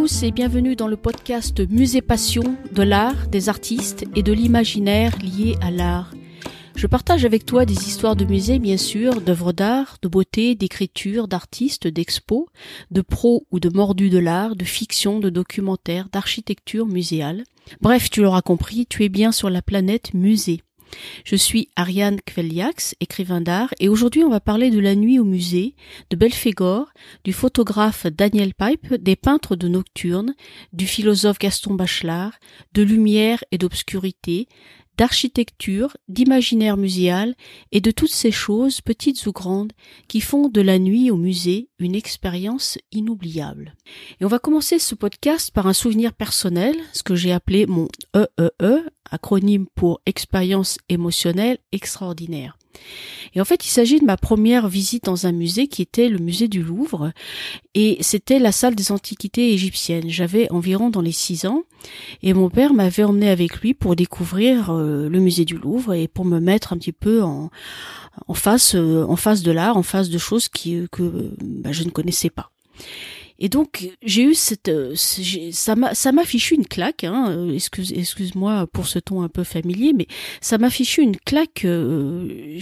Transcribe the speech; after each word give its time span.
Tous 0.00 0.22
et 0.22 0.30
bienvenue 0.30 0.76
dans 0.76 0.88
le 0.88 0.96
podcast 0.96 1.60
Musée 1.68 2.00
Passion 2.00 2.56
de 2.72 2.82
l'art, 2.82 3.26
des 3.26 3.50
artistes 3.50 4.06
et 4.16 4.22
de 4.22 4.32
l'imaginaire 4.32 5.14
lié 5.18 5.56
à 5.60 5.70
l'art. 5.70 6.14
Je 6.74 6.86
partage 6.86 7.26
avec 7.26 7.44
toi 7.44 7.66
des 7.66 7.74
histoires 7.74 8.16
de 8.16 8.24
musées, 8.24 8.58
bien 8.58 8.78
sûr, 8.78 9.20
d'œuvres 9.20 9.52
d'art, 9.52 9.98
de 10.00 10.08
beauté, 10.08 10.54
d'écriture, 10.54 11.28
d'artistes, 11.28 11.86
d'expos, 11.86 12.46
de 12.90 13.02
pros 13.02 13.46
ou 13.50 13.60
de 13.60 13.68
mordus 13.68 14.08
de 14.08 14.16
l'art, 14.16 14.56
de 14.56 14.64
fiction, 14.64 15.20
de 15.20 15.28
documentaires, 15.28 16.08
d'architecture 16.10 16.86
muséale. 16.86 17.44
Bref, 17.82 18.08
tu 18.08 18.22
l'auras 18.22 18.40
compris, 18.40 18.86
tu 18.86 19.04
es 19.04 19.10
bien 19.10 19.32
sur 19.32 19.50
la 19.50 19.60
planète 19.60 20.14
musée. 20.14 20.62
Je 21.24 21.36
suis 21.36 21.68
Ariane 21.76 22.20
Kveliax, 22.24 22.94
écrivain 23.00 23.40
d'art, 23.40 23.72
et 23.80 23.88
aujourd'hui 23.88 24.24
on 24.24 24.30
va 24.30 24.40
parler 24.40 24.70
de 24.70 24.80
la 24.80 24.94
nuit 24.94 25.18
au 25.18 25.24
musée, 25.24 25.74
de 26.10 26.16
Belphégor, 26.16 26.92
du 27.24 27.32
photographe 27.32 28.06
Daniel 28.06 28.54
Pipe, 28.54 28.94
des 28.94 29.16
peintres 29.16 29.56
de 29.56 29.68
nocturne, 29.68 30.34
du 30.72 30.86
philosophe 30.86 31.38
Gaston 31.38 31.74
Bachelard, 31.74 32.32
de 32.74 32.82
lumière 32.82 33.42
et 33.52 33.58
d'obscurité, 33.58 34.48
d'architecture, 35.00 35.96
d'imaginaire 36.08 36.76
muséal 36.76 37.34
et 37.72 37.80
de 37.80 37.90
toutes 37.90 38.12
ces 38.12 38.30
choses, 38.30 38.82
petites 38.82 39.24
ou 39.24 39.32
grandes, 39.32 39.72
qui 40.08 40.20
font 40.20 40.50
de 40.50 40.60
la 40.60 40.78
nuit 40.78 41.10
au 41.10 41.16
musée 41.16 41.70
une 41.78 41.94
expérience 41.94 42.76
inoubliable. 42.92 43.74
Et 44.20 44.26
on 44.26 44.28
va 44.28 44.38
commencer 44.38 44.78
ce 44.78 44.94
podcast 44.94 45.52
par 45.52 45.66
un 45.66 45.72
souvenir 45.72 46.12
personnel, 46.12 46.76
ce 46.92 47.02
que 47.02 47.14
j'ai 47.14 47.32
appelé 47.32 47.64
mon 47.64 47.88
EEE, 48.14 48.84
acronyme 49.10 49.64
pour 49.74 50.02
expérience 50.04 50.76
émotionnelle 50.90 51.56
extraordinaire. 51.72 52.58
Et 53.34 53.40
en 53.40 53.44
fait, 53.44 53.64
il 53.64 53.68
s'agit 53.68 54.00
de 54.00 54.04
ma 54.04 54.16
première 54.16 54.68
visite 54.68 55.04
dans 55.04 55.26
un 55.26 55.32
musée 55.32 55.68
qui 55.68 55.82
était 55.82 56.08
le 56.08 56.18
musée 56.18 56.48
du 56.48 56.62
Louvre 56.62 57.12
et 57.74 57.98
c'était 58.00 58.38
la 58.38 58.52
salle 58.52 58.74
des 58.74 58.90
antiquités 58.90 59.52
égyptiennes. 59.52 60.08
J'avais 60.08 60.50
environ 60.50 60.90
dans 60.90 61.00
les 61.00 61.12
six 61.12 61.46
ans 61.46 61.62
et 62.22 62.34
mon 62.34 62.50
père 62.50 62.74
m'avait 62.74 63.04
emmené 63.04 63.30
avec 63.30 63.60
lui 63.60 63.74
pour 63.74 63.94
découvrir 63.94 64.70
euh, 64.70 65.08
le 65.08 65.20
musée 65.20 65.44
du 65.44 65.58
Louvre 65.58 65.94
et 65.94 66.08
pour 66.08 66.24
me 66.24 66.40
mettre 66.40 66.72
un 66.72 66.78
petit 66.78 66.92
peu 66.92 67.22
en, 67.22 67.50
face, 68.34 68.74
euh, 68.74 69.04
en 69.08 69.16
face 69.16 69.42
de 69.42 69.52
l'art, 69.52 69.76
en 69.76 69.84
face 69.84 70.08
de 70.08 70.18
choses 70.18 70.48
qui, 70.48 70.86
que 70.90 71.30
bah, 71.40 71.70
je 71.72 71.84
ne 71.84 71.90
connaissais 71.90 72.30
pas. 72.30 72.50
Et 73.40 73.48
donc 73.48 73.90
j'ai 74.02 74.22
eu 74.22 74.34
cette, 74.34 74.68
euh, 74.68 74.94
ça 74.94 75.74
m'a, 75.74 75.94
ça 75.94 76.12
m'a 76.12 76.24
fichu 76.24 76.54
une 76.54 76.66
claque. 76.66 77.04
Hein, 77.04 77.30
euh, 77.30 77.54
excuse, 77.54 77.92
excuse-moi 77.92 78.66
pour 78.66 78.86
ce 78.86 78.98
ton 78.98 79.22
un 79.22 79.28
peu 79.28 79.44
familier, 79.44 79.92
mais 79.94 80.06
ça 80.42 80.58
m'a 80.58 80.68
fichu 80.68 81.00
une 81.00 81.16
claque. 81.16 81.64
Euh, 81.64 82.60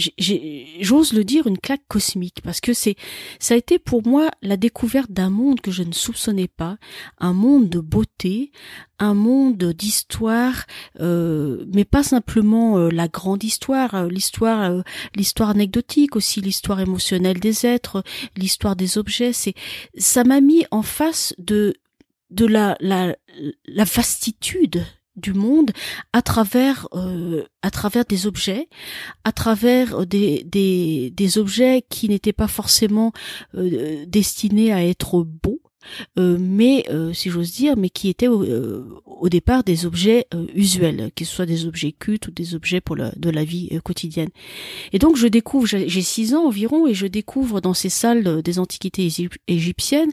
j'ose 0.80 1.12
le 1.12 1.24
dire, 1.24 1.48
une 1.48 1.58
claque 1.58 1.82
cosmique, 1.88 2.40
parce 2.42 2.60
que 2.60 2.72
c'est, 2.72 2.94
ça 3.40 3.54
a 3.54 3.56
été 3.56 3.78
pour 3.78 4.06
moi 4.06 4.30
la 4.40 4.56
découverte 4.56 5.10
d'un 5.10 5.30
monde 5.30 5.60
que 5.60 5.72
je 5.72 5.82
ne 5.82 5.92
soupçonnais 5.92 6.48
pas, 6.48 6.78
un 7.18 7.32
monde 7.32 7.68
de 7.68 7.80
beauté, 7.80 8.52
un 8.98 9.14
monde 9.14 9.72
d'histoire, 9.72 10.66
euh, 11.00 11.64
mais 11.72 11.84
pas 11.84 12.02
simplement 12.02 12.78
euh, 12.78 12.90
la 12.90 13.08
grande 13.08 13.44
histoire, 13.44 13.94
euh, 13.94 14.08
l'histoire, 14.08 14.82
l'histoire 15.14 15.50
anecdotique 15.50 16.16
aussi, 16.16 16.40
l'histoire 16.40 16.80
émotionnelle 16.80 17.40
des 17.40 17.66
êtres, 17.66 18.02
l'histoire 18.36 18.76
des 18.76 18.98
objets. 18.98 19.32
C'est, 19.32 19.54
ça 19.96 20.24
m'a 20.24 20.40
mis 20.40 20.64
en 20.70 20.82
face 20.82 21.34
de 21.38 21.74
de 22.30 22.44
la 22.44 22.76
la, 22.80 23.16
la 23.66 23.84
vastitude 23.84 24.84
du 25.16 25.32
monde 25.32 25.72
à 26.12 26.20
travers 26.20 26.88
à 27.62 27.70
travers 27.70 28.04
des 28.04 28.26
objets, 28.26 28.68
à 29.24 29.32
travers 29.32 30.06
des 30.06 30.44
des, 30.44 31.10
des 31.10 31.38
objets 31.38 31.84
qui 31.88 32.08
n'étaient 32.08 32.34
pas 32.34 32.46
forcément 32.48 33.12
destinés 33.54 34.72
à 34.72 34.84
être 34.84 35.22
beaux, 35.24 35.57
euh, 36.18 36.36
mais 36.38 36.84
euh, 36.90 37.12
si 37.12 37.30
j'ose 37.30 37.52
dire, 37.52 37.76
mais 37.76 37.90
qui 37.90 38.08
étaient 38.08 38.28
au, 38.28 38.42
euh, 38.42 38.84
départ 39.28 39.62
des 39.62 39.84
objets 39.84 40.26
usuels, 40.54 41.10
que 41.14 41.24
ce 41.24 41.34
soit 41.34 41.46
des 41.46 41.66
objets 41.66 41.92
cultes 41.92 42.28
ou 42.28 42.30
des 42.30 42.54
objets 42.54 42.80
pour 42.80 42.96
la, 42.96 43.12
de 43.16 43.28
la 43.28 43.44
vie 43.44 43.68
quotidienne. 43.84 44.30
Et 44.92 44.98
donc 44.98 45.16
je 45.16 45.26
découvre, 45.26 45.66
j'ai 45.66 46.00
six 46.00 46.34
ans 46.34 46.46
environ, 46.46 46.86
et 46.86 46.94
je 46.94 47.06
découvre 47.06 47.60
dans 47.60 47.74
ces 47.74 47.90
salles 47.90 48.42
des 48.42 48.58
antiquités 48.58 49.06
égyptiennes, 49.48 50.10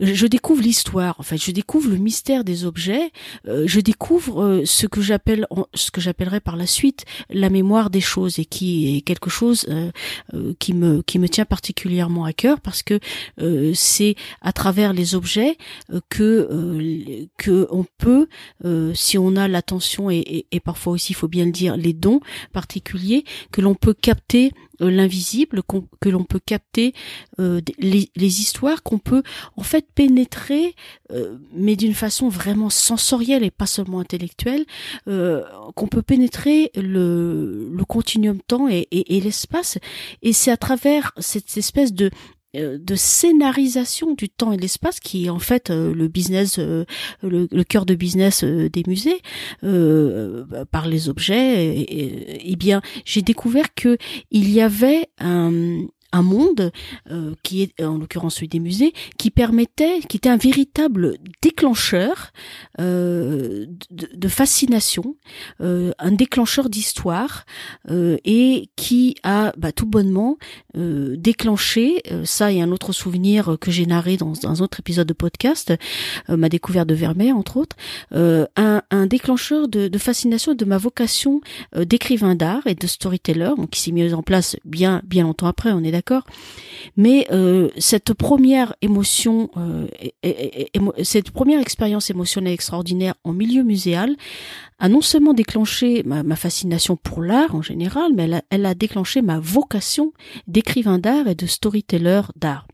je 0.00 0.26
découvre 0.26 0.62
l'histoire. 0.62 1.18
En 1.18 1.22
fait, 1.22 1.38
je 1.38 1.52
découvre 1.52 1.88
le 1.88 1.96
mystère 1.96 2.44
des 2.44 2.66
objets. 2.66 3.12
je 3.46 3.80
découvre 3.80 4.62
ce 4.66 4.86
que 4.86 5.00
j'appelle, 5.00 5.46
ce 5.72 5.90
que 5.90 6.02
j'appellerai 6.02 6.40
par 6.40 6.56
la 6.56 6.66
suite 6.66 7.04
la 7.30 7.48
mémoire 7.48 7.88
des 7.88 8.02
choses, 8.02 8.38
et 8.38 8.44
qui 8.44 8.96
est 8.96 9.00
quelque 9.00 9.30
chose 9.30 9.66
qui 10.58 10.74
me 10.74 11.00
qui 11.02 11.18
me 11.18 11.28
tient 11.30 11.46
particulièrement 11.46 12.26
à 12.26 12.34
cœur 12.34 12.60
parce 12.60 12.82
que 12.82 13.00
c'est 13.72 14.16
à 14.42 14.52
travers 14.52 14.83
les 14.92 15.14
objets 15.14 15.56
euh, 15.92 16.00
que 16.08 16.48
euh, 16.50 17.26
que 17.38 17.66
on 17.70 17.84
peut, 17.98 18.28
euh, 18.64 18.92
si 18.94 19.18
on 19.18 19.36
a 19.36 19.48
l'attention 19.48 20.10
et, 20.10 20.46
et, 20.50 20.60
parfois 20.60 20.92
aussi, 20.94 21.12
il 21.12 21.16
faut 21.16 21.28
bien 21.28 21.44
le 21.44 21.52
dire, 21.52 21.76
les 21.76 21.92
dons 21.92 22.20
particuliers, 22.52 23.24
que 23.52 23.60
l'on 23.60 23.74
peut 23.74 23.94
capter 23.94 24.52
l'invisible, 24.80 25.62
que 26.00 26.08
l'on 26.08 26.24
peut 26.24 26.40
capter 26.44 26.94
les, 27.38 28.10
les, 28.16 28.40
histoires, 28.40 28.82
qu'on 28.82 28.98
peut 28.98 29.22
en 29.56 29.62
fait 29.62 29.86
pénétrer, 29.94 30.74
mais 31.54 31.76
d'une 31.76 31.94
façon 31.94 32.28
vraiment 32.28 32.70
sensorielle 32.70 33.44
et 33.44 33.52
pas 33.52 33.66
seulement 33.66 34.00
intellectuelle, 34.00 34.64
qu'on 35.06 35.86
peut 35.86 36.02
pénétrer 36.02 36.72
le, 36.74 37.70
le 37.72 37.84
continuum 37.84 38.40
temps 38.42 38.68
et, 38.68 38.88
et, 38.90 39.16
et 39.16 39.20
l'espace. 39.20 39.78
Et 40.22 40.32
c'est 40.32 40.50
à 40.50 40.56
travers 40.56 41.12
cette 41.18 41.56
espèce 41.56 41.92
de 41.92 42.06
euh, 42.06 42.10
de 42.54 42.94
scénarisation 42.94 44.14
du 44.14 44.28
temps 44.28 44.52
et 44.52 44.56
de 44.56 44.62
l'espace 44.62 45.00
qui 45.00 45.26
est 45.26 45.30
en 45.30 45.38
fait 45.38 45.70
euh, 45.70 45.94
le 45.94 46.08
business 46.08 46.58
euh, 46.58 46.84
le, 47.22 47.46
cœur 47.64 47.86
de 47.86 47.94
business 47.94 48.44
des 48.44 48.82
musées 48.86 49.20
par 50.70 50.86
les 50.86 51.08
objets. 51.08 51.76
Et, 51.76 52.52
et 52.52 52.56
bien 52.56 52.82
j'ai 53.04 53.22
découvert 53.22 53.74
que 53.74 53.96
il 54.30 54.50
y 54.50 54.60
avait 54.60 55.08
un 55.18 55.86
un 56.14 56.22
monde 56.22 56.70
euh, 57.10 57.34
qui 57.42 57.62
est 57.62 57.82
en 57.82 57.98
l'occurrence 57.98 58.36
celui 58.36 58.48
des 58.48 58.60
musées 58.60 58.94
qui 59.18 59.30
permettait 59.30 60.00
qui 60.08 60.16
était 60.16 60.28
un 60.28 60.36
véritable 60.36 61.18
déclencheur 61.42 62.32
euh, 62.80 63.66
de, 63.90 64.28
fascination 64.28 65.16
euh, 65.60 65.92
un 65.98 66.12
déclencheur 66.12 66.68
d'histoire 66.70 67.44
et 67.88 68.70
qui 68.76 69.16
a 69.22 69.52
bah, 69.56 69.72
tout 69.72 69.86
bonnement 69.86 70.38
déclenché 70.74 72.02
ça 72.24 72.52
et 72.52 72.60
un 72.60 72.70
autre 72.70 72.92
souvenir 72.92 73.56
que 73.60 73.70
j'ai 73.70 73.86
narré 73.86 74.16
dans, 74.16 74.32
un 74.46 74.60
autre 74.60 74.80
épisode 74.80 75.06
de 75.06 75.12
podcast 75.12 75.74
ma 76.28 76.48
découverte 76.48 76.88
de 76.88 76.94
Vermeer 76.94 77.32
entre 77.32 77.56
autres 77.56 77.76
un, 78.12 78.82
un, 78.90 79.06
déclencheur 79.06 79.68
de, 79.68 79.88
de, 79.88 79.98
fascination 79.98 80.54
de 80.54 80.64
ma 80.64 80.78
vocation 80.78 81.40
d'écrivain 81.76 82.34
d'art 82.34 82.66
et 82.66 82.74
de 82.74 82.86
storyteller 82.86 83.52
donc 83.56 83.70
qui 83.70 83.80
s'est 83.80 83.92
mis 83.92 84.12
en 84.14 84.22
place 84.22 84.56
bien 84.64 85.02
bien 85.04 85.24
longtemps 85.24 85.46
après 85.46 85.72
on 85.72 85.82
est 85.82 85.92
d'accord 85.92 86.03
Mais 86.96 87.26
euh, 87.32 87.68
cette 87.78 88.14
première 88.14 88.74
émotion, 88.82 89.50
euh, 89.56 89.86
cette 91.02 91.30
première 91.30 91.60
expérience 91.60 92.10
émotionnelle 92.10 92.52
extraordinaire 92.52 93.14
en 93.24 93.32
milieu 93.32 93.62
muséal 93.62 94.16
a 94.78 94.88
non 94.88 95.00
seulement 95.00 95.34
déclenché 95.34 96.02
ma, 96.04 96.36
fascination 96.36 96.96
pour 96.96 97.22
l'art 97.22 97.54
en 97.54 97.62
général, 97.62 98.12
mais 98.14 98.42
elle 98.50 98.66
a 98.66 98.74
déclenché 98.74 99.22
ma 99.22 99.38
vocation 99.38 100.12
d'écrivain 100.46 100.98
d'art 100.98 101.28
et 101.28 101.34
de 101.34 101.46
storyteller 101.46 102.22
d'art. 102.36 102.66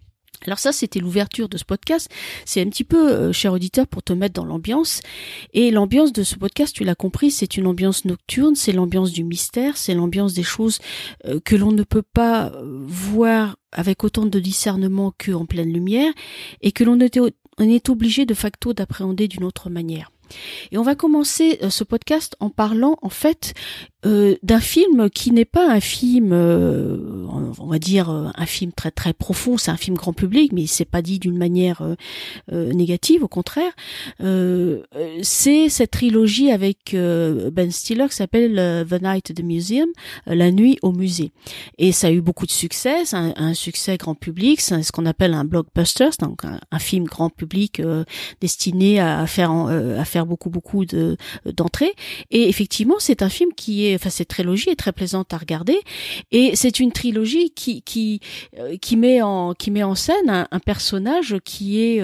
Alors 0.47 0.59
ça, 0.59 0.73
c'était 0.73 1.01
l'ouverture 1.01 1.49
de 1.49 1.59
ce 1.59 1.65
podcast. 1.65 2.09
C'est 2.45 2.63
un 2.63 2.69
petit 2.69 2.85
peu, 2.85 3.11
euh, 3.11 3.33
cher 3.33 3.53
auditeur, 3.53 3.87
pour 3.87 4.03
te 4.03 4.13
mettre 4.13 4.35
dans 4.35 4.45
l'ambiance. 4.45 5.01
Et 5.53 5.71
l'ambiance 5.71 6.13
de 6.13 6.23
ce 6.23 6.37
podcast, 6.37 6.75
tu 6.75 6.85
l'as 6.85 6.95
compris, 6.95 7.31
c'est 7.31 7.57
une 7.57 7.67
ambiance 7.67 8.05
nocturne, 8.05 8.55
c'est 8.55 8.73
l'ambiance 8.73 9.13
du 9.13 9.25
mystère, 9.25 9.77
c'est 9.77 9.95
l'ambiance 9.95 10.35
des 10.35 10.43
choses 10.43 10.79
euh, 11.27 11.41
que 11.45 11.57
l'on 11.57 11.73
ne 11.73 11.83
peut 11.83 12.03
pas 12.03 12.47
euh, 12.47 12.81
voir 12.87 13.57
avec 13.73 14.03
autant 14.03 14.27
de 14.27 14.41
discernement 14.41 15.13
qu'en 15.25 15.47
pleine 15.47 15.73
lumière, 15.73 16.13
et 16.61 16.73
que 16.73 16.83
l'on 16.83 16.99
est 16.99 17.89
obligé 17.89 18.27
de 18.27 18.35
facto 18.35 18.73
d'appréhender 18.73 19.29
d'une 19.29 19.45
autre 19.45 19.71
manière. 19.71 20.11
Et 20.73 20.79
on 20.79 20.83
va 20.83 20.95
commencer 20.95 21.59
ce 21.69 21.85
podcast 21.85 22.37
en 22.41 22.51
parlant 22.51 22.97
en 23.03 23.09
fait 23.09 23.55
euh, 24.07 24.37
d'un 24.43 24.61
film 24.61 25.11
qui 25.11 25.31
n'est 25.31 25.45
pas 25.45 25.71
un 25.71 25.81
film, 25.81 26.31
euh, 26.33 27.27
on 27.59 27.67
va 27.67 27.79
dire 27.79 28.09
euh, 28.09 28.29
un 28.35 28.47
film 28.47 28.73
très 28.73 28.91
très 28.91 29.13
profond, 29.13 29.59
c'est 29.59 29.71
un 29.71 29.77
film 29.77 29.95
grand 29.95 30.15
public, 30.15 30.53
mais 30.55 30.67
c'est 30.67 30.87
pas 30.87 31.03
dit 31.03 31.19
d'une 31.19 31.37
manière 31.37 31.83
négative, 32.51 33.23
au 33.23 33.29
contraire. 33.29 33.73
c'est 35.23 35.69
cette 35.69 35.91
trilogie 35.91 36.51
avec 36.51 36.95
Ben 36.95 37.71
Stiller 37.71 38.07
qui 38.09 38.17
s'appelle 38.17 38.87
The 38.89 39.03
Night 39.03 39.31
at 39.31 39.35
the 39.35 39.43
Museum, 39.43 39.89
la 40.27 40.51
nuit 40.51 40.79
au 40.83 40.93
musée. 40.93 41.33
Et 41.79 41.93
ça 41.93 42.07
a 42.09 42.11
eu 42.11 42.21
beaucoup 42.21 42.47
de 42.47 42.51
succès, 42.51 43.05
c'est 43.05 43.17
un, 43.17 43.55
succès 43.55 43.97
grand 43.97 44.15
public, 44.15 44.61
c'est 44.61 44.83
ce 44.83 44.93
qu'on 44.93 45.07
appelle 45.07 45.35
un 45.35 45.45
blockbuster, 45.45 46.11
donc 46.21 46.45
un, 46.45 46.79
film 46.79 47.05
grand 47.05 47.31
public 47.31 47.83
destiné 48.41 49.01
à 49.01 49.27
faire 49.27 49.51
à 49.51 50.05
faire 50.05 50.20
beaucoup 50.27 50.51
beaucoup 50.51 50.85
de 50.85 51.17
d'entrées. 51.45 51.95
Et 52.31 52.49
effectivement, 52.49 52.97
c'est 52.99 53.23
un 53.23 53.29
film 53.29 53.53
qui 53.55 53.87
est, 53.87 53.95
enfin 53.95 54.11
cette 54.11 54.29
trilogie 54.29 54.71
est 54.71 54.77
très 54.77 54.93
plaisante 54.93 55.33
à 55.33 55.39
regarder. 55.39 55.79
Et 56.31 56.57
c'est 56.57 56.81
une 56.81 56.93
trilogie 56.93 57.51
qui 57.51 57.83
qui 57.83 58.21
qui 58.81 58.97
met 58.97 59.23
en 59.23 59.55
qui 59.55 59.71
met 59.71 59.83
en 59.83 59.95
scène 59.95 60.47
un, 60.51 60.59
personnage 60.61 61.37
qui 61.45 61.81
est 61.81 62.03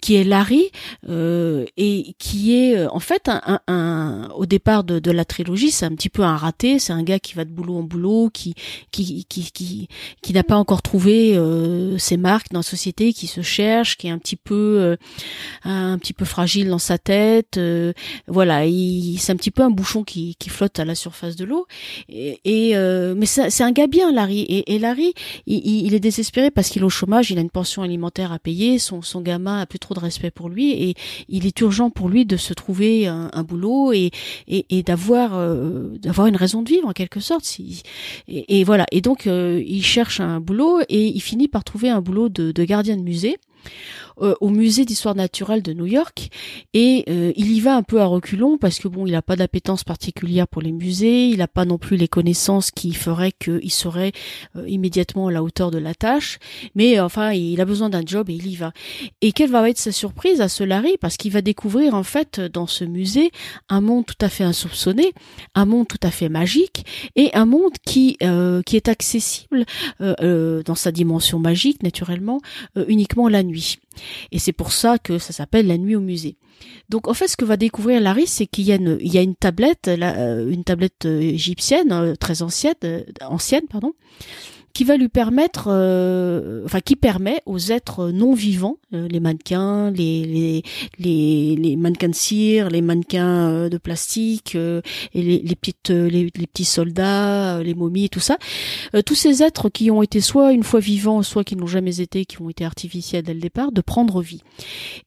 qui 0.00 0.16
est 0.16 0.24
Larry 0.24 0.70
et 1.08 2.14
qui 2.18 2.54
est 2.54 2.86
en 2.86 3.00
fait 3.00 3.28
un, 3.28 4.28
au 4.34 4.46
départ 4.46 4.84
de, 4.84 4.98
de 4.98 5.10
la 5.10 5.24
trilogie, 5.24 5.70
c'est 5.70 5.86
un 5.86 5.94
petit 5.94 6.08
peu 6.08 6.22
un 6.22 6.36
raté. 6.36 6.78
C'est 6.78 6.92
un 6.92 7.02
gars 7.02 7.18
qui 7.18 7.34
va 7.34 7.44
de 7.44 7.50
boulot 7.50 7.76
en 7.76 7.82
boulot, 7.82 8.30
qui 8.32 8.54
qui 8.90 9.24
qui 9.28 9.50
qui, 9.52 9.88
qui 10.22 10.32
n'a 10.32 10.44
pas 10.44 10.56
encore 10.56 10.82
trouvé 10.82 11.38
ses 11.98 12.16
marques 12.16 12.50
dans 12.50 12.60
la 12.60 12.64
société, 12.64 13.12
qui 13.12 13.26
se 13.26 13.42
cherche, 13.42 13.96
qui 13.96 14.08
est 14.08 14.10
un 14.10 14.18
petit 14.18 14.36
peu 14.36 14.96
un 15.64 15.98
petit 15.98 16.12
peu 16.12 16.24
fragile 16.24 16.68
dans 16.68 16.78
sa 16.86 16.98
tête. 16.98 17.58
Euh, 17.58 17.92
voilà, 18.26 18.62
c'est 19.18 19.32
un 19.32 19.36
petit 19.36 19.50
peu 19.50 19.62
un 19.62 19.70
bouchon 19.70 20.04
qui, 20.04 20.36
qui 20.36 20.48
flotte 20.48 20.78
à 20.78 20.84
la 20.84 20.94
surface 20.94 21.36
de 21.36 21.44
l'eau. 21.44 21.66
Et, 22.08 22.38
euh, 22.76 23.14
mais 23.16 23.26
c'est 23.26 23.62
un 23.62 23.72
gars 23.72 23.86
bien, 23.86 24.12
Larry. 24.12 24.40
Et, 24.40 24.74
et 24.74 24.78
Larry, 24.78 25.14
il, 25.46 25.86
il, 25.86 25.94
est 25.94 26.00
désespéré 26.00 26.50
parce 26.50 26.68
qu'il 26.68 26.82
est 26.82 26.84
au 26.84 26.90
chômage, 26.90 27.30
il 27.30 27.38
a 27.38 27.40
une 27.40 27.50
pension 27.50 27.82
alimentaire 27.82 28.32
à 28.32 28.38
payer, 28.38 28.78
son, 28.78 29.02
son 29.02 29.20
gamin 29.20 29.60
a 29.60 29.66
plus 29.66 29.78
trop 29.78 29.94
de 29.94 30.00
respect 30.00 30.30
pour 30.30 30.48
lui 30.48 30.70
et 30.70 30.94
il 31.28 31.46
est 31.46 31.60
urgent 31.60 31.90
pour 31.90 32.08
lui 32.08 32.24
de 32.24 32.36
se 32.36 32.54
trouver 32.54 33.06
un, 33.06 33.30
un 33.32 33.42
boulot 33.42 33.92
et, 33.92 34.10
et, 34.48 34.66
et 34.70 34.82
d'avoir 34.82 35.32
euh, 35.34 35.88
d'avoir 35.98 36.26
une 36.28 36.36
raison 36.36 36.62
de 36.62 36.68
vivre 36.68 36.88
en 36.88 36.92
quelque 36.92 37.20
sorte. 37.20 37.46
Et, 38.28 38.64
voilà. 38.64 38.86
Et 38.92 39.00
donc 39.00 39.26
il 39.26 39.82
cherche 39.82 40.20
un 40.20 40.40
boulot 40.40 40.80
et 40.88 41.06
il 41.06 41.20
finit 41.20 41.48
par 41.48 41.64
trouver 41.64 41.90
un 41.90 42.00
boulot 42.00 42.28
de, 42.28 42.52
de 42.52 42.64
gardien 42.64 42.96
de 42.96 43.02
musée 43.02 43.38
euh, 44.22 44.34
au 44.40 44.48
musée 44.48 44.86
d'histoire 44.86 45.14
naturelle 45.14 45.62
de 45.62 45.74
New 45.74 45.84
York 45.84 46.30
et 46.72 47.04
euh, 47.10 47.34
il 47.36 47.52
y 47.52 47.60
va 47.60 47.76
un 47.76 47.82
peu 47.82 48.00
à 48.00 48.06
reculons 48.06 48.56
parce 48.56 48.78
que 48.78 48.88
bon, 48.88 49.06
il 49.06 49.12
n'a 49.12 49.20
pas 49.20 49.36
d'appétence 49.36 49.84
particulière 49.84 50.48
pour 50.48 50.62
les 50.62 50.72
musées, 50.72 51.26
il 51.26 51.38
n'a 51.38 51.48
pas 51.48 51.66
non 51.66 51.76
plus 51.76 51.98
les 51.98 52.08
connaissances 52.08 52.70
qui 52.70 52.94
feraient 52.94 53.32
qu'il 53.32 53.70
serait 53.70 54.12
euh, 54.56 54.66
immédiatement 54.66 55.28
à 55.28 55.32
la 55.32 55.42
hauteur 55.42 55.70
de 55.70 55.76
la 55.76 55.94
tâche, 55.94 56.38
mais 56.74 56.98
enfin, 56.98 57.32
il 57.32 57.60
a 57.60 57.66
besoin 57.66 57.90
d'un 57.90 58.00
job 58.06 58.30
et 58.30 58.34
il 58.34 58.46
y 58.46 58.56
va. 58.56 58.72
Et 59.20 59.32
quelle 59.32 59.50
va 59.50 59.68
être 59.68 59.76
sa 59.76 59.92
surprise 59.92 60.40
à 60.40 60.48
ce 60.48 60.64
Larry 60.64 60.96
parce 60.98 61.18
qu'il 61.18 61.32
va 61.32 61.42
découvrir 61.42 61.94
en 61.94 62.02
fait 62.02 62.40
dans 62.40 62.66
ce 62.66 62.84
musée 62.84 63.30
un 63.68 63.82
monde 63.82 64.06
tout 64.06 64.24
à 64.24 64.30
fait 64.30 64.44
insoupçonné, 64.44 65.12
un 65.54 65.66
monde 65.66 65.88
tout 65.88 66.00
à 66.02 66.10
fait 66.10 66.30
magique 66.30 66.86
et 67.16 67.34
un 67.34 67.44
monde 67.44 67.74
qui 67.84 68.16
qui 68.64 68.76
est 68.76 68.88
accessible 68.88 69.66
dans 70.00 70.74
sa 70.74 70.90
dimension 70.90 71.38
magique 71.38 71.82
naturellement 71.82 72.40
uniquement 72.88 73.28
la 73.28 73.42
nuit. 73.42 73.78
Et 74.32 74.38
c'est 74.38 74.52
pour 74.52 74.72
ça 74.72 74.98
que 74.98 75.18
ça 75.18 75.32
s'appelle 75.32 75.66
la 75.66 75.78
nuit 75.78 75.96
au 75.96 76.00
musée. 76.00 76.36
Donc 76.88 77.08
en 77.08 77.14
fait, 77.14 77.28
ce 77.28 77.36
que 77.36 77.44
va 77.44 77.56
découvrir 77.56 78.00
Larry, 78.00 78.26
c'est 78.26 78.46
qu'il 78.46 78.64
y 78.64 78.72
a 78.72 78.76
une, 78.76 78.98
a 79.00 79.22
une 79.22 79.34
tablette, 79.34 79.88
euh, 79.88 80.50
une 80.50 80.64
tablette 80.64 81.06
euh, 81.06 81.20
égyptienne 81.20 81.92
euh, 81.92 82.14
très 82.14 82.42
ancienne, 82.42 82.74
ancienne 83.20 83.66
pardon, 83.68 83.92
qui 84.76 84.84
va 84.84 84.98
lui 84.98 85.08
permettre, 85.08 85.68
euh, 85.70 86.60
enfin 86.66 86.80
qui 86.80 86.96
permet 86.96 87.40
aux 87.46 87.58
êtres 87.58 88.10
non 88.10 88.34
vivants, 88.34 88.76
euh, 88.92 89.08
les 89.08 89.20
mannequins, 89.20 89.90
les, 89.90 90.26
les, 90.26 90.62
les, 90.98 91.56
les, 91.56 91.76
mannequins 91.76 92.10
de 92.10 92.14
cire, 92.14 92.68
les 92.68 92.82
mannequins 92.82 93.48
euh, 93.48 93.68
de 93.70 93.78
plastique, 93.78 94.54
et 94.54 94.82
les, 95.14 95.38
les 95.38 95.56
petites, 95.56 95.88
les, 95.88 96.30
petits 96.30 96.66
soldats, 96.66 97.62
les 97.62 97.72
momies, 97.74 98.10
tout 98.10 98.20
ça, 98.20 98.36
tous 99.06 99.14
ces 99.14 99.42
êtres 99.42 99.70
qui 99.70 99.90
ont 99.90 100.02
été 100.02 100.20
soit 100.20 100.52
une 100.52 100.62
fois 100.62 100.80
vivants, 100.80 101.22
soit 101.22 101.42
qui 101.42 101.56
n'ont 101.56 101.66
jamais 101.66 102.02
été, 102.02 102.26
qui 102.26 102.42
ont 102.42 102.50
été 102.50 102.66
artificiels 102.66 103.22
dès 103.22 103.32
le 103.32 103.40
départ, 103.40 103.72
de 103.72 103.80
prendre 103.80 104.20
vie. 104.20 104.42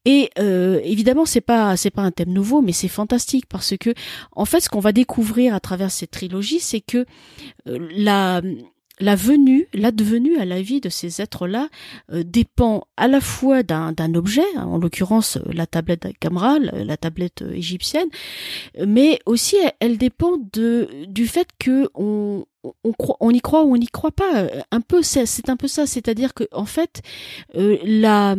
Et 0.06 0.32
évidemment, 0.40 1.26
c'est 1.26 1.42
pas 1.42 1.78
c'est 1.78 1.92
pas 1.92 2.02
un 2.02 2.12
thème 2.12 2.34
nouveau, 2.34 2.62
mais 2.62 2.72
c'est 2.72 2.88
fantastique 2.88 3.46
parce 3.48 3.76
que 3.80 3.94
en 4.32 4.46
fait, 4.46 4.62
ce 4.62 4.70
qu'on 4.70 4.80
va 4.80 4.94
découvrir 4.94 5.54
à 5.54 5.60
travers 5.60 5.92
cette 5.92 6.10
trilogie, 6.10 6.60
c'est 6.60 6.82
que 6.82 7.06
la 7.68 8.42
la 9.00 9.16
venue, 9.16 9.68
l'advenue 9.74 10.38
à 10.38 10.46
la 10.46 10.62
vie 10.62 10.82
de 10.82 10.90
ces 10.90 11.22
êtres-là 11.22 11.70
euh, 12.12 12.24
dépend 12.26 12.86
à 12.98 13.08
la 13.08 13.22
fois 13.22 13.64
d'un 13.64 14.14
objet, 14.14 14.44
hein, 14.56 14.66
en 14.66 14.78
l'occurrence 14.78 15.38
euh, 15.38 15.52
la 15.54 15.66
tablette 15.66 16.08
Camral, 16.20 16.72
la 16.86 16.98
tablette 16.98 17.42
euh, 17.42 17.54
égyptienne, 17.54 18.10
mais 18.86 19.20
aussi 19.26 19.56
elle, 19.80 19.98
dépend 19.98 20.38
de 20.54 20.90
du 21.08 21.28
fait 21.28 21.50
que 21.60 21.90
on, 21.94 22.46
on, 22.84 22.92
croit, 22.94 23.18
on 23.20 23.32
y 23.32 23.42
croit 23.42 23.64
ou 23.64 23.74
on 23.74 23.78
n'y 23.78 23.88
croit 23.88 24.12
pas. 24.12 24.48
Un 24.72 24.82
peu, 24.82 25.02
c'est 25.02 25.50
un 25.50 25.58
peu 25.58 25.68
ça, 25.68 25.86
c'est-à-dire 25.88 26.34
que 26.34 26.44
en 26.52 26.66
fait, 26.66 27.02
la 27.54 28.36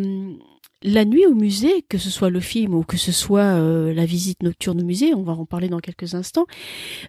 la 0.82 1.04
nuit 1.04 1.26
au 1.26 1.34
musée, 1.34 1.84
que 1.88 1.98
ce 1.98 2.10
soit 2.10 2.30
le 2.30 2.40
film 2.40 2.74
ou 2.74 2.82
que 2.82 2.96
ce 2.96 3.12
soit 3.12 3.40
euh, 3.40 3.92
la 3.92 4.06
visite 4.06 4.42
nocturne 4.42 4.80
au 4.80 4.84
musée, 4.84 5.14
on 5.14 5.22
va 5.22 5.32
en 5.32 5.44
parler 5.44 5.68
dans 5.68 5.80
quelques 5.80 6.14
instants, 6.14 6.46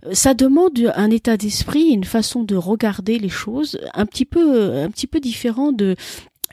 euh, 0.06 0.14
ça 0.14 0.34
demande 0.34 0.92
un 0.96 1.10
état 1.10 1.38
d'esprit, 1.38 1.90
une 1.90 2.04
façon 2.04 2.44
de 2.44 2.56
regarder 2.56 3.18
les 3.18 3.30
choses 3.30 3.80
un 3.94 4.06
petit 4.06 4.26
peu, 4.26 4.76
un 4.76 4.90
petit 4.90 5.08
peu 5.08 5.20
différent 5.20 5.72
de 5.72 5.96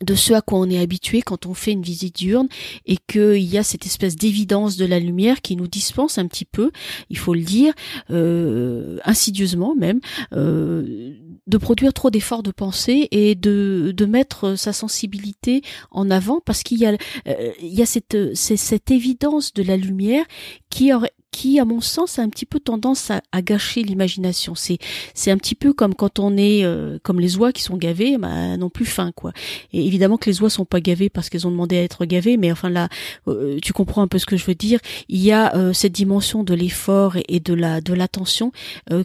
de 0.03 0.15
ce 0.15 0.33
à 0.33 0.41
quoi 0.41 0.59
on 0.59 0.71
est 0.71 0.79
habitué 0.79 1.23
quand 1.23 1.47
on 1.47 1.55
fait 1.55 1.73
une 1.73 1.83
visite 1.83 2.17
diurne 2.17 2.49
et 2.87 2.97
qu'il 3.07 3.43
y 3.43 3.59
a 3.59 3.63
cette 3.63 3.87
espèce 3.87 4.17
d'évidence 4.17 4.77
de 4.77 4.87
la 4.87 4.99
lumière 4.99 5.41
qui 5.41 5.57
nous 5.57 5.67
dispense 5.67 6.19
un 6.19 6.27
petit 6.27 6.45
peu, 6.45 6.71
il 7.11 7.19
faut 7.19 7.35
le 7.35 7.43
dire, 7.43 7.75
euh, 8.11 8.99
insidieusement 9.05 9.75
même, 9.75 10.01
euh, 10.33 11.15
de 11.49 11.59
produire 11.59 11.93
trop 11.93 12.11
d'efforts 12.11 12.43
de 12.43 12.51
pensée 12.51 13.09
et 13.11 13.35
de, 13.35 13.93
de 13.97 14.07
mettre 14.07 14.55
sa 14.55 14.73
sensibilité 14.73 15.63
en 15.91 16.11
avant 16.11 16.41
parce 16.45 16.63
qu'il 16.63 16.79
y 16.79 16.87
a, 16.87 16.97
euh, 17.27 17.53
il 17.61 17.75
y 17.75 17.83
a 17.83 17.87
cette, 17.87 18.35
cette 18.35 18.91
évidence 18.91 19.53
de 19.55 19.63
la 19.63 19.77
lumière 19.77 20.25
qui 20.71 20.93
aurait 20.93 21.13
qui, 21.39 21.61
à 21.61 21.65
mon 21.65 21.81
sens, 21.81 22.19
a 22.19 22.23
un 22.23 22.29
petit 22.29 22.47
peu 22.47 22.59
tendance 22.59 23.13
à, 23.13 23.23
à 23.31 23.43
gâcher 23.43 23.85
l'imagination. 23.85 24.57
C'est 24.57 24.79
c'est 25.15 25.31
un 25.31 25.37
petit 25.37 25.55
peu 25.55 25.73
comme 25.73 25.95
quand 25.95 26.19
on 26.19 26.37
est 26.37 26.65
euh, 26.65 26.99
comme 27.03 27.21
les 27.21 27.37
oies 27.37 27.53
qui 27.53 27.63
sont 27.63 27.77
gavées, 27.77 28.19
bah, 28.19 28.57
non 28.57 28.71
plus 28.71 28.87
faim 28.87 29.13
quoi. 29.15 29.33
Et 29.73 29.87
évidemment 29.87 30.17
que 30.17 30.29
les 30.29 30.43
oies 30.43 30.51
sont 30.51 30.65
pas 30.65 30.81
gavées 30.81 31.11
parce 31.11 31.29
qu'elles 31.29 31.47
ont 31.47 31.53
demandé 31.53 31.79
à 31.79 31.83
être 31.83 32.07
gavées, 32.07 32.37
mais 32.37 32.51
enfin 32.51 32.71
là, 32.71 32.89
euh, 33.29 33.59
tu 33.63 33.73
comprends 33.73 34.03
un 34.03 34.09
peu 34.09 34.19
ce 34.19 34.27
que 34.27 34.37
je 34.37 34.45
veux 34.47 34.57
dire. 34.57 34.81
Il 35.09 35.21
y 35.21 35.31
a 35.31 35.55
euh, 35.55 35.73
cette 35.73 35.93
dimension 35.93 36.43
de 36.43 36.55
l'effort 36.55 37.17
et, 37.29 37.39
de 37.39 37.55
la 37.55 37.81
de 37.81 37.95
l'attention 37.95 38.51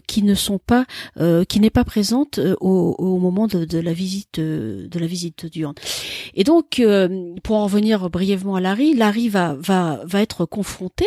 qui 0.06 0.22
ne 0.22 0.34
sont 0.34 0.58
pas 0.58 0.86
qui 1.48 1.60
n'est 1.60 1.70
pas 1.70 1.84
présente 1.84 2.40
au, 2.60 2.96
au, 2.98 3.18
moment 3.18 3.46
de, 3.46 3.64
de, 3.64 3.78
la 3.78 3.92
visite 3.92 4.40
de 4.40 4.98
la 4.98 5.06
visite 5.06 5.46
diurne. 5.46 5.74
Et 6.34 6.42
donc, 6.42 6.82
pour 7.42 7.56
en 7.56 7.64
revenir 7.64 8.10
brièvement 8.10 8.56
à 8.56 8.60
Larry, 8.60 8.94
Larry 8.94 9.28
va 9.28 9.54
va 9.54 10.00
va 10.04 10.20
être 10.22 10.46
confronté. 10.46 11.06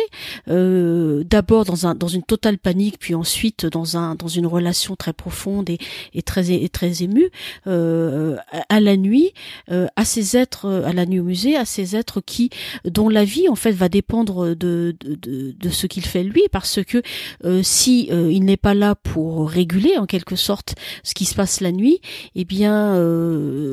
Euh, 0.50 1.24
d'abord 1.24 1.64
dans 1.64 1.86
un 1.86 1.94
dans 1.94 2.08
une 2.08 2.22
totale 2.22 2.58
panique, 2.58 2.98
puis 2.98 3.14
ensuite 3.14 3.66
dans 3.66 3.96
un 3.96 4.14
dans 4.14 4.28
une 4.28 4.46
relation 4.46 4.96
très 4.96 5.12
profonde 5.12 5.68
et, 5.68 5.78
et 6.14 6.22
très 6.22 6.50
et 6.50 6.68
très 6.68 7.02
émue 7.02 7.30
euh, 7.66 8.36
à, 8.68 8.80
la 8.80 8.96
nuit, 8.96 9.32
euh, 9.70 9.86
à 9.96 10.04
ces 10.04 10.36
êtres 10.36 10.82
à 10.86 10.92
la 10.92 11.06
nuit 11.06 11.20
au 11.20 11.24
musée, 11.24 11.56
à 11.56 11.64
ces 11.64 11.96
êtres 11.96 12.20
qui 12.20 12.50
dont 12.84 13.08
la 13.08 13.24
vie 13.24 13.48
en 13.48 13.54
fait 13.54 13.72
va 13.72 13.88
dépendre 13.88 14.54
de 14.54 14.96
de, 15.00 15.54
de, 15.58 15.68
ce 15.68 15.86
qu'il 15.86 16.04
fait 16.04 16.22
lui, 16.22 16.42
parce 16.52 16.82
que 16.84 17.02
euh, 17.44 17.62
si 17.62 18.08
euh, 18.10 18.30
il 18.32 18.44
n'est 18.44 18.56
pas 18.56 18.74
là 18.74 18.94
pour 18.94 19.48
réguler 19.50 19.96
en 19.98 20.06
quelque 20.06 20.36
sorte 20.36 20.74
ce 21.02 21.14
qui 21.14 21.24
se 21.24 21.34
passe 21.34 21.60
la 21.60 21.72
nuit, 21.72 22.00
eh 22.34 22.44
bien 22.44 22.68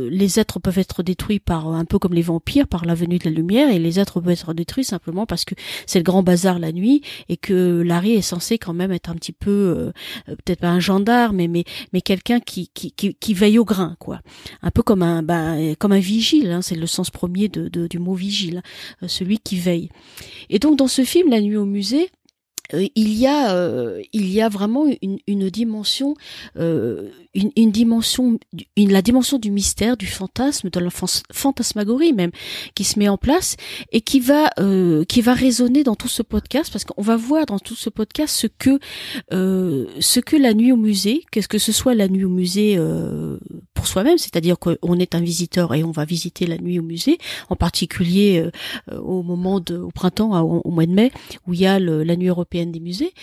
les 0.09 0.39
êtres 0.39 0.59
peuvent 0.59 0.79
être 0.79 1.03
détruits 1.03 1.39
par 1.39 1.67
un 1.67 1.85
peu 1.85 1.99
comme 1.99 2.13
les 2.13 2.21
vampires 2.21 2.67
par 2.67 2.85
la 2.85 2.95
venue 2.95 3.17
de 3.17 3.25
la 3.25 3.31
lumière, 3.31 3.69
et 3.69 3.79
les 3.79 3.99
êtres 3.99 4.19
peuvent 4.19 4.33
être 4.33 4.53
détruits 4.53 4.83
simplement 4.83 5.25
parce 5.25 5.45
que 5.45 5.55
c'est 5.85 5.99
le 5.99 6.03
grand 6.03 6.23
bazar 6.23 6.59
la 6.65 6.71
nuit 6.71 7.01
et 7.29 7.37
que 7.37 7.81
Larry 7.81 8.13
est 8.13 8.21
censé 8.21 8.57
quand 8.57 8.73
même 8.73 8.91
être 8.91 9.09
un 9.09 9.15
petit 9.15 9.31
peu 9.31 9.51
euh, 9.51 9.91
euh, 10.29 10.35
peut-être 10.35 10.61
pas 10.61 10.69
un 10.69 10.79
gendarme 10.79 11.37
mais 11.37 11.47
mais 11.47 11.63
mais 11.93 12.01
quelqu'un 12.01 12.39
qui, 12.39 12.69
qui, 12.73 12.91
qui 12.91 13.33
veille 13.33 13.59
au 13.59 13.65
grain 13.65 13.95
quoi. 13.99 14.21
Un 14.61 14.71
peu 14.71 14.81
comme 14.81 15.03
un 15.03 15.23
ben 15.23 15.75
comme 15.75 15.91
un 15.91 15.99
vigile 15.99 16.51
hein, 16.51 16.61
c'est 16.61 16.75
le 16.75 16.87
sens 16.87 17.09
premier 17.09 17.47
de, 17.47 17.87
du 17.87 17.99
mot 17.99 18.15
vigile 18.15 18.61
hein, 19.01 19.07
celui 19.07 19.39
qui 19.39 19.57
veille. 19.57 19.89
Et 20.49 20.59
donc 20.59 20.77
dans 20.77 20.87
ce 20.87 21.03
film 21.03 21.29
La 21.29 21.41
nuit 21.41 21.57
au 21.57 21.65
musée 21.65 22.09
euh, 22.73 22.87
il 22.95 23.13
y 23.13 23.27
a 23.27 23.53
euh, 23.53 24.01
il 24.13 24.27
y 24.29 24.41
a 24.41 24.49
vraiment 24.49 24.85
une, 25.01 25.19
une 25.27 25.49
dimension 25.49 26.15
euh, 26.57 27.09
une, 27.33 27.51
une, 27.55 27.71
dimension 27.71 28.39
une, 28.75 28.91
la 28.91 29.01
dimension 29.01 29.37
du 29.37 29.51
mystère 29.51 29.97
du 29.97 30.07
fantasme 30.07 30.69
de 30.69 30.79
la 30.79 30.89
fantasmagorie 30.89 32.13
même 32.13 32.31
qui 32.73 32.83
se 32.83 32.97
met 32.97 33.09
en 33.09 33.17
place 33.17 33.55
et 33.91 34.01
qui 34.01 34.19
va 34.19 34.49
qui 35.07 35.21
va 35.21 35.33
résonner 35.33 35.83
dans 35.83 35.95
tout 35.95 36.07
ce 36.07 36.21
podcast 36.21 36.71
parce 36.71 36.85
qu'on 36.85 37.01
va 37.01 37.15
voir 37.15 37.45
dans 37.45 37.59
tout 37.59 37.75
ce 37.75 37.89
podcast 37.89 38.35
ce 38.35 38.47
que 38.47 38.79
ce 39.29 40.19
que 40.19 40.35
la 40.35 40.53
nuit 40.53 40.71
au 40.71 40.77
musée 40.77 41.23
qu'est-ce 41.31 41.47
que 41.47 41.57
ce 41.57 41.71
soit 41.71 41.93
la 41.93 42.07
nuit 42.07 42.25
au 42.25 42.29
musée 42.29 42.79
pour 43.73 43.87
soi-même 43.87 44.17
c'est-à-dire 44.17 44.57
qu'on 44.57 44.99
est 44.99 45.15
un 45.15 45.21
visiteur 45.21 45.73
et 45.75 45.83
on 45.83 45.91
va 45.91 46.05
visiter 46.05 46.45
la 46.47 46.57
nuit 46.57 46.79
au 46.79 46.83
musée 46.83 47.17
en 47.49 47.55
particulier 47.55 48.49
au 48.91 49.23
moment 49.23 49.59
de 49.59 49.77
au 49.77 49.91
printemps 49.91 50.39
au, 50.41 50.71
mois 50.71 50.85
de 50.85 50.93
mai 50.93 51.11
où 51.47 51.53
il 51.53 51.59
y 51.59 51.65
a 51.65 51.79
la 51.79 52.15
nuit 52.15 52.27
européenne 52.27 52.54
des 52.71 52.79
musées, 52.79 53.13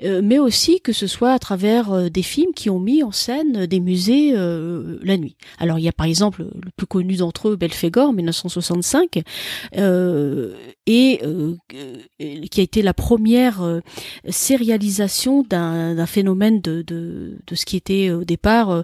mais 0.00 0.38
aussi 0.38 0.80
que 0.80 0.92
ce 0.92 1.06
soit 1.06 1.32
à 1.32 1.38
travers 1.38 2.10
des 2.10 2.22
films 2.22 2.52
qui 2.54 2.68
ont 2.68 2.80
mis 2.80 3.02
en 3.02 3.12
scène 3.12 3.66
des 3.66 3.80
musées 3.80 4.32
la 4.32 5.16
nuit. 5.16 5.36
Alors 5.58 5.78
il 5.78 5.82
y 5.82 5.88
a 5.88 5.92
par 5.92 6.06
exemple 6.06 6.42
le 6.42 6.70
plus 6.76 6.86
connu 6.86 7.16
d'entre 7.16 7.48
eux, 7.48 7.56
Belphégor, 7.56 8.12
1965, 8.12 9.22
et 10.86 11.20
qui 12.50 12.60
a 12.60 12.62
été 12.62 12.82
la 12.82 12.94
première 12.94 13.80
sérialisation 14.28 15.42
d'un 15.42 16.06
phénomène 16.06 16.60
de, 16.60 16.84
ce 17.52 17.64
qui 17.64 17.76
était 17.76 18.10
au 18.10 18.24
départ 18.24 18.82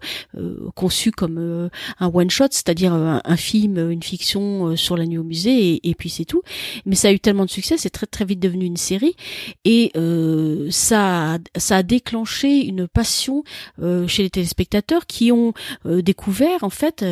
conçu 0.75 1.11
comme 1.11 1.71
un 2.01 2.11
one 2.13 2.31
shot, 2.31 2.49
c'est-à-dire 2.51 2.93
un, 2.93 3.37
film, 3.37 3.91
une 3.91 4.03
fiction 4.03 4.77
sur 4.77 4.97
la 4.97 5.07
nuit 5.07 5.19
au 5.19 5.25
musée, 5.25 5.81
et, 5.89 5.95
puis 5.95 6.11
c'est 6.11 6.25
tout. 6.25 6.43
Mais 6.87 6.95
ça 6.95 7.09
a 7.09 7.13
eu 7.13 7.21
tellement 7.21 7.45
de 7.45 7.51
succès, 7.51 7.77
c'est 7.77 7.91
très 7.91 8.07
très 8.07 8.25
vite 8.25 8.41
devenu 8.41 8.65
une 8.65 8.77
série, 8.77 9.15
et 9.65 9.93
euh, 9.99 10.69
ça, 10.71 11.39
ça 11.57 11.77
a 11.79 11.83
déclenché 11.83 12.65
une 12.65 12.87
passion 12.87 13.43
euh, 13.83 14.07
chez 14.07 14.23
les 14.23 14.31
téléspectateurs 14.31 15.07
qui 15.07 15.33
ont 15.33 15.53
euh, 15.87 16.03
découvert 16.03 16.63
en 16.63 16.71
fait 16.71 17.05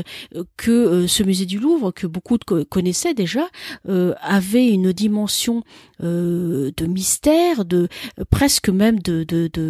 que 0.57 1.07
ce 1.07 1.23
musée 1.23 1.47
du 1.47 1.59
Louvre, 1.59 1.91
que 1.91 2.07
beaucoup 2.07 2.39
de 2.39 2.63
connaissaient 2.65 3.15
déjà, 3.15 3.49
avait 4.21 4.69
une 4.69 4.93
dimension 4.93 5.63
de 6.01 6.87
mystère, 6.87 7.65
de 7.65 7.89
presque 8.31 8.69
même 8.69 9.01
de 9.01 9.25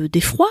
d'effroi, 0.06 0.48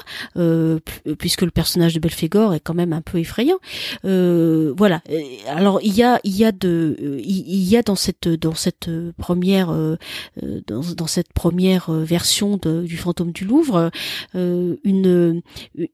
puisque 1.19 1.41
le 1.41 1.51
personnage 1.51 1.93
de 1.93 1.99
Belphégor 1.99 2.53
est 2.53 2.59
quand 2.59 2.73
même 2.73 2.93
un 2.93 3.01
peu 3.01 3.19
effrayant. 3.19 3.59
voilà. 4.03 5.01
Alors 5.47 5.79
il 5.83 5.93
y 5.93 6.03
a 6.03 6.19
il 6.23 6.35
y 6.35 6.45
a 6.45 6.51
de 6.51 7.19
il 7.19 7.63
y 7.63 7.77
a 7.77 7.81
dans 7.81 7.95
cette 7.95 8.27
dans 8.27 8.55
cette 8.55 8.89
première 9.17 9.75
dans 10.67 11.07
cette 11.07 11.33
première 11.33 11.91
version 11.91 12.54
de, 12.57 12.83
du 12.85 12.97
fantôme 12.97 13.31
du 13.31 13.45
Louvre 13.45 13.91
une 14.33 15.41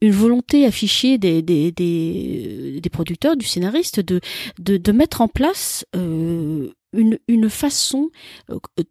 une 0.02 0.12
volonté 0.12 0.66
affichée 0.66 1.18
des 1.18 2.82
producteurs 2.92 3.36
du 3.36 3.46
scénariste 3.46 4.00
de 4.00 4.92
mettre 4.92 5.22
en 5.22 5.28
place 5.28 5.86
une, 5.94 7.50
façon 7.50 8.10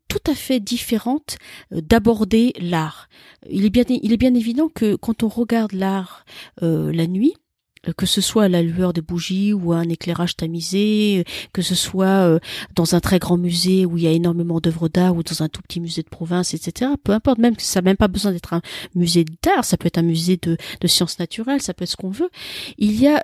tout 0.08 0.30
à 0.30 0.34
fait 0.34 0.60
différente 0.60 1.36
d'aborder 1.70 2.52
l'art. 2.60 3.08
Il 3.48 3.64
est 3.64 3.70
bien 3.70 3.84
il 3.88 4.12
est 4.12 4.16
bien 4.16 4.34
évident 4.34 4.68
que 4.68 4.96
quand 4.96 5.22
on 5.22 5.28
regarde 5.28 5.72
l'art 5.72 6.24
la 6.60 7.06
nuit, 7.06 7.34
euh, 7.34 7.49
que 7.96 8.06
ce 8.06 8.20
soit 8.20 8.44
à 8.44 8.48
la 8.48 8.62
lueur 8.62 8.92
des 8.92 9.00
bougies 9.00 9.52
ou 9.52 9.72
à 9.72 9.78
un 9.78 9.88
éclairage 9.88 10.36
tamisé, 10.36 11.20
euh, 11.20 11.22
que 11.52 11.62
ce 11.62 11.74
soit 11.74 12.06
euh, 12.06 12.38
dans 12.74 12.94
un 12.94 13.00
très 13.00 13.18
grand 13.18 13.38
musée 13.38 13.86
où 13.86 13.96
il 13.96 14.04
y 14.04 14.06
a 14.06 14.12
énormément 14.12 14.60
d'œuvres 14.60 14.88
d'art 14.88 15.16
ou 15.16 15.22
dans 15.22 15.42
un 15.42 15.48
tout 15.48 15.62
petit 15.62 15.80
musée 15.80 16.02
de 16.02 16.08
province, 16.08 16.54
etc. 16.54 16.92
Peu 17.02 17.12
importe, 17.12 17.38
même 17.38 17.56
que 17.56 17.62
ça 17.62 17.80
n'a 17.80 17.84
même 17.84 17.96
pas 17.96 18.08
besoin 18.08 18.32
d'être 18.32 18.52
un 18.52 18.62
musée 18.94 19.24
d'art, 19.42 19.64
ça 19.64 19.76
peut 19.76 19.86
être 19.86 19.98
un 19.98 20.02
musée 20.02 20.38
de, 20.40 20.56
de, 20.80 20.86
sciences 20.86 21.18
naturelles, 21.18 21.62
ça 21.62 21.74
peut 21.74 21.84
être 21.84 21.90
ce 21.90 21.96
qu'on 21.96 22.10
veut. 22.10 22.30
Il 22.78 23.00
y 23.00 23.06
a 23.06 23.22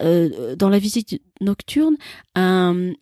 dans 0.56 0.68
la 0.68 0.78
visite 0.78 1.20
nocturne 1.40 1.96
un, 2.34 2.75
euh, 2.75 2.92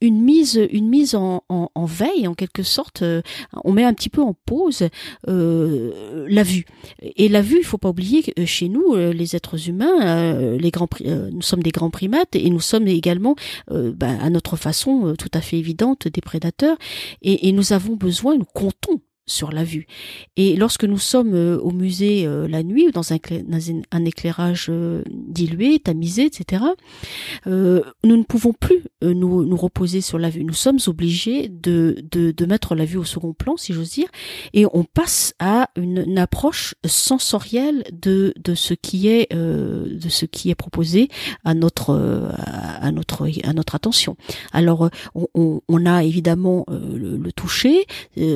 une 0.00 0.22
mise 0.22 0.60
une 0.70 0.88
mise 0.88 1.14
en, 1.14 1.42
en, 1.48 1.84
veille 1.84 2.28
en 2.28 2.34
quelque 2.34 2.62
sorte 2.62 3.02
euh, 3.02 3.20
on 3.64 3.72
met 3.72 3.84
un 3.84 3.94
petit 3.94 4.08
peu 4.08 4.22
en 4.22 4.34
pause 4.46 4.88
euh, 5.28 6.26
la 6.28 6.42
vue. 6.42 6.64
Et 7.02 7.28
la 7.28 7.42
vue 7.42 7.58
il 7.58 7.64
faut 7.64 7.78
pas 7.78 7.88
oublier 7.88 8.22
que 8.22 8.44
chez 8.44 8.68
nous 8.68 8.94
les 8.96 9.36
êtres 9.36 9.68
humains 9.68 10.56
les 10.56 10.70
grands 10.70 10.88
nous 11.04 11.42
sommes 11.42 11.62
des 11.62 11.70
grands 11.70 11.90
primates 11.90 12.36
et 12.36 12.48
nous 12.50 12.60
sommes 12.60 12.86
également 12.88 13.34
bah, 13.68 14.16
à 14.20 14.30
notre 14.30 14.56
façon 14.56 15.14
tout 15.18 15.30
à 15.34 15.40
fait 15.40 15.58
évidente 15.58 16.08
des 16.08 16.20
prédateurs. 16.20 16.76
Et, 17.22 17.48
et 17.48 17.52
nous 17.52 17.72
avons 17.72 17.96
besoin 17.96 18.36
nous 18.36 18.44
comptons 18.44 19.00
sur 19.26 19.52
la 19.52 19.64
vue. 19.64 19.86
Et 20.36 20.56
lorsque 20.56 20.84
nous 20.84 20.98
sommes 20.98 21.34
euh, 21.34 21.58
au 21.58 21.70
musée 21.70 22.26
euh, 22.26 22.48
la 22.48 22.62
nuit 22.62 22.88
ou 22.88 22.90
dans 22.90 23.12
un, 23.12 23.18
un 23.90 24.04
éclairage 24.04 24.66
euh, 24.68 25.02
dilué, 25.10 25.78
tamisé, 25.78 26.24
etc., 26.24 26.64
nous 27.46 28.16
ne 28.16 28.22
pouvons 28.22 28.52
plus 28.52 28.82
nous, 29.02 29.44
nous 29.44 29.56
reposer 29.56 30.00
sur 30.00 30.18
la 30.18 30.30
vue. 30.30 30.44
Nous 30.44 30.52
sommes 30.52 30.78
obligés 30.86 31.48
de, 31.48 31.96
de, 32.10 32.46
mettre 32.46 32.74
la 32.74 32.84
vue 32.84 32.96
au 32.96 33.04
second 33.04 33.32
plan, 33.32 33.56
si 33.56 33.72
j'ose 33.72 33.90
dire, 33.90 34.08
et 34.52 34.66
on 34.72 34.84
passe 34.84 35.34
à 35.38 35.70
une, 35.76 36.18
approche 36.18 36.74
sensorielle 36.84 37.84
de, 37.92 38.34
de 38.42 38.54
ce 38.54 38.74
qui 38.74 39.08
est 39.08 39.32
de 39.32 40.08
ce 40.08 40.26
qui 40.26 40.50
est 40.50 40.54
proposé 40.54 41.08
à 41.44 41.54
notre 41.54 42.34
à 42.36 42.90
notre 42.90 43.28
à 43.44 43.52
notre 43.52 43.74
attention. 43.74 44.16
Alors 44.52 44.90
on, 45.14 45.86
a 45.86 46.04
évidemment 46.04 46.66
le 46.68 47.30
toucher 47.32 47.86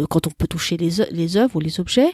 quand 0.08 0.26
on 0.26 0.30
peut 0.30 0.46
toucher 0.46 0.73
les 0.76 1.36
œuvres 1.36 1.56
ou 1.56 1.60
les 1.60 1.80
objets, 1.80 2.12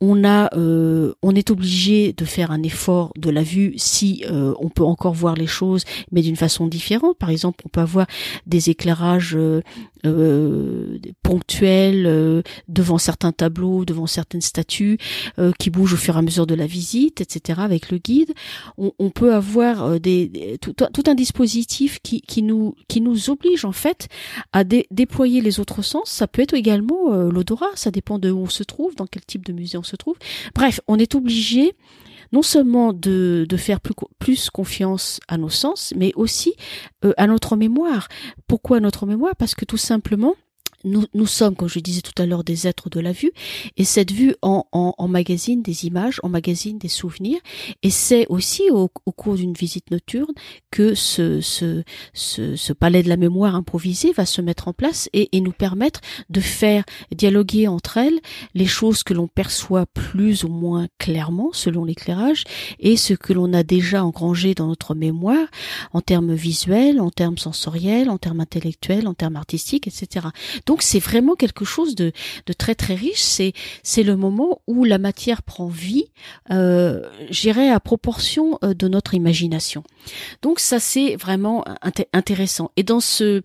on 0.00 0.24
a, 0.24 0.54
euh, 0.56 1.12
on 1.22 1.34
est 1.34 1.50
obligé 1.50 2.12
de 2.12 2.24
faire 2.24 2.50
un 2.50 2.62
effort 2.62 3.12
de 3.16 3.30
la 3.30 3.42
vue 3.42 3.74
si 3.76 4.24
euh, 4.30 4.54
on 4.58 4.68
peut 4.68 4.84
encore 4.84 5.14
voir 5.14 5.34
les 5.34 5.46
choses, 5.46 5.84
mais 6.12 6.22
d'une 6.22 6.36
façon 6.36 6.66
différente. 6.66 7.18
Par 7.18 7.30
exemple, 7.30 7.62
on 7.66 7.68
peut 7.68 7.80
avoir 7.80 8.06
des 8.46 8.70
éclairages 8.70 9.36
euh, 10.06 10.98
ponctuels 11.22 12.42
devant 12.68 12.98
certains 12.98 13.32
tableaux, 13.32 13.84
devant 13.84 14.06
certaines 14.06 14.40
statues 14.40 14.98
qui 15.58 15.70
bougent 15.70 15.94
au 15.94 15.96
fur 15.96 16.16
et 16.16 16.18
à 16.18 16.22
mesure 16.22 16.46
de 16.46 16.54
la 16.54 16.66
visite, 16.66 17.20
etc. 17.20 17.60
Avec 17.62 17.90
le 17.90 17.98
guide, 17.98 18.32
on, 18.76 19.10
peut 19.10 19.34
avoir 19.34 20.00
des, 20.00 20.58
tout, 20.60 20.74
un 21.06 21.14
dispositif 21.14 21.98
qui, 22.02 22.20
qui 22.20 22.42
nous 22.42 22.74
qui 22.88 23.00
nous 23.00 23.30
oblige 23.30 23.64
en 23.64 23.72
fait 23.72 24.08
à 24.52 24.64
déployer 24.64 25.40
les 25.40 25.60
autres 25.60 25.82
sens. 25.82 26.10
Ça 26.10 26.26
peut 26.26 26.42
être 26.42 26.54
également 26.54 27.14
l'odorat, 27.14 27.70
ça 27.74 27.90
dépend 27.90 28.18
de 28.18 28.30
où 28.30 28.40
on 28.40 28.48
se 28.48 28.62
trouve, 28.62 28.94
dans 28.94 29.06
quel 29.06 29.24
type 29.24 29.44
de 29.44 29.52
musée 29.52 29.78
on 29.78 29.82
se 29.82 29.96
trouve. 29.96 30.16
Bref, 30.54 30.80
on 30.88 30.98
est 30.98 31.14
obligé 31.14 31.74
non 32.32 32.42
seulement 32.42 32.92
de, 32.92 33.46
de 33.48 33.56
faire 33.56 33.80
plus, 33.80 33.94
plus 34.18 34.50
confiance 34.50 35.20
à 35.28 35.36
nos 35.36 35.48
sens, 35.48 35.92
mais 35.96 36.12
aussi 36.16 36.54
euh, 37.04 37.12
à 37.16 37.26
notre 37.26 37.56
mémoire. 37.56 38.08
Pourquoi 38.46 38.80
notre 38.80 39.06
mémoire? 39.06 39.36
Parce 39.36 39.54
que 39.54 39.64
tout 39.64 39.76
simplement, 39.76 40.34
nous, 40.84 41.04
nous 41.14 41.26
sommes, 41.26 41.56
comme 41.56 41.68
je 41.68 41.78
disais 41.78 42.00
tout 42.00 42.20
à 42.20 42.26
l'heure, 42.26 42.44
des 42.44 42.66
êtres 42.66 42.90
de 42.90 43.00
la 43.00 43.12
vue, 43.12 43.32
et 43.76 43.84
cette 43.84 44.12
vue 44.12 44.34
en, 44.42 44.66
en, 44.72 45.08
magazine 45.08 45.62
des 45.62 45.86
images, 45.86 46.20
en 46.22 46.28
magazine 46.28 46.78
des 46.78 46.88
souvenirs, 46.88 47.40
et 47.82 47.90
c'est 47.90 48.26
aussi 48.28 48.70
au, 48.70 48.88
cours 48.88 49.34
d'une 49.34 49.52
visite 49.52 49.90
nocturne 49.90 50.32
que 50.70 50.94
ce, 50.94 51.40
ce, 51.40 51.82
ce, 52.14 52.72
palais 52.72 53.02
de 53.02 53.08
la 53.08 53.16
mémoire 53.16 53.54
improvisé 53.54 54.12
va 54.12 54.24
se 54.24 54.40
mettre 54.40 54.68
en 54.68 54.72
place 54.72 55.08
et, 55.12 55.36
et 55.36 55.40
nous 55.40 55.52
permettre 55.52 56.00
de 56.30 56.40
faire 56.40 56.84
dialoguer 57.14 57.68
entre 57.68 57.98
elles 57.98 58.20
les 58.54 58.66
choses 58.66 59.02
que 59.02 59.12
l'on 59.12 59.28
perçoit 59.28 59.86
plus 59.86 60.44
ou 60.44 60.48
moins 60.48 60.86
clairement 60.98 61.50
selon 61.52 61.84
l'éclairage 61.84 62.44
et 62.78 62.96
ce 62.96 63.14
que 63.14 63.32
l'on 63.32 63.52
a 63.52 63.62
déjà 63.62 64.04
engrangé 64.04 64.54
dans 64.54 64.66
notre 64.66 64.94
mémoire 64.94 65.46
en 65.92 66.00
termes 66.00 66.34
visuels, 66.34 67.00
en 67.00 67.10
termes 67.10 67.38
sensoriels, 67.38 68.10
en 68.10 68.18
termes 68.18 68.40
intellectuels, 68.40 69.08
en 69.08 69.14
termes 69.14 69.36
artistiques, 69.36 69.86
etc. 69.86 70.28
Donc 70.70 70.82
c'est 70.82 71.00
vraiment 71.00 71.34
quelque 71.34 71.64
chose 71.64 71.96
de, 71.96 72.12
de 72.46 72.52
très 72.52 72.76
très 72.76 72.94
riche. 72.94 73.18
C'est 73.18 73.54
c'est 73.82 74.04
le 74.04 74.14
moment 74.14 74.62
où 74.68 74.84
la 74.84 74.98
matière 74.98 75.42
prend 75.42 75.66
vie, 75.66 76.04
euh, 76.52 77.02
j'irais 77.28 77.70
à 77.70 77.80
proportion 77.80 78.56
euh, 78.62 78.72
de 78.72 78.86
notre 78.86 79.14
imagination. 79.14 79.82
Donc 80.42 80.60
ça 80.60 80.78
c'est 80.78 81.16
vraiment 81.16 81.64
intéressant. 82.12 82.70
Et 82.76 82.84
dans 82.84 83.00
ce 83.00 83.42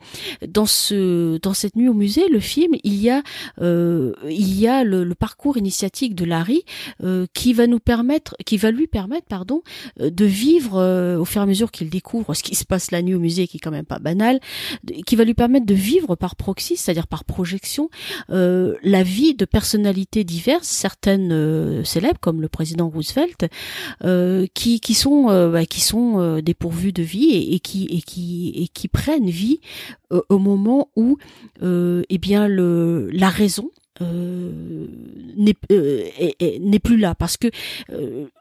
dans 0.47 0.67
ce 0.67 1.39
dans 1.39 1.55
cette 1.55 1.75
nuit 1.75 1.89
au 1.89 1.95
musée, 1.95 2.27
le 2.29 2.39
film, 2.39 2.73
il 2.83 2.95
y 3.01 3.09
a 3.09 3.23
euh, 3.59 4.13
il 4.29 4.59
y 4.59 4.67
a 4.67 4.83
le, 4.83 5.15
parcours 5.15 5.57
initiatique 5.57 6.13
de 6.13 6.25
Larry 6.25 6.63
euh, 7.03 7.25
qui 7.33 7.53
va 7.53 7.67
nous 7.67 7.79
permettre, 7.79 8.35
qui 8.45 8.57
va 8.57 8.69
lui 8.69 8.85
permettre, 8.85 9.27
pardon, 9.27 9.63
euh, 10.01 10.09
de 10.09 10.25
vivre 10.25 10.77
euh, 10.77 11.17
au 11.17 11.25
fur 11.25 11.41
et 11.41 11.43
à 11.43 11.47
mesure 11.47 11.71
qu'il 11.71 11.89
découvre 11.89 12.33
ce 12.33 12.43
qui 12.43 12.53
se 12.53 12.65
passe 12.65 12.91
la 12.91 13.01
nuit 13.01 13.15
au 13.15 13.19
musée, 13.19 13.47
qui 13.47 13.57
est 13.57 13.59
quand 13.59 13.71
même 13.71 13.85
pas 13.85 13.99
banal, 13.99 14.39
qui 15.05 15.15
va 15.15 15.23
lui 15.23 15.33
permettre 15.33 15.65
de 15.65 15.73
vivre 15.73 16.15
par 16.15 16.35
proxy, 16.35 16.75
c'est-à-dire 16.75 17.07
par 17.07 17.14
par 17.15 17.23
projection. 17.23 17.89
Euh, 18.29 18.75
la 18.83 19.01
vie 19.01 19.35
de 19.35 19.45
personnalités 19.45 20.25
diverses, 20.25 20.67
certaines 20.67 21.31
euh, 21.31 21.81
célèbres 21.85 22.19
comme 22.19 22.41
le 22.41 22.49
président 22.49 22.89
Roosevelt, 22.89 23.45
euh, 24.03 24.47
qui, 24.53 24.81
qui 24.81 24.95
sont 24.95 25.27
bah, 25.49 25.65
qui 25.65 25.79
sont 25.79 26.41
dépourvues 26.41 26.91
de 26.91 27.03
vie 27.03 27.53
et, 27.53 27.59
qui 27.61 27.85
et 27.85 28.01
qui 28.01 28.51
et 28.55 28.67
qui 28.67 28.89
prennent 28.89 29.29
vie 29.29 29.61
au 30.29 30.39
moment 30.39 30.89
où 30.97 31.17
eh 31.61 32.17
bien 32.17 32.49
le 32.49 33.09
la 33.13 33.29
raison 33.29 33.71
euh, 34.01 34.87
n'est 35.37 36.79
plus 36.79 36.97
là. 36.97 37.15
Parce 37.15 37.37
que 37.37 37.47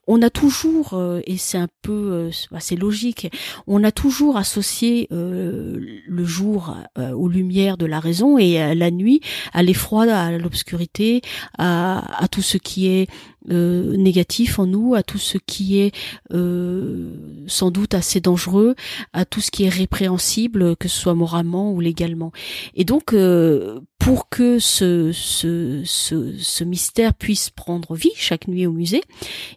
on 0.07 0.23
a 0.23 0.31
toujours, 0.31 0.95
euh, 0.95 1.21
et 1.27 1.37
c'est 1.37 1.59
un 1.59 1.69
peu, 1.83 2.31
assez 2.53 2.75
euh, 2.75 2.79
logique, 2.79 3.31
on 3.67 3.85
a 3.85 3.93
toujours 3.93 4.37
associé 4.37 5.09
euh, 5.13 5.79
le 6.07 6.25
jour 6.25 6.77
aux 6.97 7.29
lumières 7.29 7.77
de 7.77 7.87
la 7.87 8.01
raison 8.01 8.39
et 8.39 8.75
la 8.75 8.91
nuit 8.91 9.21
à 9.53 9.63
l'effroi, 9.63 10.05
à 10.05 10.33
l'obscurité, 10.33 11.23
à, 11.59 12.23
à, 12.23 12.29
tout 12.29 12.43
ce 12.43 12.59
qui 12.59 12.89
est 12.89 13.09
euh, 13.51 13.97
négatif 13.97 14.59
en 14.59 14.67
nous, 14.67 14.95
à 14.95 15.03
tout 15.03 15.19
ce 15.19 15.39
qui 15.39 15.79
est 15.79 15.95
euh, 16.33 17.11
sans 17.47 17.71
doute 17.71 17.95
assez 17.95 18.21
dangereux, 18.21 18.75
à 19.13 19.25
tout 19.25 19.41
ce 19.41 19.51
qui 19.51 19.65
est 19.65 19.69
répréhensible, 19.69 20.77
que 20.77 20.89
ce 20.89 20.99
soit 20.99 21.15
moralement 21.15 21.73
ou 21.73 21.81
légalement. 21.81 22.33
Et 22.75 22.85
donc, 22.85 23.13
euh, 23.13 23.81
pour 23.99 24.29
que 24.29 24.59
ce, 24.59 25.13
ce, 25.13 25.83
ce, 25.85 26.35
ce, 26.39 26.65
mystère 26.65 27.15
puisse 27.15 27.51
prendre 27.51 27.95
vie 27.95 28.13
chaque 28.17 28.49
nuit 28.49 28.67
au 28.67 28.73
musée, 28.73 29.03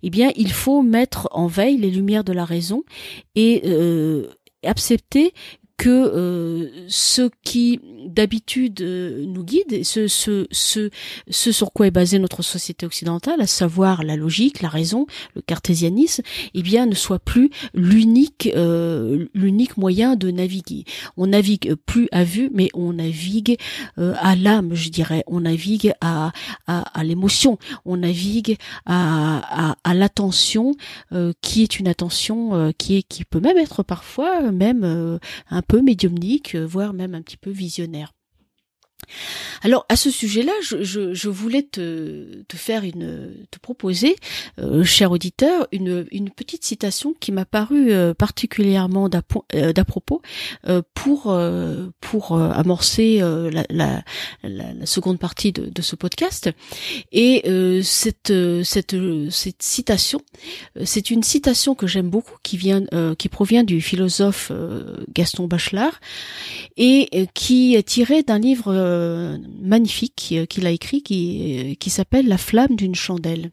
eh 0.04 0.10
bien, 0.10 0.32
il 0.36 0.52
faut 0.52 0.82
mettre 0.82 1.30
en 1.32 1.48
veille 1.48 1.78
les 1.78 1.92
lumières 1.92 2.24
de 2.24 2.34
la 2.34 2.46
raison 2.46 2.84
et 3.36 3.64
accepter 4.64 5.34
que 5.78 5.90
euh, 5.90 6.70
ce 6.88 7.30
qui 7.44 7.80
d'habitude 8.08 8.82
euh, 8.82 9.26
nous 9.28 9.44
guide, 9.44 9.84
ce, 9.84 10.08
ce, 10.08 10.48
ce, 10.52 10.90
ce 11.30 11.52
sur 11.52 11.72
quoi 11.72 11.86
est 11.86 11.92
basée 11.92 12.18
notre 12.18 12.42
société 12.42 12.86
occidentale, 12.86 13.42
à 13.42 13.48
savoir 13.48 14.04
la 14.04 14.16
logique, 14.16 14.62
la 14.62 14.70
raison, 14.70 15.06
le 15.36 15.42
cartésianisme, 15.42 16.24
eh 16.56 16.64
bien 16.64 16.88
ne 16.88 16.96
soit 16.96 17.20
plus 17.20 17.52
l'unique 17.76 18.52
euh, 18.56 19.28
l'unique 19.36 19.78
moyen 19.78 20.16
de 20.16 20.32
naviguer. 20.32 20.84
On 21.16 21.28
navigue 21.28 21.76
plus 21.86 22.08
à 22.12 22.24
vue, 22.24 22.50
mais 22.54 22.70
on 22.74 22.94
navigue 22.94 23.58
à 23.98 24.36
l'âme, 24.36 24.74
je 24.74 24.90
dirais. 24.90 25.24
On 25.28 25.42
navigue 25.42 25.94
à, 26.02 26.32
à, 26.66 27.00
à 27.00 27.04
l'émotion. 27.04 27.60
On 27.86 27.98
navigue 27.98 28.58
à, 28.86 29.70
à, 29.72 29.76
à 29.84 29.94
l'attention, 29.94 30.76
qui 31.42 31.64
est 31.64 31.80
une 31.80 31.88
attention 31.88 32.74
qui 32.78 32.98
est 32.98 33.04
qui 33.04 33.26
peut 33.26 33.40
même 33.40 33.58
être 33.58 33.84
parfois 33.84 34.52
même 34.52 35.20
un 35.50 35.62
peu 35.68 35.82
médiumnique, 35.82 36.56
euh, 36.56 36.66
voire 36.66 36.94
même 36.94 37.14
un 37.16 37.22
petit 37.22 37.38
peu 37.38 37.52
visionnaire. 37.52 38.14
Alors 39.64 39.86
à 39.90 39.96
ce 39.96 40.12
sujet-là, 40.12 40.52
je, 40.62 41.30
voulais 41.30 41.64
te, 41.64 42.44
faire 42.54 42.84
une, 42.84 43.34
te 43.52 43.60
proposer, 43.60 44.16
euh, 44.60 44.84
cher 44.84 45.12
auditeur, 45.12 45.68
une, 45.72 46.06
petite 46.36 46.64
citation 46.64 47.16
qui 47.20 47.32
m'a 47.32 47.46
paru 47.46 47.92
euh, 47.92 48.14
particulièrement 48.14 49.10
euh, 49.56 49.74
d'à 49.74 49.86
propos 49.86 50.22
pour 50.94 51.36
pour 52.02 52.38
amorcer 52.38 53.22
la, 53.70 54.04
seconde 54.86 55.20
partie 55.20 55.52
de, 55.52 55.66
de 55.66 55.82
ce 55.82 55.96
podcast. 55.96 56.50
Et 57.12 57.44
cette 57.84 58.34
cette 58.64 58.96
cette 59.30 59.64
citation, 59.64 60.22
c'est 60.84 61.10
une 61.10 61.24
citation 61.24 61.76
que 61.76 61.88
j'aime 61.88 62.10
beaucoup, 62.10 62.38
qui 62.44 62.58
vient 62.58 62.84
qui 63.18 63.30
provient 63.30 63.64
du 63.64 63.82
philosophe 63.82 64.52
Gaston 65.14 65.48
Bachelard 65.48 66.00
et 66.76 67.28
qui 67.34 67.76
est 67.76 67.84
tirée 67.84 68.24
d'un 68.24 68.40
livre 68.40 68.87
euh, 68.88 69.38
magnifique 69.62 70.30
euh, 70.32 70.46
qu'il 70.46 70.66
a 70.66 70.72
écrit 70.72 71.04
qui, 71.04 71.72
euh, 71.72 71.76
qui 71.76 71.90
s'appelle 71.90 72.28
La 72.28 72.38
flamme 72.38 72.76
d'une 72.76 72.96
chandelle. 72.96 73.52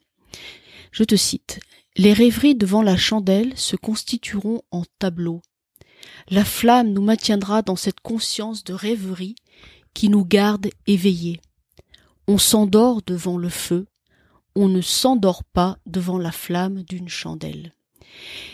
Je 0.93 1.03
te 1.03 1.17
cite. 1.17 1.61
Les 1.97 2.13
rêveries 2.13 2.55
devant 2.55 2.83
la 2.83 2.97
chandelle 2.97 3.53
se 3.57 3.77
constitueront 3.77 4.63
en 4.71 4.85
tableaux. 4.99 5.43
La 6.29 6.45
flamme 6.45 6.93
nous 6.93 7.03
maintiendra 7.03 7.63
dans 7.63 7.77
cette 7.77 8.01
conscience 8.01 8.63
de 8.63 8.75
rêverie 8.75 9.35
qui 9.93 10.09
nous 10.09 10.25
garde 10.25 10.69
éveillés. 10.87 11.41
On 12.29 12.39
s'endort 12.39 13.03
devant 13.07 13.37
le 13.37 13.49
feu, 13.49 13.87
on 14.55 14.69
ne 14.69 14.81
s'endort 14.81 15.45
pas 15.45 15.79
devant 15.87 16.19
la 16.19 16.33
flamme 16.33 16.83
d'une 16.85 17.09
chandelle. 17.09 17.75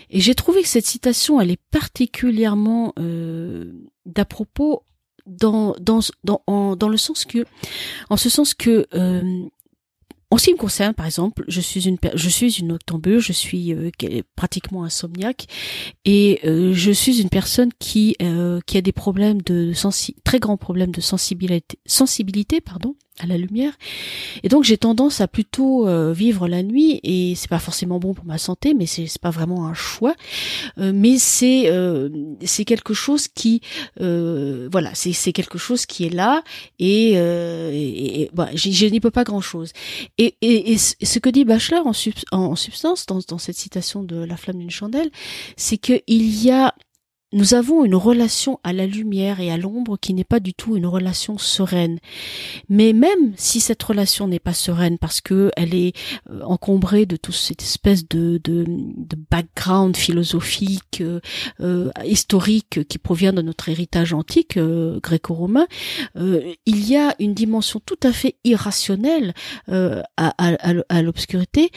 Et 0.09 0.21
j'ai 0.21 0.35
trouvé 0.35 0.63
que 0.63 0.69
cette 0.69 0.87
citation, 0.87 1.41
elle 1.41 1.51
est 1.51 1.63
particulièrement 1.71 2.95
d'à 2.97 4.25
propos 4.25 4.83
dans 5.31 5.75
dans 5.81 6.01
dans 6.25 6.43
en, 6.47 6.77
dans 6.77 6.89
le 6.89 6.97
sens 6.97 7.25
que 7.25 7.45
en 8.11 8.17
ce 8.17 8.29
sens 8.29 8.55
que 8.55 8.87
euh, 8.95 9.23
en 10.31 10.39
ce 10.39 10.45
qui 10.45 10.53
me 10.53 10.59
concerne, 10.59 10.95
par 10.95 11.07
exemple, 11.07 11.45
je 11.49 11.61
suis 11.61 11.89
une 11.89 11.99
je 12.15 12.29
suis 12.29 12.53
une 12.61 12.73
octambule, 12.73 13.19
je 13.19 13.33
suis 13.33 13.75
euh, 13.75 13.91
pratiquement 14.37 14.85
insomniaque 14.85 15.47
et 16.05 16.41
euh, 16.45 16.73
je 16.73 16.93
suis 16.93 17.21
une 17.21 17.29
personne 17.29 17.71
qui 17.81 18.17
euh, 18.23 18.61
qui 18.65 18.79
a 18.79 18.81
des 18.81 18.93
problèmes 18.93 19.43
de 19.43 19.73
très 20.25 20.39
grands 20.39 20.57
problèmes 20.57 20.93
de 20.93 21.01
sensibilité 21.01 21.79
sensibilité 21.85 22.61
pardon 22.61 22.95
à 23.21 23.27
la 23.27 23.37
lumière. 23.37 23.73
Et 24.43 24.49
donc 24.49 24.65
j'ai 24.65 24.79
tendance 24.79 25.21
à 25.21 25.29
plutôt 25.29 25.87
euh, 25.87 26.13
vivre 26.13 26.49
la 26.49 26.63
nuit 26.63 27.01
et 27.03 27.35
c'est 27.37 27.51
pas 27.51 27.59
forcément 27.59 27.99
bon 27.99 28.15
pour 28.15 28.25
ma 28.25 28.39
santé, 28.39 28.75
mais 28.75 28.87
c'est 28.87 29.07
pas 29.21 29.31
vraiment 29.31 29.67
un 29.67 29.75
choix. 29.75 30.15
Euh, 30.79 30.93
mais 30.95 31.19
c'est 31.19 31.71
euh, 31.71 32.09
c'est 32.45 32.65
quelque 32.65 32.95
chose 32.95 33.29
qui 33.29 33.61
voilà 33.99 34.91
c'est 34.95 35.13
c'est 35.13 35.33
quelque 35.33 35.59
chose 35.59 35.87
qui 35.87 36.07
est 36.07 36.15
là 36.15 36.43
et, 36.79 37.13
et, 37.13 38.31
bah, 38.33 38.49
je 38.55 38.87
n'y 38.87 39.01
peux 39.01 39.11
pas 39.11 39.25
grand 39.25 39.41
chose. 39.41 39.73
Et, 40.21 40.77
ce 40.77 41.19
que 41.19 41.31
dit 41.31 41.47
Bachelor 41.47 41.87
en, 41.87 41.95
substance 41.95 43.07
dans, 43.07 43.39
cette 43.39 43.57
citation 43.57 44.03
de 44.03 44.23
La 44.23 44.37
flamme 44.37 44.59
d'une 44.59 44.71
chandelle, 44.71 45.11
c'est 45.57 45.79
que 45.79 46.03
il 46.07 46.43
y 46.43 46.51
a 46.51 46.75
nous 47.33 47.55
avons 47.55 47.85
une 47.85 47.95
relation 47.95 48.59
à 48.65 48.73
la 48.73 48.87
lumière 48.87 49.41
et 49.41 49.51
à 49.51 49.57
l'ombre 49.57 49.97
qui 49.97 50.15
n'est 50.15 50.25
pas 50.25 50.41
du 50.41 50.53
tout 50.53 50.77
une 50.77 50.87
relation 50.87 51.39
sereine. 51.39 51.99
Mais 52.69 52.93
même 52.93 53.35
si 53.37 53.61
cette 53.61 53.83
relation 53.83 54.27
n'est 54.27 54.41
pas 54.41 54.53
sereine 54.53 54.99
parce 54.99 55.21
que 55.21 55.51
elle 55.57 55.75
est 55.75 55.97
euh, 56.29 56.43
encombrée 56.43 57.07
de 57.07 57.17
toute 57.17 57.35
cette 57.35 57.63
espèce 57.63 58.09
de, 58.09 58.41
background 59.31 59.97
philosophique, 59.97 61.01
euh, 61.01 61.21
euh 61.61 61.91
historique 62.05 62.87
qui 62.89 62.99
provient 62.99 63.33
de 63.33 63.43
notre 63.43 63.69
héritage 63.69 64.13
antique 64.13 64.57
euh, 64.57 64.99
gréco-romain, 65.01 65.67
il 66.17 66.89
y 66.89 66.97
a 66.97 67.15
une 67.19 67.35
dimension 67.35 67.81
tout 67.85 67.99
à 68.03 68.13
fait 68.13 68.37
irrationnelle 68.45 69.35
à, 69.69 70.03
à, 70.17 70.55
à 70.89 71.03
l'obscurité 71.03 71.71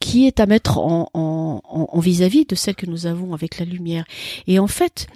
qui 0.00 0.26
est 0.26 0.40
à 0.40 0.46
mettre 0.46 0.78
en, 0.78 2.00
vis-à-vis 2.00 2.42
-vis 2.42 2.48
de 2.48 2.54
celle 2.54 2.74
que 2.74 2.86
nous 2.86 3.06
avons 3.06 3.34
avec 3.34 3.58
la 3.58 3.64
lumière. 3.64 4.04
Et 4.56 4.58
en 4.58 4.68
fait, 4.68 5.06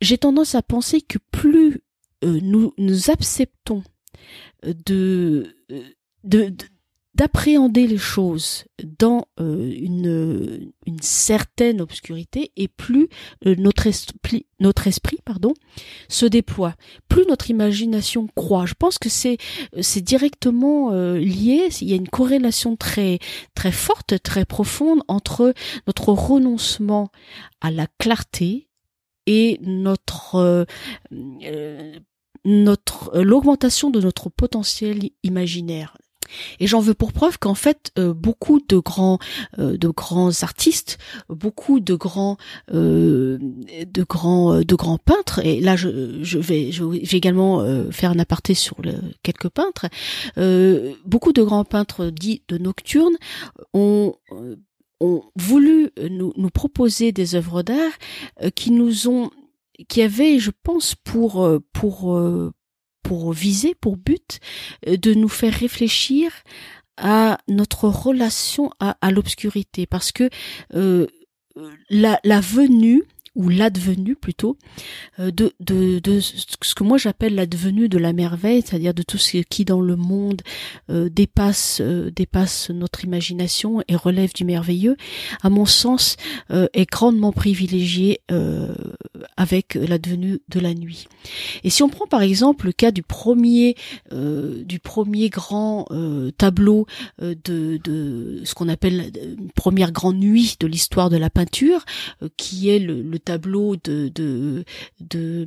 j'ai 0.00 0.18
tendance 0.18 0.56
à 0.56 0.62
penser 0.62 1.00
que 1.00 1.18
plus 1.30 1.80
euh, 2.24 2.40
nous 2.42 2.74
nous 2.76 3.08
acceptons 3.08 3.84
euh, 4.64 4.74
de, 4.84 5.54
de, 6.24 6.52
d'appréhender 7.14 7.86
les 7.86 7.98
choses 7.98 8.64
dans 8.98 9.26
euh, 9.40 9.70
une, 9.72 10.72
une 10.86 11.00
certaine 11.00 11.80
obscurité 11.80 12.52
et 12.56 12.68
plus 12.68 13.08
notre 13.44 13.86
esprit 13.86 14.46
notre 14.60 14.86
esprit 14.86 15.18
pardon 15.24 15.52
se 16.08 16.26
déploie. 16.26 16.74
Plus 17.08 17.26
notre 17.26 17.50
imagination 17.50 18.28
croît. 18.34 18.66
Je 18.66 18.74
pense 18.74 18.98
que 18.98 19.08
c'est 19.08 19.36
c'est 19.80 20.00
directement 20.00 20.92
lié. 20.92 21.68
Il 21.80 21.88
y 21.88 21.92
a 21.92 21.96
une 21.96 22.08
corrélation 22.08 22.76
très 22.76 23.18
très 23.54 23.72
forte 23.72 24.22
très 24.22 24.44
profonde 24.44 25.00
entre 25.08 25.52
notre 25.86 26.10
renoncement 26.10 27.10
à 27.60 27.70
la 27.70 27.86
clarté 27.98 28.68
et 29.26 29.58
notre 29.62 30.36
euh, 30.36 30.64
euh, 31.12 31.98
notre 32.44 33.14
euh, 33.14 33.22
l'augmentation 33.22 33.90
de 33.90 34.00
notre 34.00 34.28
potentiel 34.28 35.10
imaginaire. 35.22 35.96
Et 36.60 36.66
j'en 36.66 36.80
veux 36.80 36.94
pour 36.94 37.12
preuve 37.12 37.38
qu'en 37.38 37.54
fait 37.54 37.92
beaucoup 37.96 38.60
de 38.66 38.78
grands 38.78 39.18
de 39.58 39.88
grands 39.88 40.42
artistes, 40.42 40.98
beaucoup 41.28 41.80
de 41.80 41.94
grands 41.94 42.36
de 42.68 44.04
grands 44.08 44.60
de 44.60 44.74
grands 44.74 44.98
peintres 44.98 45.40
et 45.44 45.60
là 45.60 45.76
je, 45.76 46.22
je 46.22 46.38
vais 46.38 46.72
je 46.72 46.84
vais 46.84 46.98
également 47.16 47.64
faire 47.90 48.10
un 48.10 48.18
aparté 48.18 48.54
sur 48.54 48.76
le, 48.82 48.94
quelques 49.22 49.48
peintres. 49.48 49.86
beaucoup 51.04 51.32
de 51.32 51.42
grands 51.42 51.64
peintres 51.64 52.06
dits 52.06 52.42
de 52.48 52.58
nocturnes 52.58 53.16
ont 53.72 54.14
ont 55.00 55.24
voulu 55.36 55.90
euh, 55.98 56.08
nous, 56.08 56.32
nous 56.36 56.50
proposer 56.50 57.12
des 57.12 57.34
œuvres 57.34 57.62
d'art 57.62 57.92
euh, 58.42 58.50
qui 58.50 58.70
nous 58.70 59.08
ont 59.08 59.30
qui 59.88 60.02
avaient 60.02 60.38
je 60.38 60.50
pense 60.62 60.94
pour 60.94 61.44
euh, 61.44 61.60
pour 61.72 62.16
pour 63.04 63.32
viser 63.32 63.76
pour 63.76 63.96
but 63.96 64.40
de 64.86 65.14
nous 65.14 65.28
faire 65.28 65.54
réfléchir 65.54 66.32
à 66.96 67.38
notre 67.46 67.88
relation 67.88 68.70
à, 68.80 68.96
à 69.00 69.12
l'obscurité. 69.12 69.86
Parce 69.86 70.10
que 70.10 70.28
la, 71.90 72.20
la 72.24 72.40
venue 72.40 73.04
ou 73.34 73.48
l'advenu 73.48 74.14
plutôt 74.14 74.56
euh, 75.18 75.30
de, 75.30 75.52
de, 75.60 75.98
de 75.98 76.20
ce 76.20 76.74
que 76.74 76.84
moi 76.84 76.98
j'appelle 76.98 77.34
l'advenu 77.34 77.88
de 77.88 77.98
la 77.98 78.12
merveille, 78.12 78.62
c'est-à-dire 78.64 78.94
de 78.94 79.02
tout 79.02 79.18
ce 79.18 79.38
qui 79.38 79.64
dans 79.64 79.80
le 79.80 79.96
monde 79.96 80.42
euh, 80.90 81.08
dépasse 81.08 81.80
euh, 81.80 82.10
dépasse 82.10 82.70
notre 82.70 83.04
imagination 83.04 83.82
et 83.88 83.96
relève 83.96 84.32
du 84.34 84.44
merveilleux, 84.44 84.96
à 85.42 85.50
mon 85.50 85.66
sens 85.66 86.16
est 86.50 86.90
grandement 86.90 87.32
privilégié 87.32 88.20
avec 89.36 89.74
l'advenu 89.74 90.40
de 90.48 90.60
la 90.60 90.74
nuit. 90.74 91.06
Et 91.62 91.70
si 91.70 91.82
on 91.82 91.88
prend 91.88 92.06
par 92.06 92.22
exemple 92.22 92.66
le 92.66 92.72
cas 92.72 92.90
du 92.90 93.02
premier 93.02 93.76
du 94.10 94.78
premier 94.78 95.28
grand 95.28 95.86
tableau 96.38 96.86
de, 97.20 97.34
de 97.82 98.42
ce 98.44 98.54
qu'on 98.54 98.68
appelle 98.68 99.10
une 99.38 99.50
première 99.52 99.92
grande 99.92 100.16
nuit 100.16 100.56
de 100.60 100.66
l'histoire 100.66 101.10
de 101.10 101.16
la 101.16 101.30
peinture, 101.30 101.84
qui 102.36 102.68
est 102.70 102.78
le, 102.78 103.02
le 103.02 103.18
tableau 103.18 103.76
de, 103.76 104.10
de, 104.14 104.64
de 105.00 105.46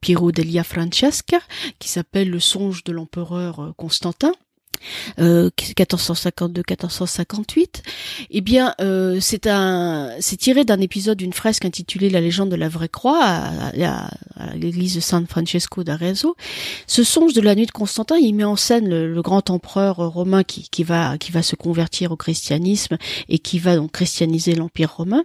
Piero 0.00 0.32
Delia 0.32 0.64
Francesca 0.64 1.40
qui 1.78 1.88
s'appelle 1.88 2.30
Le 2.30 2.40
songe 2.40 2.84
de 2.84 2.92
l'empereur 2.92 3.74
Constantin 3.76 4.32
euh, 5.18 5.50
1452-1458, 5.58 7.82
eh 8.30 8.40
bien, 8.40 8.74
euh, 8.80 9.18
c'est 9.20 9.46
un, 9.46 10.10
c'est 10.20 10.36
tiré 10.36 10.64
d'un 10.64 10.80
épisode 10.80 11.18
d'une 11.18 11.32
fresque 11.32 11.64
intitulée 11.64 12.10
La 12.10 12.20
légende 12.20 12.50
de 12.50 12.56
la 12.56 12.68
vraie 12.68 12.88
croix 12.88 13.20
à, 13.22 14.10
l'église 14.54 14.96
de 14.96 15.00
San 15.00 15.26
Francesco 15.26 15.84
d'Arezzo. 15.84 16.36
Ce 16.86 17.04
songe 17.04 17.32
de 17.32 17.40
la 17.40 17.54
nuit 17.54 17.66
de 17.66 17.70
Constantin, 17.70 18.16
il 18.16 18.34
met 18.34 18.44
en 18.44 18.56
scène 18.56 18.88
le, 18.88 19.20
grand 19.20 19.50
empereur 19.50 19.96
romain 19.96 20.44
qui, 20.44 20.68
qui 20.70 20.82
va, 20.82 21.18
qui 21.18 21.30
va 21.30 21.42
se 21.42 21.56
convertir 21.56 22.10
au 22.10 22.16
christianisme 22.16 22.96
et 23.28 23.38
qui 23.38 23.58
va 23.58 23.76
donc 23.76 23.92
christianiser 23.92 24.54
l'empire 24.54 24.94
romain. 24.96 25.24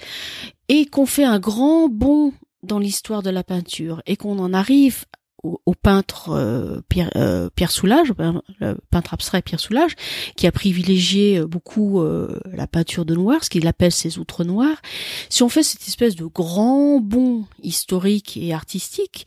et 0.69 0.85
qu'on 0.85 1.05
fait 1.05 1.25
un 1.25 1.39
grand 1.39 1.89
bond 1.89 2.33
dans 2.63 2.79
l'histoire 2.79 3.21
de 3.23 3.29
la 3.29 3.43
peinture 3.43 4.01
et 4.05 4.17
qu'on 4.17 4.39
en 4.39 4.53
arrive 4.53 5.05
au, 5.43 5.73
peintre 5.73 6.31
euh, 6.31 6.81
Pierre, 6.89 7.11
euh, 7.15 7.49
Pierre 7.55 7.71
Soulages, 7.71 8.11
le 8.59 8.75
peintre 8.91 9.13
abstrait 9.13 9.41
Pierre 9.41 9.61
Soulages, 9.61 9.95
qui 10.35 10.47
a 10.47 10.51
privilégié 10.51 11.45
beaucoup 11.45 12.01
euh, 12.01 12.41
la 12.51 12.67
peinture 12.67 13.05
de 13.05 13.15
noir, 13.15 13.41
ce 13.43 13.49
qu'il 13.49 13.65
appelle 13.67 13.93
ses 13.93 14.19
outres 14.19 14.43
noirs. 14.43 14.81
Si 15.29 15.41
on 15.41 15.47
fait 15.47 15.63
cette 15.63 15.87
espèce 15.87 16.15
de 16.15 16.25
grand 16.25 16.99
bond 16.99 17.45
historique 17.63 18.35
et 18.35 18.53
artistique, 18.53 19.25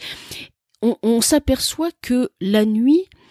on, 0.83 1.21
s'aperçoit 1.21 1.91
que 2.03 2.31
la 2.41 2.65
nuit 2.65 3.05
euh, 3.05 3.21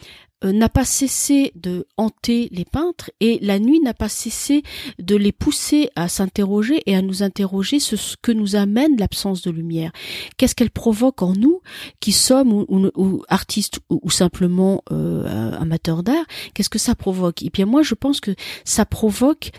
n'a 0.44 0.70
pas 0.70 0.86
cessé 0.86 1.52
de 1.56 1.86
hanter 1.98 2.50
les 2.52 2.66
peintres 2.66 3.12
et 3.20 3.40
la 3.42 3.60
nuit 3.60 3.80
n'a 3.80 3.94
pas 3.94 4.10
cessé 4.10 4.64
de 5.00 5.16
les 5.16 5.32
pousser 5.32 5.90
à 5.96 6.08
s'interroger 6.08 6.82
et 6.86 6.96
à 6.96 7.02
nous 7.02 7.24
interroger 7.24 7.80
sur 7.80 8.00
ce 8.00 8.16
que 8.22 8.32
nous 8.32 8.56
amène 8.56 8.98
l'absence 8.98 9.42
de 9.42 9.52
lumière. 9.52 9.92
Qu'est-ce 10.38 10.56
qu'elle 10.56 10.72
provoque 10.72 11.22
en 11.22 11.34
nous 11.34 11.62
qui 12.00 12.12
sommes 12.12 12.52
ou, 12.54 13.24
artistes 13.30 13.80
ou, 13.90 14.10
simplement 14.10 14.84
euh, 14.92 15.52
amateurs 15.60 16.04
d'art? 16.04 16.26
Qu'est-ce 16.54 16.70
que 16.70 16.80
ça 16.80 16.96
provoque? 16.96 17.44
Et 17.44 17.50
bien 17.50 17.66
moi 17.66 17.84
je 17.84 17.96
pense 17.96 18.20
que 18.20 18.32
ça 18.66 18.86
provoque 18.86 19.52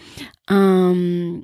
un 0.49 1.41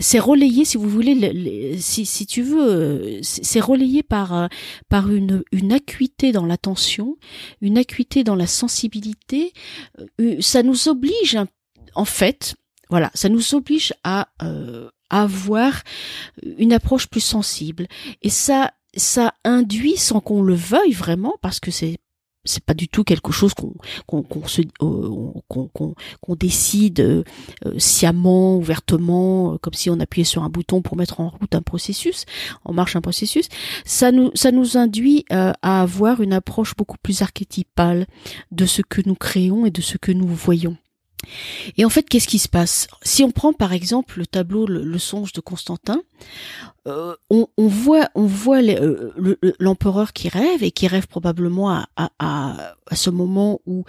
c'est 0.00 0.18
relayé, 0.18 0.64
si 0.64 0.78
vous 0.78 0.88
voulez, 0.88 1.78
si, 1.78 2.06
si 2.06 2.26
tu 2.26 2.42
veux, 2.42 3.20
c'est 3.22 3.60
relayé 3.60 4.02
par 4.02 4.34
euh, 4.34 4.46
par 4.88 5.10
une 5.10 5.44
une 5.52 5.72
acuité 5.72 6.32
dans 6.32 6.46
l'attention, 6.46 7.16
une 7.60 7.78
acuité 7.78 8.24
dans 8.24 8.34
la 8.34 8.46
sensibilité. 8.46 9.52
Euh, 10.20 10.36
ça 10.40 10.62
nous 10.62 10.88
oblige, 10.88 11.38
en 11.94 12.06
fait, 12.06 12.56
voilà, 12.88 13.10
ça 13.14 13.28
nous 13.28 13.54
oblige 13.54 13.92
à, 14.02 14.28
euh, 14.42 14.88
avoir 15.10 15.82
une 16.58 16.72
approche 16.72 17.06
plus 17.06 17.20
sensible. 17.20 17.86
Et 18.22 18.30
ça, 18.30 18.72
ça 18.96 19.34
induit, 19.44 19.96
sans 19.96 20.20
qu'on 20.20 20.42
le 20.42 20.54
veuille 20.54 20.92
vraiment, 20.92 21.34
parce 21.42 21.60
que 21.60 21.70
c'est 21.70 21.98
c'est 22.44 22.64
pas 22.64 22.74
du 22.74 22.88
tout 22.88 23.04
quelque 23.04 23.32
chose 23.32 23.52
qu'on 23.54 24.22
qu'on 24.22 24.46
se 24.46 24.62
euh, 24.82 25.32
qu'on 25.48 25.68
qu'on 25.68 26.36
décide 26.36 27.00
euh, 27.00 27.22
sciemment 27.78 28.56
ouvertement 28.56 29.54
euh, 29.54 29.58
comme 29.58 29.74
si 29.74 29.90
on 29.90 30.00
appuyait 30.00 30.24
sur 30.24 30.42
un 30.42 30.48
bouton 30.48 30.80
pour 30.80 30.96
mettre 30.96 31.20
en 31.20 31.28
route 31.28 31.54
un 31.54 31.62
processus 31.62 32.24
en 32.64 32.72
marche 32.72 32.96
un 32.96 33.00
processus. 33.00 33.48
Ça 33.84 34.10
nous 34.12 34.30
ça 34.34 34.52
nous 34.52 34.76
induit 34.76 35.24
à 35.30 35.82
avoir 35.82 36.22
une 36.22 36.32
approche 36.32 36.74
beaucoup 36.76 36.98
plus 37.02 37.22
archétypale 37.22 38.06
de 38.50 38.66
ce 38.66 38.82
que 38.82 39.02
nous 39.04 39.14
créons 39.14 39.66
et 39.66 39.70
de 39.70 39.80
ce 39.80 39.98
que 39.98 40.12
nous 40.12 40.26
voyons. 40.26 40.76
Et 41.76 41.84
en 41.84 41.90
fait, 41.90 42.08
qu'est-ce 42.08 42.26
qui 42.26 42.38
se 42.38 42.48
passe? 42.48 42.88
Si 43.02 43.22
on 43.22 43.30
prend 43.30 43.52
par 43.52 43.74
exemple 43.74 44.18
le 44.18 44.26
tableau 44.26 44.66
le 44.66 44.98
songe 44.98 45.32
de 45.32 45.40
Constantin, 45.42 46.00
euh, 46.88 47.14
on, 47.28 47.46
voit, 47.58 48.08
on 48.14 48.24
voit 48.24 48.62
euh, 48.62 49.12
l'empereur 49.58 50.14
qui 50.14 50.30
rêve 50.30 50.62
et 50.62 50.70
qui 50.70 50.86
rêve 50.86 51.08
probablement 51.08 51.70
à, 51.70 51.86
à, 51.96 52.10
à, 52.18 52.96
ce 52.96 53.10
moment 53.10 53.60
où, 53.66 53.84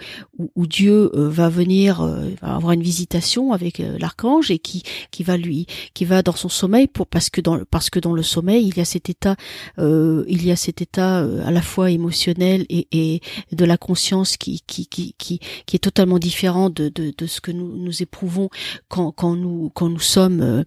où, 0.54 0.66
Dieu 0.66 1.10
euh, 1.14 1.30
va 1.30 1.48
venir 1.48 2.02
va 2.42 2.54
avoir 2.54 2.72
une 2.72 2.82
visitation 2.82 3.54
avec 3.54 3.78
l'archange 3.78 4.50
et 4.50 4.58
qui, 4.58 4.82
qui 5.10 5.22
va 5.22 5.38
lui, 5.38 5.66
qui 5.94 6.04
va 6.04 6.22
dans 6.22 6.36
son 6.36 6.50
sommeil 6.50 6.86
pour 6.86 7.06
parce 7.06 7.30
que 7.30 7.40
dans 7.40 7.64
parce 7.64 7.88
que 7.88 7.98
dans 7.98 8.12
le 8.12 8.22
sommeil 8.22 8.66
il 8.68 8.76
y 8.76 8.80
a 8.80 8.84
cet 8.84 9.08
état, 9.08 9.36
il 9.78 10.44
y 10.44 10.50
a 10.50 10.56
cet 10.56 10.82
état 10.82 11.20
à 11.20 11.50
la 11.50 11.62
fois 11.62 11.90
émotionnel 11.90 12.66
et, 12.68 12.86
et 12.92 13.20
de 13.52 13.64
la 13.64 13.78
conscience 13.78 14.36
qui 14.36 14.60
qui, 14.66 14.86
qui, 14.86 15.14
qui, 15.16 15.40
qui 15.64 15.76
est 15.76 15.80
totalement 15.80 16.18
différent 16.18 16.68
de, 16.68 16.90
de, 16.90 17.14
de 17.16 17.26
ce 17.26 17.40
que 17.40 17.52
nous, 17.52 17.74
nous 17.78 18.02
éprouvons 18.02 18.50
quand, 18.88 19.12
quand 19.12 19.34
nous 19.34 19.70
quand 19.74 19.88
nous 19.88 19.98
sommes 19.98 20.64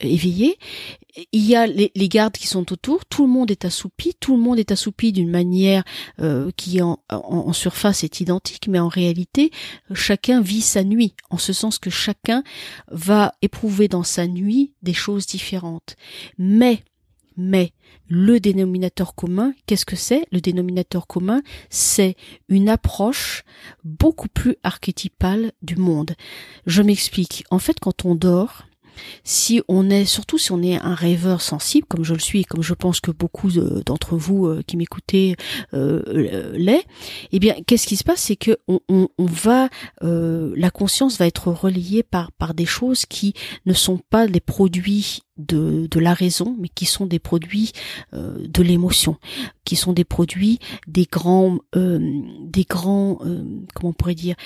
éveillés 0.00 0.56
il 1.32 1.46
y 1.46 1.54
a 1.54 1.66
les, 1.66 1.90
gardes 2.08 2.34
qui 2.34 2.46
sont 2.46 2.72
autour, 2.72 3.04
tout 3.06 3.26
le 3.26 3.32
monde 3.32 3.50
est 3.50 3.64
assoupi, 3.64 4.14
tout 4.18 4.36
le 4.36 4.42
monde 4.42 4.58
est 4.58 4.72
assoupi 4.72 5.12
d'une 5.12 5.30
manière 5.30 5.84
euh, 6.20 6.50
qui 6.56 6.80
en, 6.82 7.00
en, 7.08 7.52
surface 7.52 8.04
est 8.04 8.20
identique, 8.20 8.68
mais 8.68 8.78
en 8.78 8.88
réalité, 8.88 9.50
chacun 9.94 10.40
vit 10.40 10.62
sa 10.62 10.84
nuit, 10.84 11.14
en 11.30 11.38
ce 11.38 11.52
sens 11.52 11.78
que 11.78 11.90
chacun 11.90 12.42
va 12.90 13.34
éprouver 13.42 13.88
dans 13.88 14.02
sa 14.02 14.26
nuit 14.26 14.72
des 14.82 14.94
choses 14.94 15.26
différentes. 15.26 15.96
Mais, 16.38 16.82
mais, 17.36 17.72
le 18.08 18.40
dénominateur 18.40 19.14
commun, 19.14 19.54
qu'est-ce 19.66 19.86
que 19.86 19.96
c'est? 19.96 20.26
Le 20.32 20.40
dénominateur 20.40 21.06
commun, 21.06 21.42
c'est 21.70 22.16
une 22.48 22.68
approche 22.68 23.44
beaucoup 23.84 24.28
plus 24.28 24.56
archétypale 24.64 25.52
du 25.62 25.76
monde. 25.76 26.16
Je 26.66 26.82
m'explique. 26.82 27.44
En 27.50 27.60
fait, 27.60 27.78
quand 27.78 28.04
on 28.04 28.16
dort, 28.16 28.64
si 29.24 29.62
on 29.68 29.90
est, 29.90 30.04
surtout 30.04 30.38
si 30.38 30.52
on 30.52 30.62
est 30.62 30.76
un 30.76 30.94
rêveur 30.94 31.40
sensible, 31.40 31.86
comme 31.88 32.04
je 32.04 32.14
le 32.14 32.20
suis 32.20 32.40
et 32.40 32.44
comme 32.44 32.62
je 32.62 32.74
pense 32.74 33.00
que 33.00 33.10
beaucoup 33.10 33.50
d'entre 33.50 34.16
vous 34.16 34.46
euh, 34.46 34.62
qui 34.66 34.76
m'écoutez 34.76 35.36
euh, 35.74 36.52
l'est, 36.56 36.84
eh 37.32 37.38
bien, 37.38 37.54
qu'est-ce 37.66 37.86
qui 37.86 37.96
se 37.96 38.04
passe, 38.04 38.20
c'est 38.22 38.36
que 38.36 38.58
on, 38.68 38.80
on, 38.88 39.08
va, 39.26 39.68
euh, 40.02 40.52
la 40.56 40.70
conscience 40.70 41.18
va 41.18 41.26
être 41.26 41.48
reliée 41.48 42.02
par 42.02 42.32
par 42.32 42.54
des 42.54 42.66
choses 42.66 43.06
qui 43.06 43.34
ne 43.66 43.72
sont 43.72 43.98
pas 43.98 44.26
des 44.26 44.40
produits 44.40 45.20
de, 45.46 46.00
la 46.00 46.14
raison, 46.14 46.56
mais 46.58 46.68
qui 46.68 46.86
sont 46.86 47.06
des 47.06 47.18
produits 47.18 47.72
euh, 48.14 48.46
de 48.46 48.62
l'émotion, 48.62 49.16
qui 49.64 49.76
sont 49.76 49.92
des 49.92 50.04
produits 50.04 50.58
des 50.86 51.06
grands, 51.10 51.58
euh, 51.76 51.98
des 52.42 52.64
grands, 52.64 53.18
euh, 53.24 53.44
comment 53.74 53.90
on 53.90 53.92
pourrait 53.92 54.14
dire, 54.14 54.36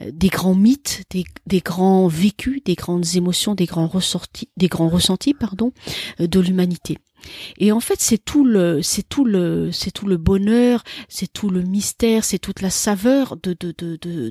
des 0.00 0.28
grands 0.28 0.54
mythes, 0.54 1.04
des, 1.10 1.24
des 1.46 1.60
grands 1.60 2.08
vécus, 2.08 2.62
des 2.64 2.74
grandes 2.74 3.16
émotions, 3.16 3.54
des 3.54 3.66
grands 3.66 3.88
ressortis, 3.88 4.48
des 4.56 4.68
grands 4.68 4.88
ressentis, 4.88 5.34
pardon, 5.34 5.72
de 6.18 6.40
l'humanité. 6.40 6.98
Et 7.58 7.72
en 7.72 7.80
fait, 7.80 8.00
c'est 8.00 8.22
tout 8.22 8.44
le, 8.44 8.82
c'est 8.82 9.08
tout 9.08 9.24
le, 9.24 9.70
c'est 9.72 9.90
tout 9.90 10.06
le 10.06 10.16
bonheur, 10.16 10.82
c'est 11.08 11.32
tout 11.32 11.50
le 11.50 11.62
mystère, 11.62 12.24
c'est 12.24 12.38
toute 12.38 12.60
la 12.60 12.70
saveur 12.70 13.36
de 13.36 13.56
de 13.58 13.74
de 13.76 13.98
de 14.00 14.30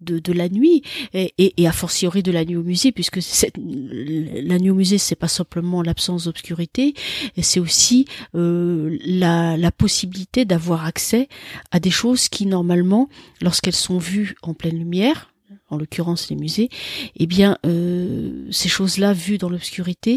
de 0.00 0.18
de, 0.18 0.32
la 0.32 0.48
nuit. 0.48 0.82
Et, 1.12 1.32
et, 1.38 1.54
et, 1.62 1.66
a 1.66 1.72
fortiori 1.72 2.22
de 2.22 2.32
la 2.32 2.44
nuit 2.44 2.56
au 2.56 2.62
musée, 2.62 2.92
puisque 2.92 3.18
la 3.56 4.58
nuit 4.58 4.70
au 4.70 4.74
musée, 4.74 4.98
c'est 4.98 5.16
pas 5.16 5.28
simplement 5.28 5.82
l'absence 5.82 6.24
d'obscurité, 6.24 6.94
c'est 7.40 7.60
aussi 7.60 8.06
euh, 8.34 8.96
la 9.04 9.56
la 9.56 9.72
possibilité 9.72 10.44
d'avoir 10.44 10.84
accès 10.84 11.28
à 11.70 11.80
des 11.80 11.90
choses 11.90 12.28
qui 12.28 12.46
normalement, 12.46 13.08
lorsqu'elles 13.40 13.74
sont 13.74 13.98
vues 13.98 14.34
en 14.42 14.54
pleine 14.54 14.78
lumière, 14.78 15.30
en 15.68 15.76
l'occurrence 15.76 16.28
les 16.30 16.36
musées, 16.36 16.68
eh 17.16 17.26
bien 17.26 17.58
euh, 17.66 18.46
ces 18.50 18.68
choses-là 18.68 19.12
vues 19.12 19.38
dans 19.38 19.48
l'obscurité 19.48 20.16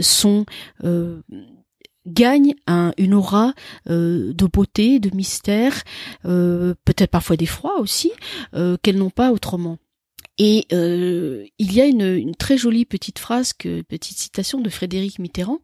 sont 0.00 0.46
euh, 0.84 1.20
gagnent 2.06 2.54
un, 2.66 2.92
une 2.98 3.14
aura 3.14 3.52
euh, 3.90 4.32
de 4.32 4.46
beauté, 4.46 5.00
de 5.00 5.14
mystère, 5.14 5.82
peut-être 6.22 7.10
parfois 7.10 7.36
d'effroi 7.36 7.80
aussi, 7.80 8.12
qu'elles 8.82 8.98
n'ont 8.98 9.10
pas 9.10 9.32
autrement. 9.32 9.78
Et 10.38 10.66
il 10.70 11.72
y 11.72 11.80
a 11.80 11.86
une, 11.86 12.14
une, 12.14 12.34
très 12.34 12.58
jolie 12.58 12.84
petite 12.84 13.18
phrase, 13.18 13.54
que, 13.54 13.80
petite 13.82 14.18
citation 14.18 14.60
de 14.60 14.68
Frédéric 14.68 15.18
Mitterrand, 15.18 15.60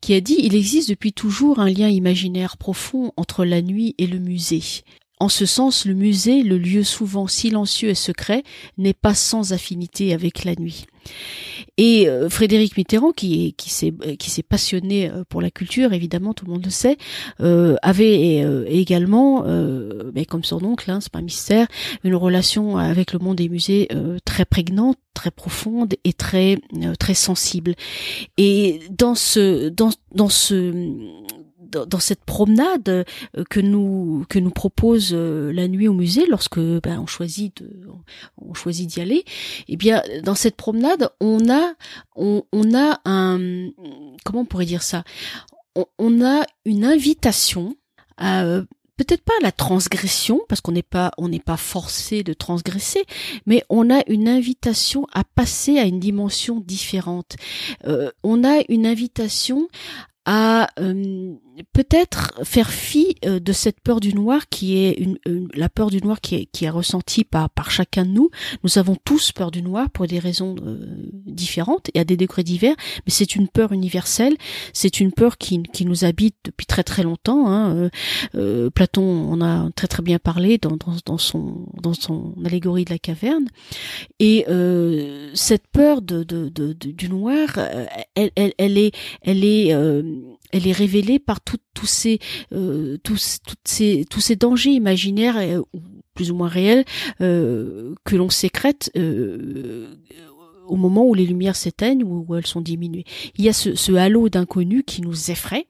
qui 0.00 0.14
a 0.14 0.20
dit 0.20 0.36
Il 0.38 0.54
existe 0.54 0.88
depuis 0.88 1.12
toujours 1.12 1.58
un 1.58 1.68
lien 1.68 1.88
imaginaire 1.88 2.56
profond 2.56 3.12
entre 3.16 3.44
la 3.44 3.60
nuit 3.60 3.94
et 3.98 4.06
le 4.06 4.20
musée. 4.20 4.62
En 5.20 5.28
ce 5.28 5.46
sens, 5.46 5.86
le 5.86 5.94
musée, 5.94 6.42
le 6.42 6.58
lieu 6.58 6.82
souvent 6.82 7.26
silencieux 7.26 7.88
et 7.88 7.94
secret, 7.94 8.42
n'est 8.78 8.94
pas 8.94 9.14
sans 9.14 9.52
affinité 9.52 10.12
avec 10.12 10.44
la 10.44 10.54
nuit. 10.54 10.86
Et 11.76 12.08
euh, 12.08 12.28
Frédéric 12.28 12.76
Mitterrand, 12.76 13.12
qui, 13.12 13.54
qui 13.54 13.70
s'est 13.70 13.92
euh, 14.06 14.16
qui 14.16 14.30
s'est 14.30 14.42
passionné 14.42 15.10
euh, 15.10 15.24
pour 15.28 15.40
la 15.40 15.50
culture, 15.50 15.92
évidemment, 15.92 16.34
tout 16.34 16.46
le 16.46 16.52
monde 16.52 16.64
le 16.64 16.70
sait, 16.70 16.96
avait 17.38 18.44
également, 18.66 19.44
mais 20.14 20.24
comme 20.24 20.44
son 20.44 20.64
oncle, 20.64 20.90
hein, 20.90 21.00
c'est 21.00 21.12
pas 21.12 21.18
un 21.18 21.22
mystère, 21.22 21.66
une 22.02 22.14
relation 22.14 22.76
avec 22.76 23.12
le 23.12 23.18
monde 23.18 23.36
des 23.36 23.48
musées 23.48 23.88
très 24.24 24.44
prégnante, 24.44 24.98
très 25.14 25.30
profonde 25.30 25.94
et 26.04 26.12
très 26.12 26.58
très 26.98 27.14
sensible. 27.14 27.74
Et 28.36 28.80
dans 28.90 29.14
ce 29.14 29.68
dans 29.68 29.90
dans 30.14 30.28
ce 30.28 30.72
dans, 31.74 32.00
cette 32.00 32.24
promenade 32.24 33.04
que 33.50 33.60
nous 33.60 34.24
que 34.28 34.38
nous 34.38 34.50
propose 34.50 35.12
la 35.14 35.68
nuit 35.68 35.88
au 35.88 35.92
musée 35.92 36.26
lorsque 36.26 36.58
ben, 36.58 37.00
on 37.00 37.06
choisit 37.06 37.62
de, 37.62 37.70
on 38.38 38.54
choisit 38.54 38.88
d'y 38.88 39.00
aller, 39.00 39.24
eh 39.68 39.76
bien 39.76 40.02
dans 40.22 40.34
cette 40.34 40.56
promenade 40.56 41.10
on 41.20 41.50
a 41.50 41.74
on, 42.16 42.44
on 42.52 42.74
a 42.74 43.00
un 43.04 43.38
comment 44.24 44.40
on 44.40 44.44
pourrait 44.44 44.66
dire 44.66 44.82
ça? 44.82 45.04
On, 45.74 45.86
on 45.98 46.24
a 46.24 46.44
une 46.64 46.84
invitation 46.84 47.76
à 48.16 48.44
peut-être 48.96 49.22
pas 49.22 49.34
la 49.42 49.52
transgression 49.52 50.40
parce 50.48 50.60
qu'on 50.60 50.72
n'est 50.72 50.82
pas 50.82 51.10
on 51.18 51.28
n'est 51.28 51.40
pas 51.40 51.56
forcé 51.56 52.22
de 52.22 52.32
transgresser 52.32 53.04
mais 53.46 53.64
on 53.68 53.90
a 53.90 54.02
une 54.08 54.28
invitation 54.28 55.06
à 55.12 55.24
passer 55.24 55.78
à 55.78 55.84
une 55.84 56.00
dimension 56.00 56.60
différente. 56.60 57.36
Euh, 57.86 58.10
on 58.22 58.44
a 58.44 58.62
une 58.68 58.86
invitation 58.86 59.68
à 60.24 60.68
euh, 60.78 61.34
peut-être 61.72 62.32
faire 62.44 62.70
fi 62.70 63.16
euh, 63.24 63.38
de 63.38 63.52
cette 63.52 63.80
peur 63.80 64.00
du 64.00 64.14
noir 64.14 64.48
qui 64.48 64.78
est 64.78 64.92
une, 64.92 65.18
la 65.54 65.68
peur 65.68 65.90
du 65.90 65.98
noir 65.98 66.20
qui 66.20 66.34
est, 66.34 66.46
qui 66.46 66.64
est 66.64 66.70
ressentie 66.70 67.24
par, 67.24 67.50
par 67.50 67.70
chacun 67.70 68.04
de 68.04 68.10
nous. 68.10 68.30
Nous 68.62 68.78
avons 68.78 68.96
tous 69.04 69.32
peur 69.32 69.50
du 69.50 69.62
noir 69.62 69.90
pour 69.90 70.06
des 70.06 70.18
raisons 70.18 70.56
euh, 70.64 71.10
différentes 71.26 71.90
et 71.94 72.00
à 72.00 72.04
des 72.04 72.16
degrés 72.16 72.42
divers, 72.42 72.74
mais 73.06 73.12
c'est 73.12 73.36
une 73.36 73.48
peur 73.48 73.72
universelle. 73.72 74.36
C'est 74.72 75.00
une 75.00 75.12
peur 75.12 75.38
qui, 75.38 75.62
qui 75.62 75.84
nous 75.84 76.04
habite 76.04 76.36
depuis 76.44 76.66
très 76.66 76.82
très 76.82 77.02
longtemps. 77.02 77.48
Hein. 77.48 77.90
Euh, 78.34 78.70
Platon 78.70 79.32
en 79.32 79.40
a 79.40 79.70
très 79.72 79.86
très 79.86 80.02
bien 80.02 80.18
parlé 80.18 80.58
dans, 80.58 80.76
dans, 80.76 80.96
dans, 81.04 81.18
son, 81.18 81.66
dans 81.80 81.94
son 81.94 82.34
allégorie 82.44 82.84
de 82.84 82.90
la 82.90 82.98
caverne. 82.98 83.46
Et 84.18 84.46
cette 85.34 85.66
peur 85.68 86.02
de, 86.02 86.22
de, 86.22 86.48
de, 86.48 86.72
du 86.72 87.08
noir, 87.08 87.48
elle, 88.14 88.30
elle, 88.36 88.52
elle 88.58 88.78
est, 88.78 88.94
elle 89.22 89.44
est 89.44 89.74
elle 90.54 90.68
est 90.68 90.72
révélée 90.72 91.18
par 91.18 91.40
tous 91.40 91.58
ces, 91.84 92.20
euh, 92.52 92.96
tous, 93.02 93.40
ces, 93.64 94.04
tous 94.08 94.20
ces 94.20 94.36
dangers 94.36 94.70
imaginaires 94.70 95.36
euh, 95.36 95.62
plus 96.14 96.30
ou 96.30 96.36
moins 96.36 96.48
réels 96.48 96.84
euh, 97.20 97.94
que 98.04 98.14
l'on 98.14 98.30
sécrète 98.30 98.92
au 100.66 100.76
moment 100.76 101.06
où 101.06 101.12
les 101.12 101.26
lumières 101.26 101.56
s'éteignent 101.56 102.04
ou 102.04 102.24
où 102.26 102.36
elles 102.36 102.46
sont 102.46 102.60
diminuées. 102.60 103.04
Il 103.36 103.44
y 103.44 103.48
a 103.48 103.52
ce, 103.52 103.74
ce 103.74 103.92
halo 103.92 104.28
d'inconnu 104.28 104.84
qui 104.84 105.02
nous 105.02 105.32
effraie 105.32 105.66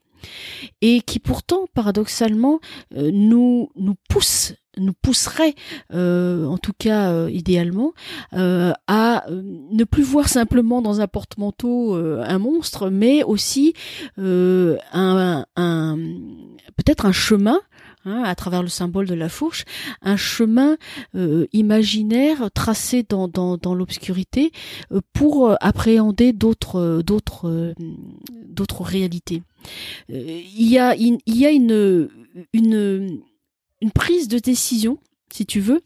et 0.83 1.01
qui 1.01 1.19
pourtant 1.19 1.67
paradoxalement 1.73 2.61
nous 2.95 3.71
nous 3.77 3.95
pousse 4.11 4.53
nous 4.79 4.93
pousserait, 4.93 5.55
euh, 5.93 6.47
en 6.47 6.59
tout 6.59 6.73
cas 6.77 7.11
euh, 7.11 7.31
idéalement, 7.31 7.93
euh, 8.33 8.73
à 8.87 9.25
ne 9.31 9.85
plus 9.85 10.03
voir 10.03 10.29
simplement 10.29 10.83
dans 10.83 11.01
un 11.01 11.07
porte-manteau 11.07 11.95
un 11.95 12.39
monstre, 12.39 12.91
mais 12.91 13.23
aussi 13.23 13.75
un, 14.17 15.45
peut-être 16.77 17.07
un 17.07 17.13
chemin 17.13 17.61
Hein, 18.07 18.23
à 18.23 18.35
travers 18.35 18.63
le 18.63 18.69
symbole 18.69 19.07
de 19.07 19.15
la 19.15 19.31
fourche, 19.31 19.65
un 20.03 20.19
chemin 20.19 20.77
imaginaire 21.55 22.51
tracé 22.53 23.03
dans, 23.03 23.29
dans, 23.29 23.75
l'obscurité 23.75 24.53
pour 25.15 25.57
appréhender 25.63 26.35
d'autres 26.35 27.01
d'autres 27.03 27.75
d'autres 28.47 28.83
réalités. 28.83 29.43
il 30.11 30.69
y 30.69 30.79
a 30.79 30.95
y 30.97 31.47
a 31.47 31.51
une 31.51 32.11
une 33.85 33.93
prise 33.93 34.29
de 34.29 34.39
décision 34.39 34.99
si 35.31 35.47
tu 35.47 35.59
veux, 35.61 35.83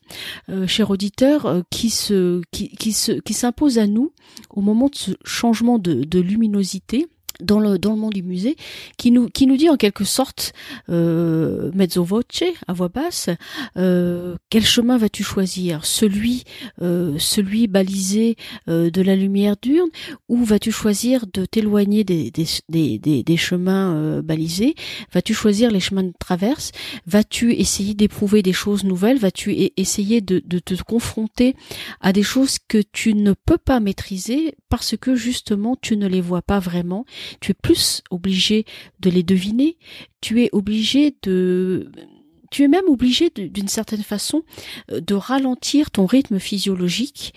euh, 0.51 0.67
cher 0.67 0.91
auditeur, 0.91 1.47
euh, 1.47 1.63
qui 1.71 1.89
se, 1.89 2.43
qui, 2.53 2.93
se, 2.93 3.13
qui 3.13 3.33
s'impose 3.33 3.79
à 3.79 3.87
nous 3.87 4.13
au 4.51 4.61
moment 4.61 4.89
de 4.89 4.95
ce 4.95 5.13
changement 5.25 5.79
de 5.79 6.21
luminosité 6.21 7.09
dans 7.41 7.61
le 7.61 7.79
dans 7.79 7.93
le 7.93 7.99
monde 7.99 8.15
du 8.15 8.23
musée 8.23 8.57
qui 8.97 9.11
nous 9.11 9.29
qui 9.29 9.47
nous 9.47 9.57
dit 9.57 9.69
en 9.69 9.77
quelque 9.77 10.05
sorte 10.05 10.53
euh, 10.89 11.71
mezzo 11.75 12.05
voce 12.05 12.43
à 12.67 12.73
voix 12.73 12.89
basse 12.89 13.31
euh, 13.77 14.37
quel 14.51 14.65
chemin 14.65 14.99
vas-tu 14.99 15.23
choisir? 15.23 15.85
Celui 15.85 16.45
euh, 16.83 17.17
celui 17.19 17.67
balisé 17.67 18.37
euh, 18.69 18.91
de 18.91 19.03
la 19.03 19.17
lumière 19.17 19.57
d'urne 19.61 19.91
ou 20.29 20.45
vas-tu 20.45 20.73
choisir 20.73 21.27
de 21.33 21.45
t'éloigner 21.45 22.05
des 22.05 22.31
des, 22.31 22.99
des, 22.99 23.23
des, 23.23 23.37
chemins 23.37 23.95
euh, 23.95 24.23
balisés? 24.23 24.75
Vas-tu 25.13 25.35
choisir 25.35 25.71
les 25.71 25.81
chemins 25.81 26.03
de 26.03 26.13
traverse? 26.19 26.73
Vas-tu 27.07 27.53
essayer 27.55 27.95
d'éprouver 27.95 28.43
des 28.43 28.53
choses 28.53 28.85
nouvelles? 28.85 29.19
Vas-tu 29.19 29.53
e-, 29.53 29.71
essayer 29.77 30.21
de, 30.21 30.43
de 30.45 30.59
te 30.59 30.75
confronter 30.83 31.55
à 32.01 32.13
des 32.13 32.23
choses 32.23 32.59
que 32.69 32.83
tu 32.93 33.15
ne 33.15 33.33
peux 33.33 33.59
pas 33.59 33.81
maîtriser 33.81 34.55
parce 34.69 34.97
que 34.97 35.15
justement 35.15 35.77
tu 35.81 35.97
ne 35.97 36.07
les 36.07 36.21
vois 36.21 36.43
pas 36.43 36.59
vraiment? 36.59 37.05
Tu 37.41 37.53
es 37.53 37.55
plus 37.55 38.03
obligé 38.11 38.65
de 39.01 39.11
les 39.11 39.23
deviner, 39.23 39.77
tu 40.21 40.43
es 40.43 40.49
obligé 40.53 41.15
de 41.23 41.91
tu 42.51 42.65
es 42.65 42.69
même 42.69 42.89
obligé 42.89 43.31
d'une 43.31 43.69
certaine 43.69 44.03
façon 44.03 44.43
euh, 44.91 45.01
de 45.01 45.15
ralentir 45.15 45.91
ton 45.91 46.07
rythme 46.07 46.39
physiologique 46.39 47.35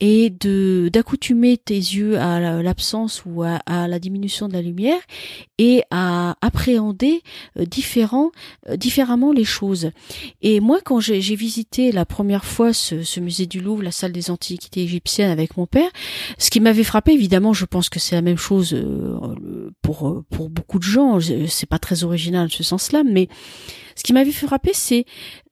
et 0.00 0.30
de 0.30 0.90
d'accoutumer 0.92 1.56
tes 1.56 1.74
yeux 1.74 2.18
à 2.18 2.62
l'absence 2.62 3.22
ou 3.24 3.42
à, 3.42 3.60
la 3.66 3.98
diminution 3.98 4.48
de 4.48 4.52
la 4.52 4.62
lumière 4.62 4.98
et 5.58 5.82
à 5.90 6.36
appréhender 6.40 7.22
euh, 7.58 7.64
différent, 7.64 8.30
euh, 8.68 8.76
différemment 8.76 9.32
les 9.32 9.44
choses. 9.44 9.90
Et 10.42 10.60
moi, 10.60 10.80
quand 10.84 10.98
j'ai 11.00 11.20
visité 11.20 11.92
la 11.92 12.04
première 12.04 12.44
fois 12.44 12.72
ce, 12.72 13.02
ce, 13.02 13.20
musée 13.20 13.46
du 13.46 13.60
Louvre, 13.60 13.82
la 13.82 13.92
salle 13.92 14.12
des 14.12 14.30
antiquités 14.30 14.82
égyptiennes 14.82 15.30
avec 15.30 15.56
mon 15.56 15.66
père, 15.66 15.90
ce 16.38 16.50
qui 16.50 16.60
m'avait 16.60 16.84
frappé, 16.84 17.12
évidemment, 17.12 17.52
je 17.52 17.64
pense 17.64 17.88
que 17.88 18.00
c'est 18.00 18.16
la 18.16 18.22
même 18.22 18.36
chose 18.36 18.74
euh, 18.74 19.70
pour 19.80 20.24
pour 20.30 20.50
beaucoup 20.50 20.78
de 20.78 20.84
gens. 20.84 21.18
C'est 21.48 21.68
pas 21.68 21.78
très 21.78 22.04
original 22.04 22.50
ce 22.50 22.62
sens-là, 22.62 23.04
mais 23.04 23.28
ce 23.96 24.02
qui 24.02 24.12
m'avait 24.12 24.32
fait 24.32 24.46
frapper, 24.46 24.72
c'est, 24.72 25.04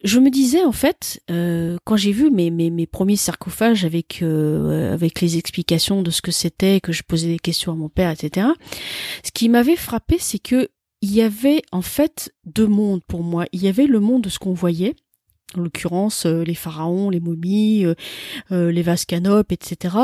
je 0.05 0.19
me 0.19 0.31
disais 0.31 0.65
en 0.65 0.73
fait, 0.73 1.23
euh, 1.31 1.77
quand 1.85 1.97
j'ai 1.97 2.13
vu 2.13 2.31
mes, 2.31 2.51
mes, 2.51 2.71
mes, 2.71 2.87
premiers 2.87 3.17
sarcophages 3.17 3.85
avec 3.85 4.21
euh, 4.23 4.93
avec 4.93 5.21
les 5.21 5.39
explications 5.39 6.03
de 6.03 6.11
ce 6.11 6.23
que 6.23 6.33
c'était, 6.33 6.81
que 6.81 6.93
je 6.93 7.03
posais 7.03 7.29
des 7.29 7.39
questions 7.39 7.73
à 7.73 7.77
mon 7.77 7.89
père, 7.89 8.11
etc. 8.11 8.49
Ce 9.25 9.31
qui 9.33 9.49
m'avait 9.49 9.77
frappé, 9.77 10.17
c'est 10.19 10.39
que 10.39 10.69
il 11.01 11.13
y 11.13 11.23
avait 11.23 11.63
en 11.73 11.83
fait 11.83 12.33
deux 12.45 12.69
mondes 12.69 13.03
pour 13.07 13.23
moi. 13.23 13.47
Il 13.53 13.63
y 13.63 13.69
avait 13.69 13.87
le 13.87 13.99
monde 13.99 14.23
de 14.23 14.29
ce 14.29 14.39
qu'on 14.39 14.55
voyait, 14.55 14.95
en 15.57 15.63
l'occurrence 15.63 16.27
euh, 16.27 16.43
les 16.45 16.55
pharaons, 16.55 17.11
les 17.11 17.21
momies, 17.21 17.85
euh, 17.85 17.95
euh, 18.51 18.71
les 18.71 18.83
vases 18.83 19.05
canopes, 19.05 19.53
etc. 19.53 19.97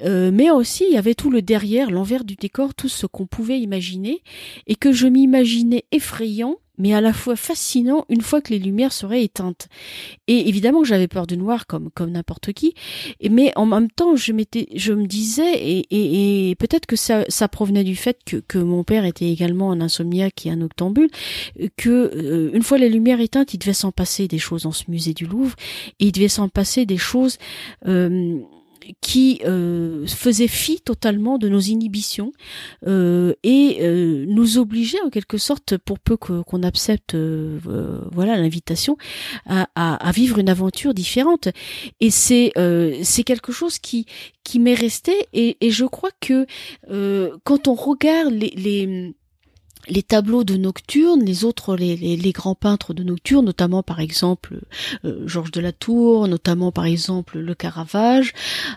mais 0.00 0.50
aussi 0.50 0.84
il 0.88 0.94
y 0.94 0.98
avait 0.98 1.14
tout 1.14 1.30
le 1.30 1.42
derrière, 1.42 1.90
l'envers 1.90 2.24
du 2.24 2.36
décor, 2.36 2.74
tout 2.74 2.88
ce 2.88 3.06
qu'on 3.06 3.26
pouvait 3.26 3.60
imaginer 3.60 4.22
et 4.66 4.76
que 4.76 4.92
je 4.92 5.06
m'imaginais 5.06 5.84
effrayant 5.92 6.56
mais 6.78 6.94
à 6.94 7.00
la 7.00 7.12
fois 7.12 7.36
fascinant 7.36 8.04
une 8.08 8.22
fois 8.22 8.40
que 8.40 8.50
les 8.50 8.58
lumières 8.58 8.92
seraient 8.92 9.22
éteintes. 9.22 9.68
Et 10.26 10.48
évidemment, 10.48 10.84
j'avais 10.84 11.08
peur 11.08 11.26
du 11.26 11.36
noir 11.36 11.66
comme 11.66 11.90
comme 11.94 12.10
n'importe 12.10 12.52
qui, 12.52 12.74
mais 13.28 13.52
en 13.56 13.66
même 13.66 13.90
temps, 13.90 14.16
je 14.16 14.32
m'étais, 14.32 14.68
je 14.74 14.92
me 14.92 15.06
disais, 15.06 15.52
et, 15.54 16.50
et, 16.50 16.54
peut-être 16.56 16.86
que 16.86 16.96
ça, 16.96 17.24
ça 17.28 17.48
provenait 17.48 17.84
du 17.84 17.96
fait 17.96 18.18
que, 18.24 18.36
que 18.36 18.58
mon 18.58 18.84
père 18.84 19.04
était 19.04 19.30
également 19.30 19.72
un 19.72 19.80
insomniaque 19.80 20.46
et 20.46 20.50
un 20.50 20.60
octambule, 20.60 21.10
que 21.76 21.88
euh, 21.88 22.50
une 22.54 22.62
fois 22.62 22.78
les 22.78 22.88
lumières 22.88 23.20
éteintes, 23.20 23.54
il 23.54 23.58
devait 23.58 23.72
s'en 23.72 23.92
passer 23.92 24.28
des 24.28 24.38
choses 24.38 24.62
dans 24.62 24.72
ce 24.72 24.84
musée 24.88 25.14
du 25.14 25.26
Louvre, 25.26 25.54
et 26.00 26.06
il 26.06 26.12
devait 26.12 26.28
s'en 26.28 26.48
passer 26.48 26.86
des 26.86 26.98
choses. 26.98 27.38
Euh, 27.86 28.38
qui 29.00 29.40
euh, 29.44 30.06
faisait 30.06 30.48
fi 30.48 30.80
totalement 30.80 31.38
de 31.38 31.48
nos 31.48 31.60
inhibitions 31.60 32.32
euh, 32.86 33.34
et 33.42 33.78
euh, 33.80 34.24
nous 34.28 34.58
obligeait 34.58 35.00
en 35.04 35.10
quelque 35.10 35.38
sorte, 35.38 35.76
pour 35.76 35.98
peu 35.98 36.16
qu'on 36.16 36.62
accepte 36.62 37.14
euh, 37.14 37.58
voilà 38.12 38.36
l'invitation, 38.36 38.96
à, 39.46 39.68
à, 39.74 39.94
à, 39.94 40.12
vivre 40.12 40.38
une 40.38 40.48
aventure 40.48 40.94
différente. 40.94 41.48
Et 42.00 42.10
c'est 42.10 42.52
c'est 43.02 43.24
quelque 43.24 43.52
chose 43.52 43.78
qui 43.78 44.06
qui 44.44 44.58
m'est 44.58 44.74
resté 44.74 45.12
et, 45.32 45.58
et, 45.60 45.70
je 45.70 45.84
crois 45.84 46.10
que 46.20 46.46
quand 47.44 47.68
on 47.68 47.74
regarde 47.74 48.32
les, 48.32 48.52
les 48.56 49.14
les 49.88 50.02
tableaux 50.02 50.44
de 50.44 50.56
Nocturne, 50.56 51.24
les 51.24 51.44
autres, 51.44 51.76
les, 51.76 51.96
les, 51.96 52.32
grands 52.32 52.54
peintres 52.54 52.94
de 52.94 53.02
Nocturne, 53.02 53.44
notamment 53.44 53.82
par 53.82 54.00
exemple 54.00 54.60
euh, 55.04 55.26
Georges 55.26 55.50
de 55.50 55.60
la 55.60 55.72
Tour, 55.72 56.28
notamment 56.28 56.72
par 56.72 56.84
exemple 56.84 57.38
le 57.38 57.54
Caravage, 57.54 58.32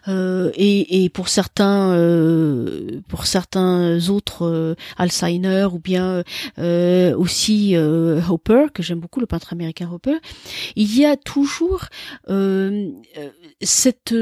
euh, 0.07 0.51
et, 0.55 1.03
et, 1.03 1.09
pour 1.09 1.29
certains, 1.29 1.91
euh, 1.91 3.01
pour 3.07 3.25
certains 3.25 4.09
autres, 4.09 4.45
euh, 4.45 4.75
Alzheimer 4.97 5.67
ou 5.71 5.79
bien 5.79 6.23
aussi 7.17 7.75
Hopper, 7.75 8.67
que 8.73 8.83
j'aime 8.83 8.99
beaucoup, 8.99 9.19
le 9.19 9.25
peintre 9.25 9.53
américain 9.53 9.89
Hopper, 9.91 10.17
il 10.75 10.97
y 10.97 11.05
a 11.05 11.17
toujours 11.17 11.85
cette 13.61 14.13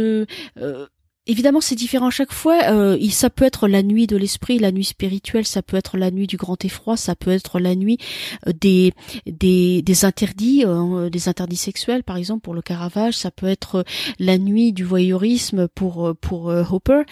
évidemment, 1.30 1.62
c'est 1.62 1.76
différent 1.76 2.08
à 2.08 2.12
chaque 2.12 2.34
fois. 2.34 2.60
Euh, 2.70 2.98
ça 3.12 3.30
peut 3.30 3.46
être 3.46 3.68
la 3.68 3.84
nuit 3.84 4.08
de 4.08 4.18
l'esprit, 4.18 4.60
la 4.60 4.72
nuit 4.72 4.84
spirituelle, 4.84 5.46
ça 5.46 5.62
peut 5.62 5.78
être 5.78 5.98
la 5.98 6.12
nuit 6.12 6.28
du 6.28 6.38
grand 6.38 6.63
effroi, 6.65 6.98
ça 6.98 7.15
peut 7.15 7.32
être 7.32 7.60
la 7.60 7.76
nuit 7.76 7.98
euh, 8.48 8.54
des 8.60 8.94
des, 9.26 9.82
des 9.82 10.06
interdits, 10.06 10.63
euh, 10.65 11.10
des 11.10 11.30
interdits 11.30 11.58
sexuels, 11.58 12.04
par 12.04 12.18
exemple 12.18 12.42
pour 12.42 12.54
le 12.54 12.62
Caravage, 12.62 13.15
ça 13.15 13.32
peut 13.32 13.48
être 13.48 13.86
la 14.18 14.38
nuit 14.38 14.74
du 14.74 14.84
voyeurisme 14.84 15.68
pour 15.68 16.15
pour 16.20 16.48
Hopper. 16.48 17.04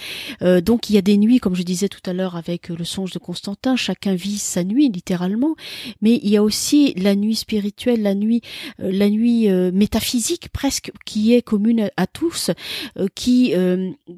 donc 0.62 0.90
il 0.90 0.94
y 0.94 0.98
a 0.98 1.02
des 1.02 1.18
nuits, 1.18 1.40
comme 1.40 1.56
je 1.56 1.64
disais 1.64 1.90
tout 1.90 2.02
à 2.10 2.14
l'heure 2.14 2.36
avec 2.36 2.70
le 2.70 2.84
songe 2.84 3.12
de 3.12 3.20
Constantin, 3.20 3.76
chacun 3.76 4.16
vit 4.16 4.38
sa 4.38 4.64
nuit 4.64 4.90
littéralement, 4.90 5.56
mais 6.02 6.20
il 6.24 6.30
y 6.30 6.38
a 6.38 6.44
aussi 6.44 6.94
la 6.96 7.16
nuit 7.16 7.36
spirituelle, 7.36 8.02
la 8.02 8.16
nuit 8.16 8.42
la 8.80 9.10
nuit 9.10 9.50
métaphysique 9.72 10.50
presque 10.50 10.92
qui 11.06 11.34
est 11.34 11.42
commune 11.42 11.90
à 11.98 12.08
tous, 12.08 12.52
qui 13.16 13.54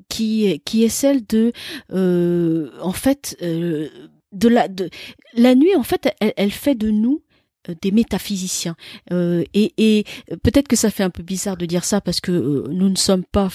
qui 0.08 0.62
qui 0.65 0.84
est 0.84 0.89
celle 0.89 1.25
de 1.25 1.52
euh, 1.91 2.71
en 2.82 2.93
fait 2.93 3.38
euh, 3.41 3.89
de 4.32 4.47
la 4.47 4.67
de 4.67 4.89
la 5.34 5.56
nuit 5.56 5.75
en 5.75 5.84
fait 5.84 6.10
elle, 6.19 6.52
fait 6.52 6.75
de 6.75 6.89
nous 6.89 7.21
euh, 7.67 7.73
des 7.82 7.91
métaphysiciens. 7.91 8.75
Et, 9.12 9.73
et 9.78 10.06
peut-être 10.43 10.67
que 10.67 10.75
ça 10.75 10.91
fait 10.91 11.04
un 11.04 11.10
peu 11.10 11.23
bizarre 11.23 11.58
de 11.58 11.65
dire 11.65 11.84
ça 11.84 12.02
parce 12.02 12.21
que 12.21 12.67
nous 12.69 12.89
ne 12.89 12.95
sommes 12.95 13.25
pas 13.25 13.49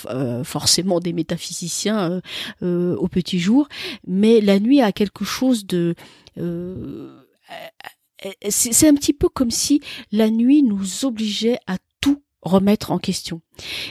forcément 0.45 1.01
des 1.01 1.13
métaphysiciens 1.13 2.21
au 2.63 3.09
petit 3.09 3.39
jour 3.39 3.69
mais 4.07 4.41
la 4.41 4.59
nuit 4.59 4.81
a 4.81 4.93
quelque 4.93 5.25
chose 5.25 5.67
de 5.67 5.95
c'est 8.49 8.89
un 8.89 8.95
petit 8.95 9.13
peu 9.13 9.29
comme 9.29 9.51
si 9.51 9.81
la 10.11 10.31
nuit 10.31 10.63
nous 10.63 11.05
obligeait 11.05 11.59
à 11.67 11.77
remettre 12.45 12.93
en 12.93 12.99
question. 12.99 13.41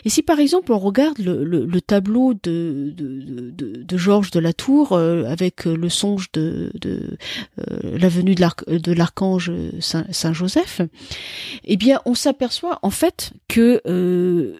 Et 0.05 0.09
si 0.09 0.21
par 0.23 0.39
exemple 0.39 0.71
on 0.71 0.79
regarde 0.79 1.19
le, 1.19 1.43
le, 1.43 1.81
tableau 1.81 2.33
de, 2.33 2.93
de, 2.95 3.51
de, 3.51 3.83
de, 3.83 3.97
Georges 3.97 4.31
de 4.31 4.39
la 4.39 4.53
Tour 4.53 4.93
euh, 4.93 5.25
avec 5.25 5.65
le 5.65 5.89
songe 5.89 6.31
de, 6.33 6.71
de 6.79 7.17
euh, 7.59 7.97
la 7.97 8.09
venue 8.09 8.35
de 8.35 8.93
l'archange 8.93 9.51
Saint, 9.79 10.33
Joseph, 10.33 10.81
eh 11.63 11.77
bien 11.77 12.01
on 12.05 12.15
s'aperçoit 12.15 12.79
en 12.81 12.89
fait 12.89 13.33
que 13.47 13.81
euh, 13.87 14.55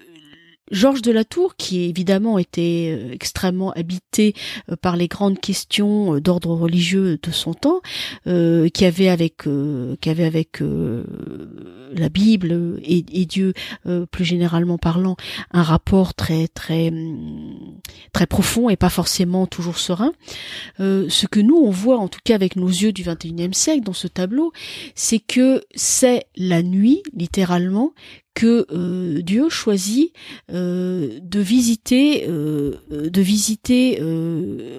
Georges 0.74 1.04
de 1.04 1.12
la 1.12 1.24
Tour, 1.24 1.56
qui 1.56 1.84
évidemment 1.84 2.40
était 2.40 2.90
euh, 2.92 3.14
extrêmement 3.14 3.72
habité 3.74 4.34
euh, 4.72 4.76
par 4.76 4.98
les 4.98 5.08
grandes 5.08 5.40
questions 5.40 6.16
euh, 6.16 6.20
d'ordre 6.20 6.56
religieux 6.56 7.20
de 7.22 7.32
son 7.32 7.54
temps, 7.54 7.82
qui 8.26 8.86
avait 8.86 9.10
avec 9.10 9.44
qui 10.02 10.10
avait 10.10 10.24
avec 10.24 10.60
la 10.62 12.10
Bible 12.10 12.80
et, 12.84 13.06
et 13.12 13.26
Dieu 13.26 13.54
plus 14.12 14.26
généralement 14.26 14.78
parlant 14.78 15.16
un 15.52 15.62
rapport 15.62 16.14
très 16.14 16.48
très 16.48 16.92
très 18.14 18.26
profond 18.26 18.70
et 18.70 18.76
pas 18.76 18.90
forcément 18.90 19.46
toujours 19.46 19.78
serein. 19.78 20.14
ce 20.80 21.28
que 21.28 21.40
nous 21.40 21.58
on 21.58 21.70
voit 21.70 21.98
en 21.98 22.08
tout 22.08 22.20
cas 22.24 22.36
avec 22.36 22.56
nos 22.56 22.68
yeux 22.68 22.94
du 22.94 23.04
21e 23.04 23.54
siècle 23.54 23.84
dans 23.84 23.94
ce 23.94 24.08
tableau, 24.08 24.52
c'est 24.96 25.20
que 25.20 25.62
c'est 25.76 26.26
la 26.36 26.64
nuit 26.64 27.04
littéralement 27.14 27.94
que 28.34 28.66
euh, 28.72 29.22
Dieu 29.22 29.50
choisit 29.50 30.14
euh, 30.52 31.20
de 31.22 31.40
visiter 31.40 32.26
euh, 32.28 32.78
de 32.90 33.22
visiter 33.22 34.00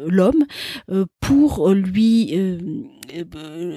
l'homme 0.06 0.44
pour 1.20 1.70
lui 1.70 2.34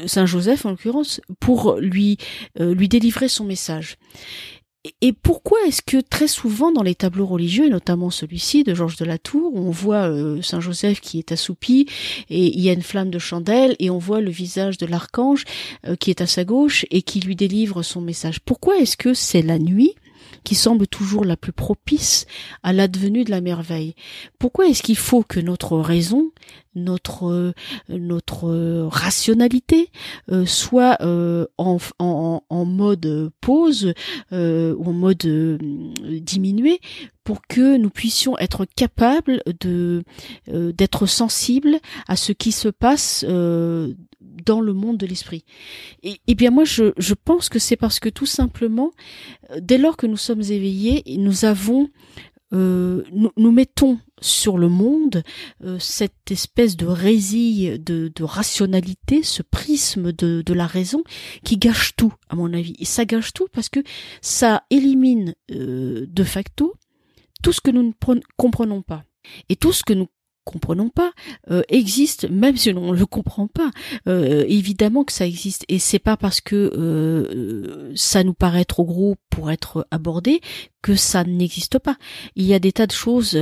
Saint 0.06 0.26
Joseph 0.26 0.66
en 0.66 0.72
l'occurrence 0.72 1.22
pour 1.40 1.78
lui 1.78 2.18
lui 2.60 2.88
délivrer 2.90 3.28
son 3.28 3.46
message 3.46 3.98
et 5.02 5.13
pourquoi 5.13 5.60
est-ce 5.67 5.82
que 5.82 5.97
très 5.97 6.28
souvent 6.28 6.71
dans 6.71 6.84
les 6.84 6.95
tableaux 6.95 7.26
religieux, 7.26 7.65
et 7.65 7.69
notamment 7.69 8.10
celui-ci 8.10 8.63
de 8.63 8.73
Georges 8.73 8.97
de 8.97 9.06
la 9.06 9.17
Tour, 9.17 9.56
on 9.56 9.69
voit 9.69 10.10
euh, 10.10 10.41
Saint 10.41 10.60
Joseph 10.60 11.02
qui 11.02 11.19
est 11.19 11.32
assoupi 11.32 11.88
et 12.30 12.45
il 12.45 12.60
y 12.60 12.69
a 12.69 12.73
une 12.73 12.82
flamme 12.82 13.10
de 13.10 13.19
chandelle 13.19 13.76
et 13.80 13.89
on 13.89 13.97
voit 13.97 14.21
le 14.21 14.32
visage 14.32 14.78
de 14.78 14.86
l'archange 14.86 15.45
euh, 15.86 15.95
qui 15.95 16.10
est 16.10 16.21
à 16.21 16.28
sa 16.28 16.43
gauche 16.43 16.86
et 16.91 17.02
qui 17.02 17.19
lui 17.19 17.36
délivre 17.36 17.82
son 17.84 18.02
message. 18.02 18.39
Pourquoi 18.39 18.78
est-ce 18.78 18.97
que 18.97 19.13
c'est 19.13 19.41
la 19.41 19.60
nuit 19.60 19.95
qui 20.47 20.55
semble 20.55 20.88
toujours 20.88 21.25
la 21.25 21.36
plus 21.36 21.51
propice 21.51 22.25
à 22.63 22.71
l'advenue 22.71 23.25
de 23.25 23.31
la 23.31 23.41
merveille. 23.41 23.95
Pourquoi 24.39 24.67
est-ce 24.67 24.81
qu'il 24.81 24.95
faut 24.95 25.21
que 25.21 25.41
notre 25.41 25.77
raison, 25.77 26.31
notre 26.73 27.53
notre 27.89 28.88
rationalité 28.88 29.89
euh, 30.31 30.45
soit 30.45 31.01
euh, 31.01 31.45
en, 31.57 31.79
en, 31.99 32.43
en, 32.49 32.65
mode 32.65 33.29
pause 33.41 33.93
euh, 34.31 34.73
ou 34.77 34.91
en 34.91 34.93
mode 34.93 35.60
diminué 36.21 36.79
pour 37.25 37.41
que 37.49 37.75
nous 37.75 37.89
puissions 37.89 38.38
être 38.38 38.63
capables 38.63 39.43
de 39.60 40.05
d'être 40.47 41.07
sensibles 41.07 41.77
à 42.07 42.15
ce 42.15 42.31
qui 42.31 42.53
se 42.53 42.69
passe 42.69 43.25
dans 44.45 44.62
le 44.62 44.73
monde 44.73 44.97
de 44.97 45.06
l'esprit. 45.06 45.43
Et, 46.04 46.36
bien 46.36 46.52
moi, 46.52 46.63
je, 46.63 46.93
je 46.97 47.13
pense 47.13 47.50
que 47.50 47.60
c'est 47.60 47.76
parce 47.76 48.00
que 48.00 48.10
tout 48.10 48.26
simplement, 48.26 48.91
euh, 49.52 49.60
dès 49.62 49.78
lors 49.78 49.97
que 49.97 50.08
nous 50.08 50.17
sommes 50.17 50.41
éveillés, 50.41 51.04
nous 51.17 51.45
avons, 51.45 51.89
euh, 52.54 53.04
nous, 53.12 53.32
nous, 53.38 53.52
mettons 53.52 54.00
sur 54.21 54.58
le 54.58 54.69
monde 54.69 55.23
euh, 55.63 55.78
cette 55.80 56.32
espèce 56.32 56.78
de 56.78 56.86
résille 56.86 57.80
de, 57.80 58.12
de, 58.15 58.23
rationalité, 58.23 59.23
ce 59.23 59.43
prisme 59.43 60.12
de, 60.12 60.41
de, 60.41 60.54
la 60.54 60.67
raison 60.67 61.04
qui 61.43 61.58
gâche 61.58 61.95
tout, 61.95 62.13
à 62.30 62.36
mon 62.36 62.54
avis. 62.54 62.76
Et 62.80 62.86
ça 62.86 63.06
gâche 63.06 63.34
tout 63.34 63.47
parce 63.52 63.69
que 63.69 63.82
ça 64.21 64.63
élimine 64.69 65.34
de 65.50 66.23
facto 66.23 66.73
tout 67.43 67.52
ce 67.52 67.62
que 67.62 67.71
nous 67.71 67.84
ne 67.84 68.19
comprenons 68.38 68.82
pas. 68.82 69.04
Et 69.50 69.56
tout 69.56 69.73
ce 69.73 69.84
que 69.84 69.93
nous 69.93 70.08
comprenons 70.47 70.89
pas. 70.89 71.12
Euh, 71.51 71.62
existe 71.67 72.29
même 72.29 72.57
si 72.57 72.71
on 72.71 72.93
ne 72.93 72.97
le 72.97 73.05
comprend 73.05 73.47
pas. 73.47 73.69
Euh, 74.07 74.45
évidemment 74.47 75.03
que 75.03 75.12
ça 75.12 75.27
existe. 75.27 75.65
Et 75.67 75.77
c'est 75.79 75.99
pas 75.99 76.17
parce 76.17 76.41
que 76.41 76.55
euh, 76.55 77.91
ça 77.95 78.23
nous 78.23 78.33
paraît 78.33 78.65
trop 78.65 78.86
gros 78.86 79.15
pour 79.29 79.51
être 79.51 79.86
abordé 79.91 80.39
que 80.81 80.95
ça 80.95 81.25
n'existe 81.25 81.79
pas. 81.79 81.97
Il 82.36 82.45
y 82.45 82.53
a 82.53 82.60
des 82.60 82.71
tas 82.71 82.88
de 82.88 82.93
choses 82.93 83.38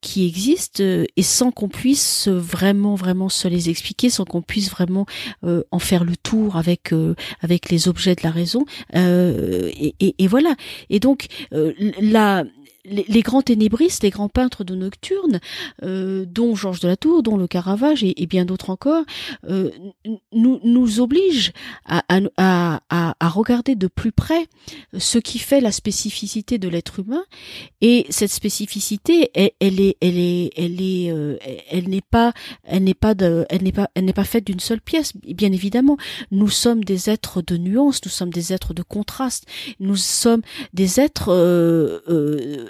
qui 0.00 0.26
existent 0.26 0.82
et 0.82 1.22
sans 1.22 1.52
qu'on 1.52 1.68
puisse 1.68 2.26
vraiment 2.28 2.96
vraiment 2.96 3.28
se 3.28 3.46
les 3.46 3.70
expliquer 3.70 4.10
sans 4.10 4.24
qu'on 4.24 4.42
puisse 4.42 4.70
vraiment 4.70 5.06
en 5.42 5.78
faire 5.78 6.02
le 6.02 6.16
tour 6.16 6.56
avec 6.56 6.92
avec 7.40 7.70
les 7.70 7.88
objets 7.88 8.16
de 8.16 8.22
la 8.24 8.30
raison. 8.30 8.64
Et, 8.94 9.94
et, 10.00 10.14
et, 10.18 10.26
voilà. 10.26 10.56
Et 10.90 10.98
donc 10.98 11.26
la 11.52 12.44
les, 12.88 13.22
grands 13.22 13.42
ténébristes, 13.42 14.02
les 14.02 14.10
grands 14.10 14.28
peintres 14.28 14.64
de 14.64 14.74
nocturne, 14.74 15.40
euh, 15.82 16.24
dont 16.26 16.54
Georges 16.54 16.80
de 16.80 16.88
la 16.88 16.96
Tour, 16.96 17.22
dont 17.22 17.36
le 17.36 17.46
Caravage 17.46 18.04
et, 18.04 18.26
bien 18.26 18.44
d'autres 18.44 18.70
encore, 18.70 19.04
euh, 19.48 19.70
nous, 20.32 20.60
nous 20.62 21.00
obligent 21.00 21.52
à, 21.84 22.02
à, 22.36 22.80
à, 22.88 23.28
regarder 23.28 23.74
de 23.74 23.86
plus 23.86 24.12
près 24.12 24.46
ce 24.96 25.18
qui 25.18 25.38
fait 25.38 25.60
la 25.60 25.72
spécificité 25.72 26.58
de 26.58 26.68
l'être 26.68 27.00
humain. 27.00 27.24
Et 27.80 28.06
cette 28.10 28.32
spécificité, 28.32 29.30
elle, 29.34 29.50
elle 29.60 29.80
est, 29.80 29.96
elle 30.00 30.18
est, 30.18 30.50
elle 30.56 30.80
est, 30.80 31.10
euh, 31.10 31.36
elle 31.70 31.88
n'est 31.88 32.00
pas, 32.00 32.32
elle 32.64 32.84
n'est 32.84 32.94
pas 32.94 33.14
de, 33.14 33.46
elle 33.50 33.62
n'est 33.62 33.72
pas, 33.72 33.90
elle 33.94 34.04
n'est 34.04 34.12
pas 34.12 34.24
faite 34.24 34.46
d'une 34.46 34.60
seule 34.60 34.80
pièce. 34.80 35.12
Bien 35.16 35.52
évidemment, 35.52 35.96
nous 36.30 36.48
sommes 36.48 36.84
des 36.84 37.10
êtres 37.10 37.42
de 37.42 37.56
nuances, 37.56 38.00
nous 38.04 38.10
sommes 38.10 38.32
des 38.32 38.52
êtres 38.52 38.74
de 38.74 38.82
contraste, 38.82 39.46
nous 39.80 39.96
sommes 39.96 40.42
des 40.72 41.00
êtres 41.00 41.32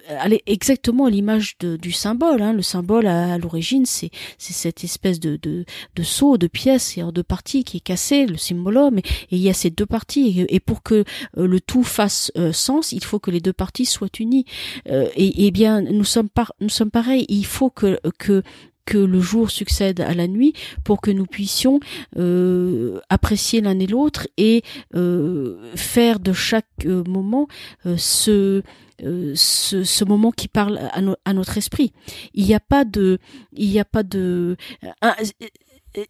aller 0.08 0.42
exactement 0.46 1.06
à 1.06 1.10
l'image 1.10 1.56
du 1.58 1.92
symbole. 1.92 2.42
Hein. 2.42 2.52
Le 2.52 2.62
symbole 2.62 3.06
à, 3.06 3.38
l'origine, 3.38 3.86
c'est 3.86 4.10
cette 4.38 4.84
espèce 4.84 5.20
de 5.20 5.36
de, 5.36 5.64
de 5.94 6.02
saut, 6.02 6.38
de 6.38 6.46
pièce 6.46 6.96
et 6.96 7.02
en 7.02 7.12
deux 7.12 7.22
parties 7.22 7.64
qui 7.64 7.78
est 7.78 7.80
cassé, 7.80 8.26
le 8.26 8.36
symbolum. 8.36 8.98
Et, 8.98 9.02
il 9.30 9.38
y 9.38 9.48
a 9.48 9.54
ces 9.54 9.70
deux 9.70 9.86
parties. 9.86 10.46
Et, 10.48 10.60
pour 10.60 10.82
que 10.82 11.04
euh, 11.36 11.46
le 11.46 11.60
tout 11.60 11.84
fasse 11.84 12.32
euh, 12.36 12.52
sens, 12.52 12.92
il 12.92 13.04
faut 13.04 13.18
que 13.18 13.30
les 13.30 13.40
deux 13.40 13.52
parties 13.52 13.86
soient 13.86 14.08
unies. 14.18 14.46
Euh, 14.88 15.08
et, 15.16 15.46
et, 15.46 15.50
bien, 15.50 15.80
nous 15.80 16.04
sommes 16.04 16.28
par, 16.28 16.52
nous 16.60 16.68
sommes 16.68 16.90
pareils. 16.90 17.26
Il 17.28 17.46
faut 17.46 17.70
que 17.70 17.98
que 18.18 18.42
que 18.86 18.96
le 18.96 19.20
jour 19.20 19.50
succède 19.50 20.00
à 20.00 20.14
la 20.14 20.26
nuit 20.28 20.54
pour 20.84 21.00
que 21.00 21.10
nous 21.10 21.26
puissions 21.26 21.80
euh, 22.16 23.00
apprécier 23.10 23.60
l'un 23.60 23.78
et 23.78 23.86
l'autre 23.86 24.28
et 24.38 24.62
euh, 24.94 25.58
faire 25.74 26.20
de 26.20 26.32
chaque 26.32 26.64
euh, 26.86 27.02
moment 27.06 27.48
ce, 27.96 28.62
ce, 28.98 30.04
moment 30.04 30.30
qui 30.30 30.48
parle 30.48 30.78
à, 31.24 31.32
notre 31.34 31.58
esprit. 31.58 31.92
Il 32.32 32.46
n'y 32.46 32.54
a 32.54 32.60
pas 32.60 32.84
de, 32.84 33.18
il 33.52 33.68
n'y 33.68 33.80
a 33.80 33.84
pas 33.84 34.02
de, 34.02 34.56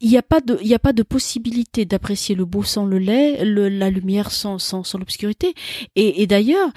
il 0.00 0.10
n'y 0.10 0.18
a 0.18 0.22
pas 0.22 0.40
de, 0.40 0.58
il 0.62 0.72
a 0.74 0.78
pas 0.78 0.92
de 0.92 1.02
possibilité 1.02 1.84
d'apprécier 1.84 2.34
le 2.34 2.44
beau 2.44 2.62
sans 2.62 2.84
le 2.84 2.98
lait, 2.98 3.44
le, 3.44 3.68
la 3.68 3.90
lumière 3.90 4.30
sans 4.30 4.58
sans, 4.58 4.84
sans 4.84 4.98
l'obscurité. 4.98 5.54
Et, 5.96 6.22
et 6.22 6.26
d'ailleurs, 6.26 6.70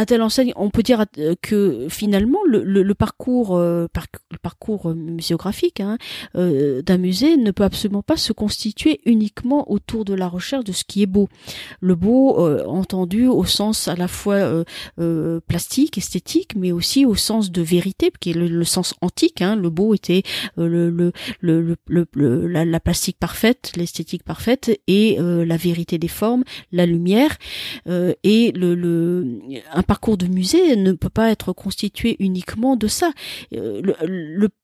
à 0.00 0.06
telle 0.06 0.22
enseigne, 0.22 0.54
on 0.56 0.70
peut 0.70 0.82
dire 0.82 1.04
que 1.42 1.86
finalement 1.90 2.38
le, 2.46 2.94
parcours, 2.94 3.58
le 3.58 3.88
parcours 4.40 4.94
muséographique 4.94 5.80
hein, 5.80 5.98
d'un 6.34 6.96
musée 6.96 7.36
ne 7.36 7.50
peut 7.50 7.64
absolument 7.64 8.02
pas 8.02 8.16
se 8.16 8.32
constituer 8.32 9.00
uniquement 9.04 9.70
autour 9.70 10.06
de 10.06 10.14
la 10.14 10.26
recherche 10.26 10.64
de 10.64 10.72
ce 10.72 10.84
qui 10.84 11.02
est 11.02 11.06
beau. 11.06 11.28
Le 11.80 11.96
beau, 11.96 12.38
entendu 12.66 13.26
au 13.26 13.44
sens 13.44 13.88
à 13.88 13.94
la 13.94 14.08
fois 14.08 14.64
plastique, 15.46 15.98
esthétique, 15.98 16.54
mais 16.56 16.72
aussi 16.72 17.04
au 17.04 17.14
sens 17.14 17.52
de 17.52 17.60
vérité, 17.60 18.10
qui 18.20 18.30
est 18.30 18.34
le, 18.34 18.64
sens 18.64 18.94
antique. 19.02 19.42
Hein. 19.42 19.54
Le 19.54 19.68
beau 19.68 19.92
était 19.94 20.22
la, 20.56 21.10
la, 22.64 22.80
plastique 22.80 23.18
parfaite, 23.18 23.72
l'esthétique 23.76 24.24
parfaite 24.24 24.80
et 24.86 25.18
la 25.20 25.56
vérité 25.58 25.98
des 25.98 26.08
formes, 26.08 26.44
la 26.72 26.86
lumière 26.86 27.36
euh, 27.88 28.14
et 28.22 28.52
le, 28.52 28.74
le, 28.74 29.40
un 29.72 29.82
parcours 29.90 30.16
de 30.16 30.28
musée 30.28 30.76
ne 30.76 30.92
peut 30.92 31.08
pas 31.08 31.32
être 31.32 31.52
constitué 31.52 32.14
uniquement 32.20 32.76
de 32.76 32.86
ça. 32.86 33.10
Euh, 33.56 33.82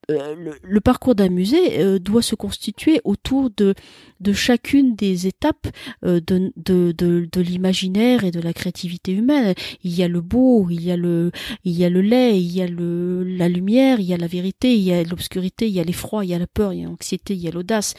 euh, 0.09 0.55
le, 0.63 0.81
parcours 0.81 1.17
d'un 1.17 1.31
musée 1.31 1.81
euh, 1.81 1.99
doit 1.99 2.23
se 2.23 2.37
constituer 2.37 3.01
autour 3.03 3.51
de, 3.51 3.75
de 4.21 4.33
chacune 4.33 4.95
des 4.95 5.27
étapes 5.27 5.67
euh, 6.05 6.21
de, 6.25 6.53
de, 6.55 6.93
de, 6.97 7.29
de 7.31 7.41
l'imaginaire 7.41 8.23
et 8.23 8.31
de 8.31 8.41
la 8.41 8.53
créativité 8.53 9.11
humaine. 9.11 9.55
Il 9.83 9.93
y 9.93 10.05
a 10.05 10.09
le 10.09 10.21
beau, 10.21 10.69
il 10.71 10.85
y 10.85 10.93
a 10.93 10.97
le, 10.97 11.33
il 11.65 11.73
y 11.73 11.85
a 11.85 11.91
le 11.91 12.03
lait, 12.03 12.41
il 12.41 12.53
y 12.53 12.63
a 12.63 12.69
le, 12.69 13.25
la 13.25 13.49
lumière, 13.49 13.99
il 13.99 14.07
y 14.07 14.15
a 14.15 14.17
la 14.17 14.29
vérité, 14.29 14.77
il 14.77 14.83
y 14.83 14.93
a 14.93 15.03
l'obscurité, 15.03 15.67
il 15.67 15.75
y 15.75 15.81
a 15.81 15.85
l'effroi, 15.85 16.25
il 16.25 16.31
y 16.31 16.35
a 16.35 16.39
la 16.39 16.47
peur, 16.47 16.73
il 16.73 16.83
y 16.83 16.85
a 16.85 16.87
l'anxiété, 16.87 17.35
il 17.35 17.41
y 17.41 17.49
a 17.49 17.51
l'audace. 17.51 17.95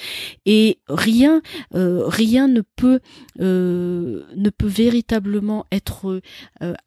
Et 0.45 0.79
rien, 0.87 1.41
rien 1.73 2.47
ne 2.47 2.61
peut, 2.61 3.01
ne 3.37 4.49
peut 4.49 4.67
véritablement 4.67 5.65
être 5.73 6.21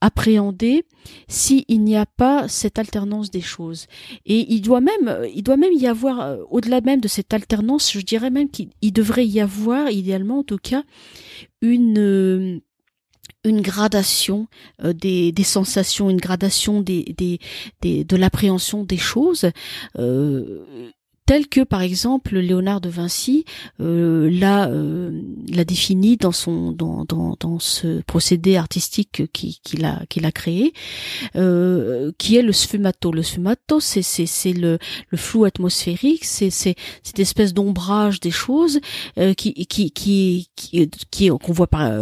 appréhendé 0.00 0.84
s'il 1.28 1.64
n'y 1.68 1.96
a 1.96 2.06
pas 2.06 2.48
cette 2.48 2.78
alternance 2.78 3.30
des 3.30 3.40
choses. 3.42 3.86
Et 4.24 4.52
il 4.52 4.62
doit 4.62 4.80
même 4.80 5.09
euh, 5.10 5.28
il 5.34 5.42
doit 5.42 5.56
même 5.56 5.72
y 5.72 5.86
avoir, 5.86 6.20
euh, 6.20 6.38
au-delà 6.50 6.80
même 6.80 7.00
de 7.00 7.08
cette 7.08 7.34
alternance, 7.34 7.92
je 7.92 8.00
dirais 8.00 8.30
même 8.30 8.50
qu'il 8.50 8.70
devrait 8.92 9.26
y 9.26 9.40
avoir, 9.40 9.90
idéalement 9.90 10.40
en 10.40 10.44
tout 10.44 10.58
cas, 10.58 10.82
une 11.62 11.98
euh, 11.98 12.60
une 13.42 13.62
gradation 13.62 14.48
des, 14.82 15.32
sensations, 15.44 16.10
une 16.10 16.20
gradation 16.20 16.82
de 16.82 18.16
l'appréhension 18.16 18.84
des 18.84 18.98
choses 18.98 19.50
tel 21.26 21.46
que 21.46 21.60
par 21.60 21.82
exemple 21.82 22.36
Léonard 22.38 22.80
de 22.80 22.88
Vinci 22.88 23.44
euh, 23.80 24.28
l'a 24.32 24.68
euh, 24.68 25.22
l'a 25.48 25.64
défini 25.64 26.16
dans 26.16 26.32
son 26.32 26.72
dans, 26.72 27.04
dans, 27.04 27.36
dans 27.38 27.60
ce 27.60 28.00
procédé 28.02 28.56
artistique 28.56 29.22
qu'il 29.32 29.84
a 29.84 30.02
qu'il 30.08 30.26
a 30.26 30.32
créé 30.32 30.72
euh, 31.36 32.10
qui 32.18 32.36
est 32.36 32.42
le 32.42 32.52
sfumato. 32.52 33.12
Le 33.12 33.22
sfumato 33.22 33.78
c'est 33.78 34.02
c'est 34.02 34.26
c'est 34.26 34.52
le 34.52 34.78
le 35.10 35.18
flou 35.18 35.44
atmosphérique 35.44 36.24
c'est 36.24 36.50
c'est 36.50 36.74
cette 37.04 37.20
espèce 37.20 37.54
d'ombrage 37.54 38.18
des 38.18 38.32
choses 38.32 38.80
euh, 39.16 39.32
qui 39.32 39.54
qui 39.66 39.92
qui 39.92 40.48
qui 40.56 41.28
qu'on 41.28 41.52
voit 41.52 41.68
par, 41.68 41.92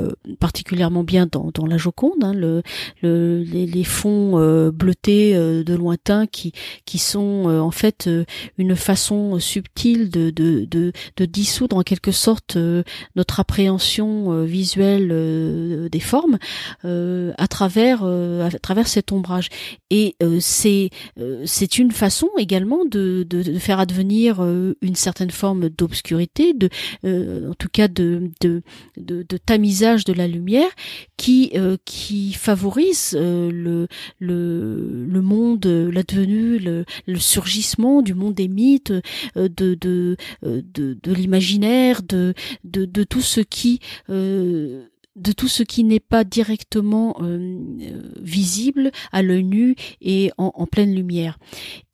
particulièrement 0.40 1.04
bien 1.04 1.26
dans 1.30 1.50
dans 1.52 1.66
la 1.66 1.76
Joconde 1.76 2.22
hein, 2.22 2.32
le, 2.32 2.62
le 3.02 3.42
les, 3.42 3.66
les 3.66 3.84
fonds 3.84 4.70
bleutés 4.70 5.34
de 5.34 5.74
lointain 5.74 6.26
qui 6.26 6.52
qui 6.86 6.96
sont 6.98 7.44
en 7.46 7.70
fait 7.70 8.08
une 8.56 8.74
façon 8.74 9.17
subtile 9.38 10.10
de, 10.10 10.92
dissoudre 11.26 11.76
en 11.76 11.82
quelque 11.82 12.12
sorte 12.12 12.56
euh, 12.56 12.82
notre 13.16 13.40
appréhension 13.40 14.32
euh, 14.32 14.44
visuelle 14.44 15.08
euh, 15.10 15.88
des 15.88 16.00
formes 16.00 16.38
à 16.84 17.48
travers 17.48 18.04
à 18.04 18.50
travers 18.62 18.88
cet 18.88 19.12
ombrage. 19.12 19.48
Et 19.90 20.16
c'est 20.40 20.90
c'est 21.44 21.78
une 21.78 21.92
façon 21.92 22.28
également 22.38 22.84
de, 22.84 23.26
faire 23.58 23.80
advenir 23.80 24.40
une 24.40 24.94
certaine 24.94 25.30
forme 25.30 25.68
d'obscurité, 25.68 26.54
de 26.54 26.68
en 27.04 27.54
tout 27.54 27.68
cas 27.70 27.88
de, 27.88 28.30
tamisage 29.46 30.04
de 30.04 30.12
la 30.12 30.28
lumière 30.28 30.70
qui 31.16 31.52
qui 31.84 32.32
favorise 32.32 33.16
le, 33.18 33.88
monde, 35.20 35.66
l'advenu, 35.66 36.58
le, 36.58 36.84
le 37.06 37.18
surgissement 37.18 38.02
du 38.02 38.14
monde 38.14 38.34
des 38.34 38.48
mythes, 38.48 38.92
euh, 39.36 39.48
de 39.48 39.76
euh, 39.82 40.16
de, 40.42 40.98
de 41.02 41.12
l'imaginaire, 41.12 42.02
de, 42.02 42.34
de 42.64 42.84
de 42.84 43.04
tout 43.04 43.20
ce 43.20 43.40
qui 43.40 43.80
euh, 44.10 44.86
de 45.16 45.32
tout 45.32 45.48
ce 45.48 45.64
qui 45.64 45.82
n'est 45.82 45.98
pas 45.98 46.22
directement 46.22 47.16
visible 48.20 48.92
à 49.10 49.20
l'œil 49.20 49.42
nu 49.42 49.74
et 50.00 50.30
en, 50.38 50.64
pleine 50.66 50.94
lumière. 50.94 51.40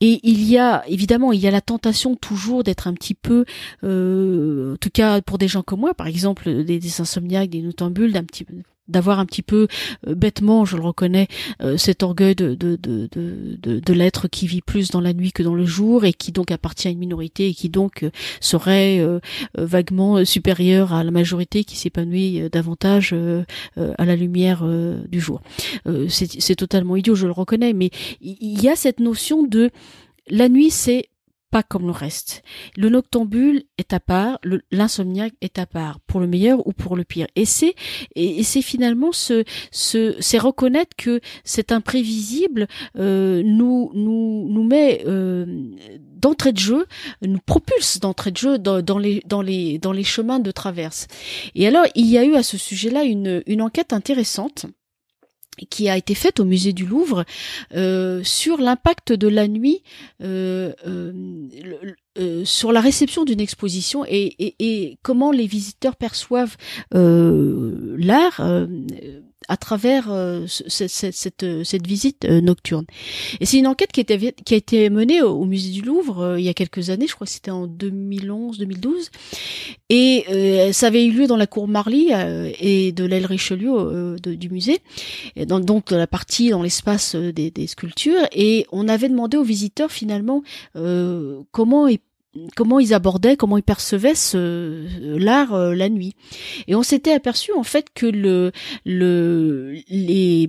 Et 0.03 0.21
il 0.25 0.45
y 0.45 0.59
a 0.59 0.85
évidemment 0.89 1.33
il 1.33 1.41
y 1.41 1.47
a 1.47 1.51
la 1.51 1.63
tentation 1.63 2.17
toujours 2.17 2.65
d'être 2.65 2.87
un 2.87 2.93
petit 2.93 3.15
peu, 3.15 3.47
en 3.83 4.77
tout 4.77 4.91
cas 4.93 5.23
pour 5.23 5.39
des 5.39 5.49
gens 5.49 5.63
comme 5.63 5.81
moi, 5.81 5.95
par 5.95 6.07
exemple 6.07 6.65
des, 6.65 6.79
des 6.79 7.01
insomniaques, 7.01 7.49
des 7.49 7.63
notambules, 7.63 8.13
d'un 8.13 8.25
petit 8.25 8.45
d'avoir 8.89 9.19
un 9.19 9.27
petit 9.27 9.43
peu 9.43 9.69
euh, 10.07 10.15
bêtement, 10.15 10.65
je 10.65 10.77
le 10.77 10.83
reconnais, 10.83 11.29
euh, 11.63 11.77
cet 11.77 12.03
orgueil 12.03 12.35
de, 12.35 12.55
de, 12.55 12.77
de, 12.77 13.09
de, 13.81 13.93
l'être 13.93 14.29
qui 14.29 14.47
vit 14.47 14.61
plus 14.61 14.91
dans 14.91 15.01
la 15.01 15.13
nuit 15.13 15.33
que 15.33 15.43
dans 15.43 15.55
le 15.55 15.65
jour 15.65 16.05
et 16.05 16.13
qui 16.13 16.33
donc 16.33 16.51
appartient 16.51 16.89
à 16.89 16.91
une 16.91 16.99
minorité 16.99 17.49
et 17.49 17.55
qui 17.55 17.69
donc 17.69 18.03
euh, 18.03 18.11
serait 18.41 19.05
vaguement 19.57 20.25
supérieur 20.25 20.93
à 20.93 21.05
la 21.05 21.11
majorité 21.11 21.65
qui 21.65 21.77
s'épanouit 21.77 22.49
davantage 22.51 23.15
à 23.77 24.05
la 24.05 24.17
lumière 24.17 24.65
du 25.09 25.21
jour. 25.21 25.43
c'est 26.09 26.57
totalement 26.57 26.97
idiot, 26.97 27.15
je 27.15 27.27
le 27.27 27.33
reconnais, 27.33 27.73
mais 27.73 27.91
il 28.21 28.63
y 28.63 28.69
a 28.69 28.77
cette 28.77 29.01
notion 29.01 29.43
de 29.43 29.71
la 30.29 30.49
nuit 30.49 30.71
c'est 30.71 31.09
pas 31.55 31.63
comme 31.63 31.87
le 31.87 31.93
reste. 31.93 32.43
Le 32.77 32.89
noctambule 32.89 33.63
est 33.79 33.93
à 33.93 34.01
part, 34.01 34.41
l'insomniaque 34.73 35.35
est 35.41 35.61
à 35.61 35.67
part, 35.67 36.01
pour 36.01 36.19
le 36.19 36.27
meilleur 36.27 36.67
ou 36.67 36.73
pour 36.73 36.97
le 36.97 37.05
pire. 37.05 37.29
Et 37.37 37.45
c'est 37.45 37.77
et, 38.17 38.43
c'est 38.43 38.61
finalement 38.61 39.13
ce, 39.13 39.45
ce 39.71 40.17
c'est 40.19 40.39
reconnaître 40.39 40.97
que 40.97 41.21
cet 41.45 41.71
imprévisible 41.71 42.67
euh, 42.99 43.41
nous 43.45 43.93
nous 43.95 44.49
nous 44.51 44.65
met 44.65 45.05
euh, 45.07 45.47
d'entrée 46.01 46.51
de 46.51 46.59
jeu, 46.59 46.87
nous 47.23 47.39
propulse 47.47 48.01
d'entrée 48.01 48.33
de 48.33 48.37
jeu 48.37 48.59
dans, 48.59 48.83
dans, 48.83 48.99
les 48.99 49.23
dans 49.25 49.41
les 49.41 49.79
dans 49.79 49.93
les 49.93 50.03
chemins 50.03 50.41
de 50.41 50.51
traverse. 50.51 51.07
Et 51.55 51.69
alors 51.69 51.85
il 51.95 52.07
y 52.07 52.19
a 52.19 52.25
eu 52.25 52.35
à 52.35 52.43
ce 52.43 52.59
sujet-là 52.59 53.05
une 53.05 53.45
une 53.47 53.63
enquête 53.63 53.93
intéressante 53.93 54.67
qui 55.71 55.89
a 55.89 55.97
été 55.97 56.15
faite 56.15 56.41
au 56.41 56.45
musée 56.45 56.73
du 56.73 56.87
Louvre 56.87 57.25
euh, 57.75 58.23
sur 58.25 58.59
l'impact 58.61 59.13
de 59.13 59.29
la 59.29 59.49
nuit 59.49 59.83
euh, 60.23 60.73
euh, 60.87 62.45
sur 62.45 62.73
la 62.73 62.81
réception 62.81 63.25
d'une 63.25 63.41
exposition 63.41 64.05
et, 64.09 64.99
comment 65.03 65.33
les 65.33 65.47
visiteurs 65.47 65.97
perçoivent 65.97 66.57
l'art 66.93 68.41
à 69.49 69.57
travers 69.57 70.07
euh, 70.11 70.47
cette, 70.47 71.13
cette, 71.13 71.43
euh, 71.43 71.63
visite 71.85 72.25
euh, 72.25 72.41
nocturne. 72.41 72.87
Et 73.41 73.47
c'est 73.47 73.59
une 73.59 73.67
enquête 73.67 73.93
qui, 73.93 74.01
était, 74.01 74.35
qui 74.45 74.55
a 74.55 74.57
été 74.57 74.91
menée 74.91 75.23
au, 75.23 75.45
musée 75.45 75.71
du 75.71 75.83
Louvre 75.83 76.37
il 76.39 76.45
y 76.45 76.49
a 76.49 76.55
quelques 76.55 76.91
années, 76.91 77.07
je 77.07 77.15
crois 77.15 77.27
que 77.27 77.33
c'était 77.33 77.51
en 77.51 77.67
2011-2012, 77.67 79.11
et 79.91 80.25
ça 80.73 80.87
avait 80.87 81.05
eu 81.05 81.13
lieu 81.13 81.27
dans 81.27 81.37
la 81.37 81.47
cour 81.47 81.69
Marly 81.69 82.11
et 82.59 82.93
de 82.93 83.05
l'aile 83.05 83.27
Richelieu 83.27 84.17
du 84.21 84.49
musée, 84.49 84.79
donc 85.47 85.65
dans 85.65 85.83
la 85.91 86.07
partie 86.07 86.51
dans 86.51 86.63
l'espace 86.63 87.15
des, 87.15 87.51
des, 87.51 87.67
sculptures, 87.67 88.27
et 88.33 88.67
on 88.73 88.89
avait 88.89 89.09
demandé 89.09 89.37
aux 89.37 89.45
visiteurs 89.45 89.91
finalement 89.93 90.43
comment 91.53 91.87
ils 91.89 91.99
comment 92.57 92.81
ils 92.81 92.95
abordaient, 92.95 93.37
comment 93.37 93.59
ils 93.59 93.63
percevaient 93.63 94.15
ce 94.15 94.87
l'art 95.19 95.55
euh, 95.55 95.75
la 95.75 95.89
nuit. 95.89 96.15
Et 96.67 96.75
on 96.75 96.83
s'était 96.83 97.13
aperçu 97.13 97.53
en 97.53 97.63
fait 97.63 97.87
que 97.95 98.07
le 98.07 98.53
le 98.85 99.77
les 99.89 100.49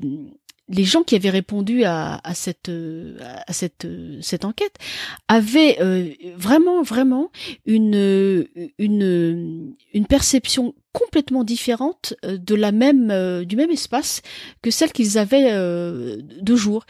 les 0.68 0.84
gens 0.84 1.04
qui 1.04 1.16
avaient 1.16 1.30
répondu 1.30 1.84
à, 1.84 2.20
cette 2.34 2.72
à 3.48 3.54
cette 3.54 3.88
cette 4.22 4.46
enquête 4.46 4.76
avaient 5.28 5.78
euh, 5.80 6.10
vraiment 6.36 6.82
vraiment 6.82 7.32
une 7.66 8.48
une 8.80 10.06
perception 10.08 10.74
complètement 10.96 11.44
différente 11.44 12.14
euh, 12.24 12.38
de 12.38 12.56
la 12.56 12.72
même 12.72 13.44
du 13.44 13.56
même 13.56 13.70
espace 13.70 14.22
que 14.62 14.72
celle 14.72 14.92
qu'ils 14.94 15.18
avaient 15.18 15.52
de 15.52 16.56
jour. 16.56 16.86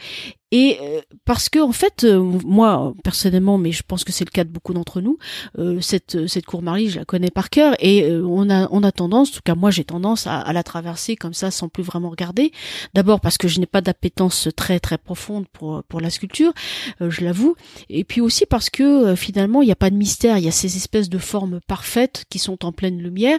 Et 0.52 0.78
euh, 0.80 1.00
parce 1.24 1.48
que 1.48 1.58
en 1.58 1.72
fait, 1.72 2.04
euh, 2.04 2.20
moi 2.20 2.94
personnellement, 3.02 3.58
mais 3.58 3.72
je 3.72 3.82
pense 3.82 4.04
que 4.04 4.12
c'est 4.12 4.24
le 4.24 4.30
cas 4.30 4.44
de 4.44 4.48
beaucoup 4.48 4.72
d'entre 4.72 5.00
nous, 5.00 5.18
euh, 5.58 5.80
cette 5.80 6.28
cette 6.28 6.46
cour 6.46 6.62
Marie, 6.62 6.88
je 6.88 7.00
la 7.00 7.04
connais 7.04 7.30
par 7.30 7.50
cœur 7.50 7.74
et 7.80 8.08
on 8.12 8.48
a 8.48 8.68
on 8.70 8.84
a 8.84 8.92
tendance, 8.92 9.30
en 9.30 9.32
tout 9.32 9.40
cas 9.44 9.56
moi 9.56 9.72
j'ai 9.72 9.82
tendance 9.82 10.28
à, 10.28 10.38
à, 10.38 10.52
la 10.52 10.62
traverser 10.62 11.16
comme 11.16 11.34
ça 11.34 11.50
sans 11.50 11.68
plus 11.68 11.82
vraiment 11.82 12.10
regarder. 12.10 12.52
D'abord 12.94 13.20
parce 13.20 13.38
que 13.38 13.48
je 13.48 13.58
n'ai 13.58 13.66
pas 13.66 13.80
d'appétence 13.80 14.48
très 14.54 14.78
très 14.78 14.98
profonde 14.98 15.46
pour 15.52 15.82
pour 15.88 16.00
la 16.00 16.10
sculpture, 16.10 16.52
je 17.00 17.24
l'avoue, 17.24 17.56
et 17.88 18.04
puis 18.04 18.20
aussi 18.20 18.46
parce 18.46 18.70
que 18.70 19.16
finalement 19.16 19.62
il 19.62 19.66
n'y 19.66 19.72
a 19.72 19.76
pas 19.76 19.90
de 19.90 19.96
mystère, 19.96 20.38
il 20.38 20.44
y 20.44 20.48
a 20.48 20.52
ces 20.52 20.76
espèces 20.76 21.08
de 21.08 21.18
formes 21.18 21.58
parfaites 21.66 22.24
qui 22.30 22.38
sont 22.38 22.64
en 22.64 22.70
pleine 22.70 23.02
lumière 23.02 23.38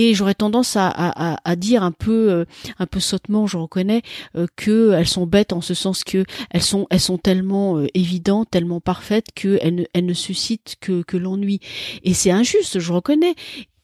Et 0.00 0.14
j'aurais 0.14 0.36
tendance 0.36 0.76
à, 0.76 0.86
à, 0.86 1.40
à, 1.44 1.56
dire 1.56 1.82
un 1.82 1.90
peu, 1.90 2.30
euh, 2.30 2.44
un 2.78 2.86
peu 2.86 3.00
sottement, 3.00 3.48
je 3.48 3.56
reconnais, 3.56 4.02
euh, 4.36 4.46
que 4.54 4.92
elles 4.92 5.08
sont 5.08 5.26
bêtes 5.26 5.52
en 5.52 5.60
ce 5.60 5.74
sens 5.74 6.04
que 6.04 6.24
elles 6.50 6.62
sont, 6.62 6.86
elles 6.90 7.00
sont 7.00 7.18
tellement 7.18 7.82
évidentes, 7.94 8.48
tellement 8.48 8.78
parfaites 8.80 9.26
qu'elles 9.34 9.74
ne, 9.74 9.84
elles 9.94 10.06
ne 10.06 10.14
suscitent 10.14 10.76
que, 10.80 11.02
que 11.02 11.16
l'ennui. 11.16 11.58
Et 12.04 12.14
c'est 12.14 12.30
injuste, 12.30 12.78
je 12.78 12.92
reconnais. 12.92 13.34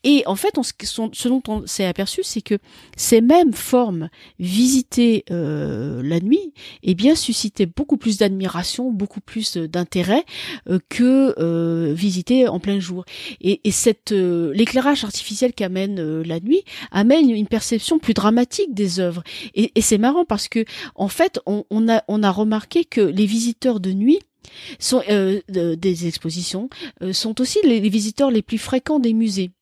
Et 0.04 0.22
en 0.26 0.36
fait, 0.36 0.54
ce 0.82 1.28
dont 1.28 1.42
on 1.48 1.66
s'est 1.66 1.86
aperçu, 1.86 2.22
c'est 2.22 2.42
que 2.42 2.58
ces 2.96 3.22
mêmes 3.22 3.54
formes 3.54 4.10
visitées 4.38 5.24
euh, 5.30 6.02
la 6.04 6.20
nuit, 6.20 6.52
eh 6.82 6.94
bien, 6.94 7.14
suscitaient 7.14 7.66
beaucoup 7.66 7.96
plus 7.96 8.18
d'admiration, 8.18 8.92
beaucoup 8.92 9.20
plus 9.20 9.56
d'intérêt 9.56 10.24
euh, 10.68 10.78
que 10.90 11.34
euh, 11.38 11.94
visitées 11.94 12.46
en 12.46 12.60
plein 12.60 12.80
jour. 12.80 13.04
Et, 13.40 13.62
et 13.64 13.70
cette 13.70 14.12
euh, 14.12 14.52
l'éclairage 14.54 15.04
artificiel 15.04 15.54
qu'amène 15.54 16.22
la 16.22 16.38
nuit 16.38 16.64
amène 16.90 17.30
une 17.30 17.46
perception 17.46 17.98
plus 17.98 18.14
dramatique 18.14 18.74
des 18.74 19.00
œuvres. 19.00 19.22
Et, 19.54 19.72
et 19.74 19.80
c'est 19.80 19.98
marrant 19.98 20.26
parce 20.26 20.48
que 20.48 20.64
en 20.94 21.08
fait, 21.08 21.40
on, 21.46 21.64
on, 21.70 21.88
a 21.88 22.02
on 22.08 22.22
a 22.22 22.30
remarqué 22.30 22.84
que 22.84 23.00
les 23.00 23.26
visiteurs 23.26 23.80
de 23.80 23.92
nuit 23.92 24.20
sont 24.78 25.02
des 25.48 26.06
expositions 26.06 26.68
sont 27.12 27.40
aussi 27.40 27.58
les 27.64 27.80
visiteurs 27.88 28.30
les 28.30 28.42
plus 28.42 28.58
fréquents 28.58 29.00
des 29.00 29.14
musées. 29.14 29.52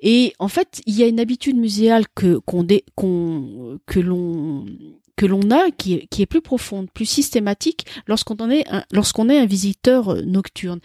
Et 0.00 0.32
en 0.38 0.48
fait, 0.48 0.80
il 0.86 0.94
y 0.94 1.02
a 1.02 1.06
une 1.06 1.20
habitude 1.20 1.56
muséale 1.56 2.04
que 2.14 2.38
qu'on 2.38 2.66
que 3.86 4.00
l'on 4.00 4.66
que 5.16 5.26
l'on 5.26 5.50
a 5.50 5.70
qui 5.70 5.94
est, 5.94 6.06
qui 6.08 6.22
est 6.22 6.26
plus 6.26 6.40
profonde, 6.40 6.90
plus 6.92 7.06
systématique 7.06 7.86
lorsqu'on 8.06 8.50
est 8.50 8.64
lorsqu'on 8.92 9.28
est 9.28 9.38
un 9.38 9.46
visiteur 9.46 10.16
nocturne. 10.24 10.80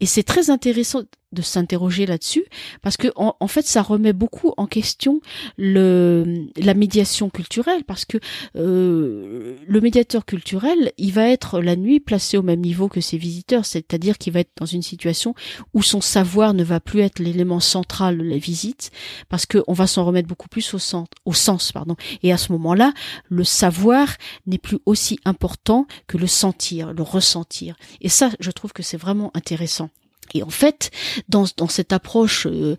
Et 0.00 0.06
c'est 0.06 0.22
très 0.22 0.50
intéressant 0.50 1.02
de 1.32 1.42
s'interroger 1.42 2.06
là-dessus 2.06 2.44
parce 2.82 2.96
que 2.96 3.08
en, 3.16 3.48
fait 3.48 3.66
ça 3.66 3.82
remet 3.82 4.12
beaucoup 4.12 4.52
en 4.56 4.66
question 4.66 5.20
le 5.58 6.46
la 6.56 6.74
médiation 6.74 7.30
culturelle 7.30 7.82
parce 7.84 8.04
que 8.04 8.18
euh, 8.56 9.56
le 9.66 9.80
médiateur 9.80 10.24
culturel 10.24 10.92
il 10.98 11.12
va 11.12 11.28
être 11.28 11.60
la 11.60 11.74
nuit 11.74 11.98
placé 11.98 12.36
au 12.36 12.42
même 12.42 12.60
niveau 12.60 12.88
que 12.88 13.00
ses 13.00 13.18
visiteurs 13.18 13.66
c'est-à-dire 13.66 14.18
qu'il 14.18 14.32
va 14.32 14.40
être 14.40 14.52
dans 14.56 14.66
une 14.66 14.82
situation 14.82 15.34
où 15.74 15.82
son 15.82 16.00
savoir 16.00 16.54
ne 16.54 16.62
va 16.62 16.78
plus 16.78 17.00
être 17.00 17.18
l'élément 17.18 17.60
central 17.60 18.18
de 18.18 18.24
la 18.24 18.38
visite 18.38 18.92
parce 19.28 19.46
que 19.46 19.64
on 19.66 19.72
va 19.72 19.88
s'en 19.88 20.04
remettre 20.04 20.28
beaucoup 20.28 20.48
plus 20.48 20.74
au 20.74 20.78
centre 20.78 21.16
au 21.24 21.34
sens 21.34 21.72
pardon. 21.72 21.96
Et 22.22 22.32
à 22.32 22.38
ce 22.38 22.52
moment-là 22.52 22.92
le 23.28 23.42
savoir 23.42 24.08
n'est 24.46 24.58
plus 24.58 24.78
aussi 24.86 25.18
important 25.24 25.88
que 26.06 26.18
le 26.18 26.28
sentir 26.28 26.92
le 26.92 27.02
ressentir. 27.02 27.76
Et 28.00 28.08
ça 28.08 28.30
je 28.38 28.50
trouve 28.52 28.72
que 28.72 28.84
c'est 28.84 28.96
vraiment 28.96 29.32
intéressant 29.34 29.90
et 30.34 30.42
en 30.42 30.50
fait, 30.50 30.90
dans, 31.28 31.44
dans 31.56 31.68
cette 31.68 31.92
approche, 31.92 32.46
euh, 32.46 32.76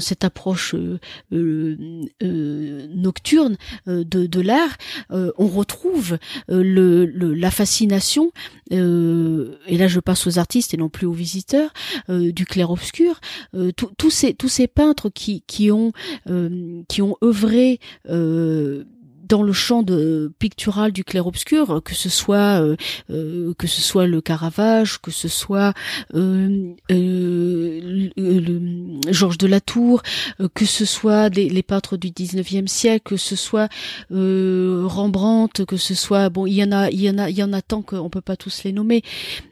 cette 0.00 0.24
approche 0.24 0.74
euh, 0.74 0.98
euh, 1.32 2.86
nocturne 2.94 3.56
de, 3.86 4.26
de 4.26 4.40
l'art, 4.40 4.76
on 5.10 5.48
retrouve 5.48 6.18
le, 6.48 7.04
la 7.04 7.50
fascination. 7.50 8.32
et 8.70 8.76
là, 8.76 9.88
je 9.88 10.00
passe 10.00 10.26
aux 10.26 10.38
artistes 10.38 10.74
et 10.74 10.76
non 10.76 10.88
plus 10.88 11.06
aux 11.06 11.12
visiteurs 11.12 11.72
du 12.08 12.46
clair-obscur. 12.46 13.20
tous 13.76 14.10
ces 14.10 14.34
tous 14.34 14.48
ces 14.48 14.66
peintres 14.66 15.08
qui 15.08 15.42
qui 15.46 15.70
ont 15.70 15.92
qui 16.88 17.02
ont 17.02 17.16
œuvré 17.22 17.80
dans 19.30 19.42
le 19.44 19.52
champ 19.52 19.82
de 19.82 20.32
pictural 20.40 20.92
du 20.92 21.04
clair-obscur, 21.04 21.80
que 21.84 21.94
ce 21.94 22.08
soit 22.08 22.60
euh, 22.60 22.76
euh, 23.10 23.54
que 23.56 23.68
ce 23.68 23.80
soit 23.80 24.06
le 24.06 24.20
Caravage, 24.20 25.00
que 25.00 25.12
ce 25.12 25.28
soit 25.28 25.72
euh, 26.14 26.74
le, 26.90 28.10
Georges 29.12 29.38
de 29.38 29.46
la 29.46 29.60
Tour, 29.60 30.02
que 30.54 30.66
ce 30.66 30.84
soit 30.84 31.28
les 31.28 31.62
peintres 31.62 31.96
du 31.96 32.08
19e 32.08 32.66
siècle, 32.66 33.10
que 33.10 33.16
ce 33.16 33.36
soit 33.36 33.68
Rembrandt, 34.10 35.64
que 35.64 35.76
ce 35.76 35.94
soit 35.94 36.28
bon, 36.28 36.46
il 36.46 36.54
y 36.54 36.64
en 36.64 36.72
a, 36.72 36.90
il 36.90 37.00
y 37.00 37.08
en 37.08 37.18
a, 37.18 37.30
il 37.30 37.38
y 37.38 37.42
en 37.44 37.52
a 37.52 37.62
tant 37.62 37.82
qu'on 37.82 38.10
peut 38.10 38.20
pas 38.20 38.36
tous 38.36 38.64
les 38.64 38.72
nommer, 38.72 39.02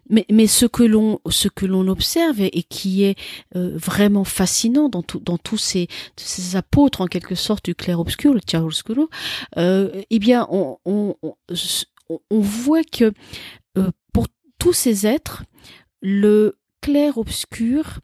mais, 0.08 0.26
mais 0.30 0.46
ce 0.46 0.66
que 0.66 0.82
l'on 0.82 1.20
ce 1.28 1.48
que 1.48 1.66
l'on 1.66 1.88
observe 1.88 2.40
et, 2.40 2.62
qui 2.62 3.04
est 3.04 3.18
euh, 3.56 3.72
vraiment 3.76 4.24
fascinant 4.24 4.88
dans 4.88 5.02
tout, 5.02 5.20
dans 5.20 5.38
tous 5.38 5.58
ces, 5.58 5.88
ces 6.16 6.56
apôtres 6.56 7.00
en 7.00 7.06
quelque 7.06 7.34
sorte 7.34 7.64
du 7.64 7.74
clair 7.74 8.00
obscur, 8.00 8.34
le 8.34 8.40
chiaroscuro, 8.46 9.08
euh, 9.56 10.02
eh 10.10 10.18
bien 10.18 10.46
on, 10.50 10.78
on, 10.84 11.16
on, 11.22 12.40
voit 12.40 12.84
que 12.84 13.12
euh, 13.76 13.90
pour 14.12 14.26
tous 14.58 14.72
ces 14.72 15.06
êtres, 15.06 15.44
le 16.00 16.56
clair 16.80 17.18
obscur 17.18 18.00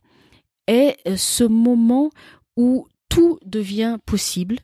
est 0.67 0.97
euh, 1.07 1.17
ce 1.17 1.45
moment 1.45 2.11
où 2.57 2.87
tout 3.09 3.39
devient 3.45 3.99
possible 4.07 4.57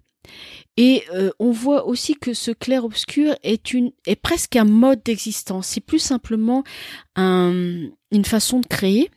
et 0.77 1.05
euh, 1.13 1.31
on 1.39 1.51
voit 1.51 1.87
aussi 1.87 2.15
que 2.15 2.33
ce 2.35 2.51
clair-obscur 2.51 3.35
est 3.43 3.73
une 3.73 3.93
est 4.07 4.17
presque 4.17 4.57
un 4.57 4.65
mode 4.65 5.03
d'existence. 5.03 5.67
C'est 5.69 5.81
plus 5.81 5.99
simplement 5.99 6.65
un, 7.17 7.89
une 8.13 8.25
façon 8.25 8.61
de 8.61 8.67
créer 8.67 9.11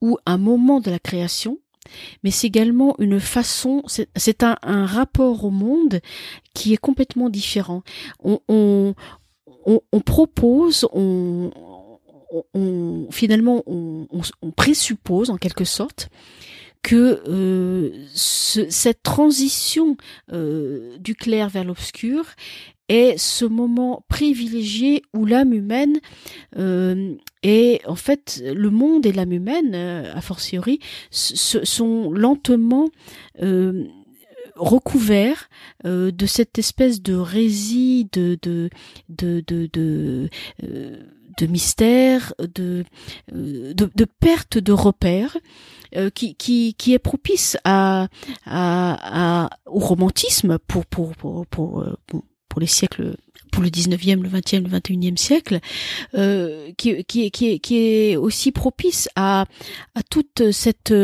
ou 0.00 0.18
un 0.26 0.38
moment 0.38 0.80
de 0.80 0.90
la 0.90 0.98
création, 0.98 1.58
mais 2.22 2.30
c'est 2.30 2.46
également 2.46 2.94
une 2.98 3.20
façon, 3.20 3.82
c'est 3.86 4.42
un, 4.42 4.56
un, 4.62 4.86
rapport 4.86 5.44
au 5.44 5.50
monde 5.50 6.00
qui 6.54 6.72
est 6.72 6.78
complètement 6.78 7.30
différent. 7.30 7.82
On, 8.22 8.40
on, 8.48 8.94
on, 9.66 10.00
propose, 10.00 10.86
on, 10.92 11.50
on, 12.54 13.08
finalement, 13.10 13.62
on, 13.66 14.06
présuppose 14.56 15.30
en 15.30 15.36
quelque 15.36 15.64
sorte 15.64 16.08
que 16.82 17.22
euh, 17.28 17.90
cette 18.14 19.02
transition 19.02 19.96
euh, 20.32 20.96
du 20.98 21.14
clair 21.14 21.48
vers 21.48 21.64
l'obscur 21.64 22.24
est 22.88 23.18
ce 23.18 23.44
moment 23.44 24.04
privilégié 24.08 25.02
où 25.12 25.26
l'âme 25.26 25.52
humaine 25.52 25.98
euh, 26.56 27.14
et 27.42 27.82
en 27.86 27.96
fait 27.96 28.42
le 28.44 28.70
monde 28.70 29.04
et 29.04 29.12
l'âme 29.12 29.32
humaine 29.32 29.74
a 29.74 30.20
fortiori 30.22 30.80
sont 31.10 32.10
lentement 32.10 32.88
recouverts 34.56 35.50
de 35.84 36.26
cette 36.26 36.58
espèce 36.58 37.02
de 37.02 37.14
de 38.12 38.38
de, 38.42 38.70
de, 39.46 39.68
de 39.70 40.30
de 41.38 41.46
mystère, 41.46 42.34
de, 42.38 42.84
de, 43.32 43.72
de, 43.72 44.04
perte 44.04 44.58
de 44.58 44.72
repères, 44.72 45.36
euh, 45.96 46.10
qui, 46.10 46.34
qui, 46.34 46.74
qui 46.74 46.94
est 46.94 46.98
propice 46.98 47.56
à, 47.64 48.08
à, 48.46 49.44
à 49.44 49.50
au 49.66 49.78
romantisme 49.78 50.58
pour, 50.58 50.86
pour, 50.86 51.14
pour, 51.16 51.46
pour, 51.46 51.80
euh, 51.80 51.96
pour 52.06 52.60
les 52.60 52.66
siècles 52.66 53.16
pour 53.50 53.62
le 53.62 53.68
19e, 53.68 54.22
le 54.22 54.28
20e, 54.28 54.62
le 54.62 54.78
21e 54.78 55.16
siècle, 55.16 55.60
euh, 56.14 56.70
qui, 56.76 57.04
qui, 57.04 57.30
qui, 57.30 57.60
qui 57.60 57.76
est 57.76 58.16
aussi 58.16 58.52
propice 58.52 59.08
à, 59.16 59.46
à 59.94 60.02
toute 60.08 60.50
cette, 60.52 60.94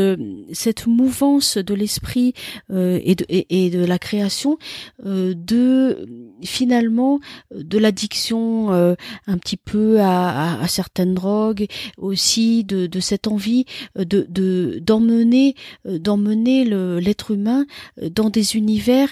cette 0.52 0.86
mouvance 0.86 1.58
de 1.58 1.74
l'esprit 1.74 2.34
euh, 2.70 3.00
et, 3.02 3.14
de, 3.14 3.24
et, 3.28 3.70
de 3.70 3.84
la 3.84 3.98
création, 3.98 4.58
euh, 5.04 5.34
de 5.36 6.06
finalement 6.42 7.20
de 7.54 7.78
l'addiction 7.78 8.72
euh, 8.72 8.94
un 9.26 9.38
petit 9.38 9.56
peu 9.56 10.00
à, 10.00 10.60
à, 10.60 10.68
certaines 10.68 11.14
drogues, 11.14 11.66
aussi 11.98 12.64
de, 12.64 12.86
de 12.86 13.00
cette 13.00 13.26
envie 13.26 13.64
de 13.96 14.78
d'emmener 14.80 15.54
d'emmener 15.84 16.64
l'être 16.64 17.30
humain 17.30 17.66
dans 18.10 18.30
des 18.30 18.56
univers 18.56 19.08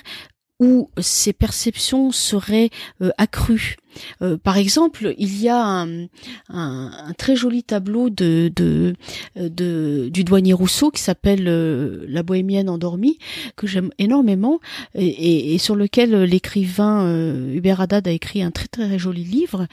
où 0.63 0.89
ces 1.01 1.33
perceptions 1.33 2.13
seraient 2.13 2.71
euh, 3.03 3.11
accrues 3.19 3.77
euh, 4.23 4.37
par 4.37 4.57
exemple, 4.57 5.15
il 5.19 5.41
y 5.41 5.49
a 5.49 5.63
un, 5.63 6.07
un, 6.49 6.91
très 7.19 7.37
joli 7.37 7.63
tableau 7.63 8.11
de, 8.11 8.51
de, 8.55 8.95
de 9.37 10.09
du 10.09 10.25
douanier 10.25 10.53
Rousseau 10.53 10.91
qui 10.91 11.03
s'appelle 11.03 11.49
euh, 11.49 12.05
La 12.09 12.23
Bohémienne 12.23 12.69
endormie 12.69 13.19
que 13.57 13.67
j'aime 13.67 13.91
énormément 13.99 14.61
et, 14.95 15.55
et, 15.55 15.59
sur 15.59 15.77
lequel 15.77 16.23
l'écrivain 16.25 17.05
euh, 17.05 17.55
Hubert 17.55 17.81
Haddad 17.81 18.07
a 18.09 18.11
écrit 18.11 18.43
un 18.43 18.51
très 18.51 18.69
très 18.69 18.99
joli 18.99 19.25
livre. 19.25 19.67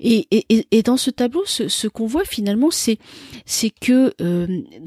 Et, 0.00 0.26
et, 0.30 0.66
et 0.70 0.82
dans 0.82 0.96
ce 0.96 1.10
tableau, 1.10 1.42
ce, 1.46 1.68
ce 1.68 1.88
qu'on 1.88 2.06
voit 2.06 2.24
finalement, 2.24 2.70
c'est 2.70 2.98
c'est 3.46 3.70
que 3.70 4.14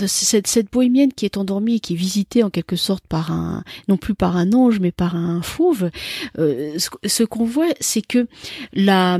cette, 0.08 0.48
cette 0.48 0.72
bohémienne 0.72 1.14
qui 1.14 1.26
est 1.26 1.38
endormie 1.38 1.76
et 1.76 1.80
qui 1.80 1.94
est 1.94 1.98
visitée 1.98 2.44
en 2.44 2.50
quelque 2.50 2.76
sorte 2.76 3.06
par 3.08 3.32
un 3.32 3.64
non 3.88 3.98
plus 3.98 4.16
par 4.16 4.38
un 4.38 4.54
ange 4.54 4.80
mais 4.80 4.92
par 4.92 5.16
un 5.16 5.42
fauve, 5.42 5.90
ce, 6.38 6.90
ce 7.06 7.24
qu'on 7.24 7.46
voit, 7.46 7.68
c'est 7.80 8.02
que 8.02 8.28
la, 8.76 9.20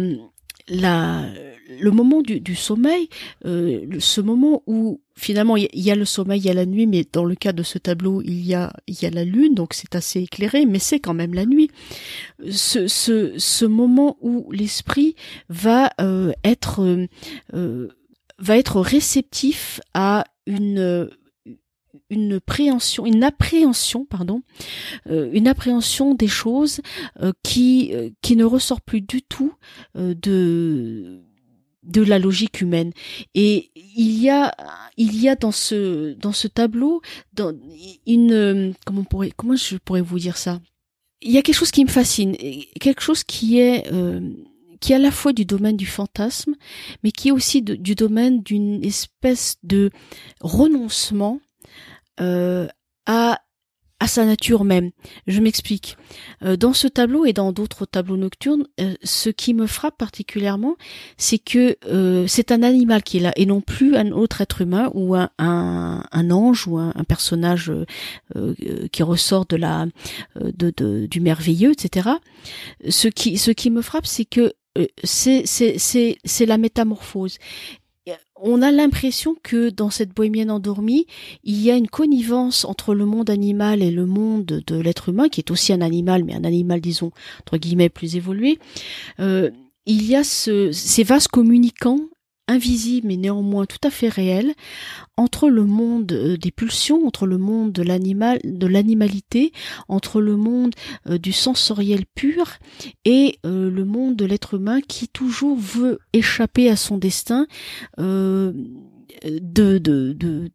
la, 0.68 1.26
le 1.80 1.92
moment 1.92 2.22
du, 2.22 2.40
du 2.40 2.56
sommeil, 2.56 3.10
euh, 3.46 3.86
ce 4.00 4.22
moment 4.22 4.64
où 4.68 5.02
finalement 5.16 5.56
il 5.56 5.68
y, 5.74 5.92
a 5.92 5.96
le 5.96 6.06
sommeil, 6.06 6.40
il 6.40 6.46
y 6.46 6.50
a 6.50 6.54
la 6.54 6.66
nuit, 6.66 6.88
mais 6.88 7.06
dans 7.12 7.26
le 7.26 7.36
cas 7.36 7.54
de 7.54 7.64
ce 7.64 7.78
tableau, 7.78 8.22
il 8.22 8.46
y 8.46 8.54
a, 8.54 8.74
il 8.88 9.02
y 9.02 9.06
a 9.06 9.10
la 9.10 9.24
lune, 9.24 9.56
donc 9.56 9.74
c'est 9.74 9.96
assez 9.96 10.22
éclairé, 10.22 10.66
mais 10.66 10.80
c'est 10.80 11.00
quand 11.00 11.14
même 11.14 11.34
la 11.34 11.46
nuit. 11.46 11.70
Ce, 12.50 12.88
ce, 12.88 13.34
ce 13.38 13.66
moment 13.66 14.18
où 14.22 14.52
l'esprit 14.52 15.16
va 15.50 15.90
euh, 16.02 16.32
être 16.44 17.08
euh, 17.54 17.88
va 18.38 18.58
être 18.58 18.82
réceptif 18.82 19.80
à 19.94 20.26
une 20.46 21.10
une 22.10 22.40
préhension, 22.40 23.06
une 23.06 23.24
appréhension, 23.24 24.06
pardon, 24.06 24.42
une 25.10 25.48
appréhension 25.48 26.14
des 26.14 26.28
choses 26.28 26.82
qui 27.44 27.94
qui 28.22 28.36
ne 28.36 28.46
ressort 28.46 28.82
plus 28.82 29.02
du 29.02 29.22
tout 29.22 29.54
de 29.96 31.22
de 31.86 32.02
la 32.02 32.20
logique 32.20 32.62
humaine. 32.62 32.92
Et 33.34 33.72
il 33.76 34.22
y 34.22 34.30
a 34.30 34.54
il 34.98 35.22
y 35.22 35.30
a 35.30 35.36
dans 35.36 35.52
ce 35.52 36.14
dans 36.14 36.32
ce 36.32 36.48
tableau 36.48 37.02
dans 37.34 37.54
une 38.08 38.74
comment 38.86 39.04
pourrait 39.04 39.32
comment 39.36 39.56
je 39.56 39.78
pourrais 39.78 40.02
vous 40.02 40.20
dire 40.20 40.38
ça? 40.38 40.60
Il 41.22 41.32
y 41.32 41.38
a 41.38 41.42
quelque 41.42 41.56
chose 41.56 41.72
qui 41.72 41.86
me 41.86 41.90
fascine 41.90 42.36
quelque 42.80 43.02
chose 43.02 43.24
qui 43.24 43.60
est 43.60 43.92
euh, 43.92 44.32
qui 44.80 44.92
est 44.92 44.96
à 44.96 45.00
la 45.00 45.12
fois 45.12 45.34
du 45.34 45.46
domaine 45.46 45.78
du 45.78 45.86
fantasme 45.86 46.56
mais 47.04 47.12
qui 47.12 47.30
est 47.30 47.32
aussi 47.32 47.62
du 47.62 47.96
domaine 47.96 48.42
d'une 48.44 48.84
espèce 48.84 49.58
de 49.64 49.92
renoncement 50.42 51.40
euh, 52.20 52.68
à 53.06 53.40
à 54.00 54.08
sa 54.08 54.26
nature 54.26 54.66
même. 54.66 54.92
Je 55.26 55.40
m'explique. 55.40 55.98
Euh, 56.44 56.58
dans 56.58 56.74
ce 56.74 56.88
tableau 56.88 57.26
et 57.26 57.32
dans 57.32 57.54
d'autres 57.54 57.86
tableaux 57.86 58.18
nocturnes, 58.18 58.68
euh, 58.82 58.94
ce 59.04 59.30
qui 59.30 59.54
me 59.54 59.68
frappe 59.68 59.98
particulièrement, 59.98 60.76
c'est 61.18 61.40
que 61.40 61.78
euh, 61.88 62.28
c'est 62.28 62.52
un 62.52 62.62
animal 62.62 63.04
qui 63.04 63.18
est 63.18 63.22
là 63.22 63.32
et 63.38 63.46
non 63.46 63.62
plus 63.62 63.96
un 63.96 64.12
autre 64.12 64.42
être 64.42 64.62
humain 64.62 64.92
ou 64.94 65.16
un, 65.16 65.30
un, 65.40 66.32
ange 66.32 66.68
ou 66.68 66.78
un, 66.78 66.92
personnage 67.08 67.72
qui 68.92 69.04
ressort 69.04 69.46
de 69.46 69.56
la 69.56 69.86
de, 70.36 70.74
de, 70.76 71.06
du 71.06 71.20
merveilleux, 71.22 71.72
etc. 71.72 72.10
Ce 72.90 73.08
qui 73.08 73.38
ce 73.38 73.52
qui 73.52 73.70
me 73.70 73.82
frappe, 73.82 74.08
c'est 74.08 74.26
que 74.26 74.54
c'est 75.04 75.44
c'est 75.46 75.78
c'est 75.78 76.46
la 76.46 76.58
métamorphose 76.58 77.38
on 78.36 78.62
a 78.62 78.72
l'impression 78.72 79.36
que 79.42 79.70
dans 79.70 79.90
cette 79.90 80.14
bohémienne 80.14 80.52
endormie, 80.52 81.08
il 81.44 81.62
y 81.62 81.72
a 81.72 81.76
une 81.76 81.88
connivence 81.88 82.66
entre 82.66 82.94
le 82.94 83.06
monde 83.06 83.30
animal 83.30 83.82
et 83.82 83.92
le 83.92 84.06
monde 84.06 84.46
de 84.46 84.76
l'être 84.76 85.10
humain, 85.10 85.30
qui 85.30 85.42
est 85.42 85.52
aussi 85.52 85.74
un 85.74 85.82
animal, 85.82 86.24
mais 86.24 86.36
un 86.36 86.44
animal, 86.44 86.82
disons, 86.82 87.12
entre 87.42 87.58
guillemets, 87.58 87.90
plus 87.90 88.16
évolué. 88.16 88.60
Euh, 89.20 89.50
il 89.86 90.06
y 90.06 90.16
a 90.16 90.24
ce, 90.24 90.72
ces 90.72 91.04
vases 91.04 91.28
communicants 91.28 92.00
invisible 92.48 93.08
mais 93.08 93.18
néanmoins 93.18 93.66
tout 93.66 93.80
à 93.84 93.90
fait 93.90 94.10
réel 94.10 94.54
entre 95.18 95.50
le 95.50 95.66
monde 95.66 96.12
euh, 96.12 96.38
des 96.38 96.52
pulsions, 96.52 97.06
entre 97.06 97.26
le 97.26 97.38
monde 97.38 97.72
de 97.72 97.82
l'animal, 97.82 98.40
de 98.44 98.68
l'animalité, 98.68 99.52
entre 99.88 100.22
le 100.22 100.36
monde 100.36 100.74
euh, 101.08 101.18
du 101.18 101.32
sensoriel 101.32 102.06
pur 102.16 102.58
et 103.06 103.40
euh, 103.46 103.70
le 103.70 103.86
monde 103.86 104.16
de 104.16 104.26
l'être 104.26 104.56
humain 104.56 104.82
qui 104.82 105.08
toujours 105.08 105.58
veut 105.58 106.00
échapper 106.14 106.70
à 106.70 106.76
son 106.76 106.98
destin 106.98 107.48
de 109.24 109.78
de 109.78 110.50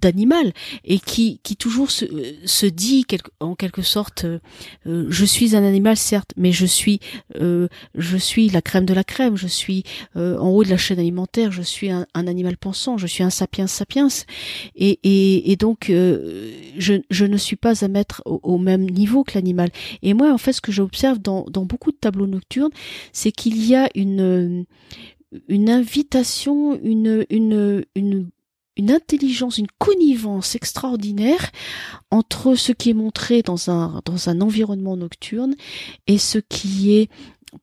d'animal 0.00 0.52
et 0.84 0.98
qui 0.98 1.40
qui 1.42 1.56
toujours 1.56 1.90
se, 1.90 2.04
se 2.44 2.66
dit 2.66 3.06
en 3.40 3.54
quelque 3.54 3.82
sorte 3.82 4.24
euh, 4.24 4.38
euh, 4.86 5.06
je 5.08 5.24
suis 5.24 5.56
un 5.56 5.64
animal 5.64 5.96
certes 5.96 6.32
mais 6.36 6.52
je 6.52 6.66
suis 6.66 7.00
euh, 7.36 7.68
je 7.94 8.16
suis 8.16 8.48
la 8.48 8.62
crème 8.62 8.84
de 8.84 8.94
la 8.94 9.04
crème 9.04 9.36
je 9.36 9.46
suis 9.46 9.84
en 10.16 10.48
haut 10.48 10.64
de 10.64 10.70
la 10.70 10.76
chaîne 10.76 10.98
alimentaire 10.98 11.52
je 11.52 11.62
suis 11.62 11.90
un, 11.90 12.06
animal 12.14 12.56
pensant 12.56 12.98
je 12.98 13.06
suis 13.06 13.22
un 13.22 13.30
sapiens 13.30 13.66
sapiens 13.66 14.08
et 14.76 14.98
et, 15.02 15.52
et 15.52 15.56
donc 15.56 15.86
je 15.88 17.00
je 17.10 17.24
ne 17.24 17.36
suis 17.36 17.56
pas 17.56 17.84
à 17.84 17.88
mettre 17.88 18.22
au, 18.26 18.40
au 18.42 18.58
même 18.58 18.88
niveau 18.88 19.24
que 19.24 19.32
l'animal. 19.34 19.70
Et 20.02 20.14
moi 20.14 20.32
en 20.32 20.38
fait 20.38 20.52
ce 20.52 20.60
que 20.60 20.72
j'observe 20.72 21.18
dans 21.18 21.44
dans 21.50 21.64
beaucoup 21.64 21.92
de 21.92 21.96
tableaux 21.96 22.26
nocturnes 22.26 22.70
c'est 23.12 23.32
qu'il 23.32 23.64
y 23.64 23.74
a 23.74 23.88
une 23.94 24.64
une 25.48 25.70
invitation, 25.70 26.78
une, 26.82 27.24
intelligence, 28.78 29.58
une 29.58 29.66
connivence 29.78 30.54
extraordinaire 30.54 31.50
entre 32.10 32.54
ce 32.54 32.72
qui 32.72 32.90
est 32.90 32.94
montré 32.94 33.42
dans 33.42 33.70
un 33.70 34.40
environnement 34.40 34.96
nocturne 34.96 35.54
et 36.06 36.18
ce 36.18 36.38
qui 36.38 36.92
est 36.94 37.10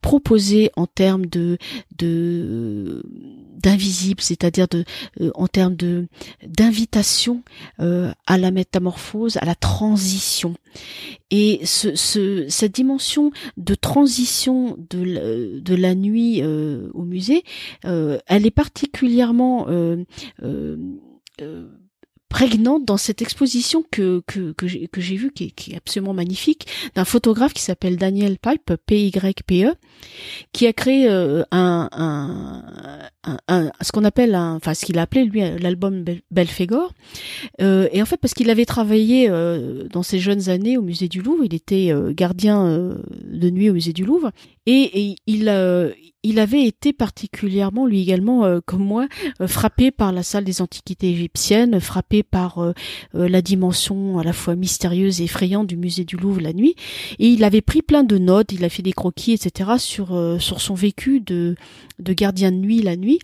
proposé 0.01 0.71
en 0.75 0.87
termes 0.87 1.25
de, 1.25 1.57
de 1.97 3.03
d'invisible, 3.61 4.21
c'est-à-dire 4.21 4.67
de 4.67 4.83
euh, 5.19 5.31
en 5.35 5.47
termes 5.47 5.75
de 5.75 6.07
d'invitation 6.45 7.43
euh, 7.79 8.11
à 8.25 8.37
la 8.37 8.51
métamorphose, 8.51 9.37
à 9.37 9.45
la 9.45 9.55
transition. 9.55 10.55
Et 11.29 11.61
ce, 11.65 11.95
ce, 11.95 12.45
cette 12.49 12.73
dimension 12.73 13.31
de 13.57 13.75
transition 13.75 14.77
de 14.89 15.03
la, 15.03 15.21
de 15.61 15.75
la 15.75 15.95
nuit 15.95 16.41
euh, 16.41 16.89
au 16.93 17.03
musée, 17.03 17.43
elle 17.83 18.45
est 18.45 18.51
particulièrement 18.51 19.67
prégnante 22.31 22.85
dans 22.85 22.97
cette 22.97 23.21
exposition 23.21 23.83
que 23.91 24.23
que 24.25 24.53
que 24.53 24.67
j'ai, 24.67 24.87
que 24.87 25.01
j'ai 25.01 25.17
vue 25.17 25.31
qui 25.31 25.45
est, 25.45 25.51
qui 25.51 25.73
est 25.73 25.77
absolument 25.77 26.13
magnifique 26.13 26.65
d'un 26.95 27.05
photographe 27.05 27.53
qui 27.53 27.61
s'appelle 27.61 27.97
Daniel 27.97 28.37
Pipe 28.39 28.73
P 28.87 29.07
Y 29.07 29.43
P 29.45 29.65
E 29.65 29.73
qui 30.51 30.65
a 30.65 30.73
créé 30.73 31.07
euh, 31.07 31.43
un, 31.51 31.89
un, 31.91 33.37
un, 33.47 33.71
ce 33.81 33.91
qu'on 33.91 34.05
appelle 34.05 34.33
un, 34.33 34.55
enfin 34.55 34.73
ce 34.73 34.85
qu'il 34.85 34.97
a 34.97 35.03
appelé 35.03 35.25
lui 35.25 35.41
l'album 35.59 36.03
Belphégor. 36.31 36.93
Euh, 37.61 37.87
et 37.91 38.01
en 38.01 38.05
fait 38.05 38.17
parce 38.17 38.33
qu'il 38.33 38.49
avait 38.49 38.65
travaillé 38.65 39.29
euh, 39.29 39.87
dans 39.91 40.03
ses 40.03 40.19
jeunes 40.19 40.49
années 40.49 40.77
au 40.77 40.81
musée 40.81 41.09
du 41.09 41.21
Louvre 41.21 41.43
il 41.43 41.53
était 41.53 41.91
euh, 41.91 42.13
gardien 42.13 42.95
de 43.25 43.49
nuit 43.49 43.69
au 43.69 43.73
musée 43.73 43.93
du 43.93 44.05
Louvre 44.05 44.31
et, 44.65 45.09
et 45.09 45.15
il 46.23 46.39
avait 46.39 46.63
été 46.63 46.93
particulièrement, 46.93 47.85
lui 47.87 48.01
également, 48.01 48.45
euh, 48.45 48.59
comme 48.63 48.83
moi, 48.83 49.07
euh, 49.41 49.47
frappé 49.47 49.91
par 49.91 50.11
la 50.11 50.23
salle 50.23 50.43
des 50.43 50.61
antiquités 50.61 51.09
égyptiennes, 51.09 51.79
frappé 51.79 52.21
par 52.21 52.59
euh, 52.59 52.73
la 53.13 53.41
dimension 53.41 54.19
à 54.19 54.23
la 54.23 54.33
fois 54.33 54.55
mystérieuse 54.55 55.21
et 55.21 55.25
effrayante 55.25 55.67
du 55.67 55.77
musée 55.77 56.05
du 56.05 56.17
Louvre 56.17 56.41
la 56.41 56.53
nuit. 56.53 56.75
Et 57.17 57.27
il 57.27 57.43
avait 57.43 57.61
pris 57.61 57.81
plein 57.81 58.03
de 58.03 58.17
notes, 58.17 58.51
il 58.51 58.63
a 58.63 58.69
fait 58.69 58.83
des 58.83 58.93
croquis, 58.93 59.33
etc. 59.33 59.71
sur 59.77 60.11
sur 60.39 60.61
son 60.61 60.75
vécu 60.75 61.19
de 61.19 61.55
de 61.99 62.13
gardien 62.13 62.51
de 62.51 62.57
nuit 62.57 62.81
la 62.81 62.95
nuit 62.95 63.19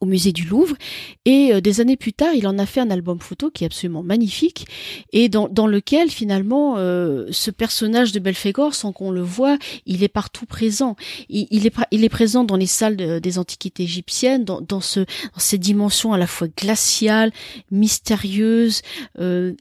au 0.00 0.06
musée 0.06 0.32
du 0.32 0.44
Louvre. 0.44 0.76
Et 1.24 1.52
euh, 1.52 1.60
des 1.60 1.80
années 1.80 1.96
plus 1.96 2.12
tard 2.12 2.34
il 2.34 2.46
en 2.46 2.58
a 2.58 2.66
fait 2.66 2.80
un 2.80 2.90
album 2.90 3.20
photo 3.20 3.50
qui 3.50 3.64
est 3.64 3.66
absolument 3.66 4.02
magnifique 4.02 4.66
et 5.12 5.28
dans, 5.28 5.48
dans 5.48 5.66
lequel 5.66 6.10
finalement 6.10 6.74
euh, 6.78 7.26
ce 7.30 7.50
personnage 7.50 8.12
de 8.12 8.18
Belphégor 8.18 8.74
sans 8.74 8.92
qu'on 8.92 9.10
le 9.10 9.22
voit 9.22 9.58
il 9.86 10.02
est 10.02 10.08
partout 10.08 10.46
présent. 10.46 10.96
Il, 11.28 11.66
est, 11.66 11.74
il 11.90 12.04
est 12.04 12.08
présent 12.08 12.44
dans 12.44 12.56
les 12.56 12.66
salles 12.66 13.20
des 13.20 13.38
antiquités 13.38 13.84
égyptiennes 13.84 14.44
dans, 14.44 14.60
dans, 14.60 14.80
ce, 14.80 15.00
dans 15.00 15.38
ces 15.38 15.58
dimensions 15.58 16.12
à 16.12 16.18
la 16.18 16.26
fois 16.26 16.48
glaciales 16.48 17.32
mystérieuses 17.70 18.82
euh, 19.18 19.54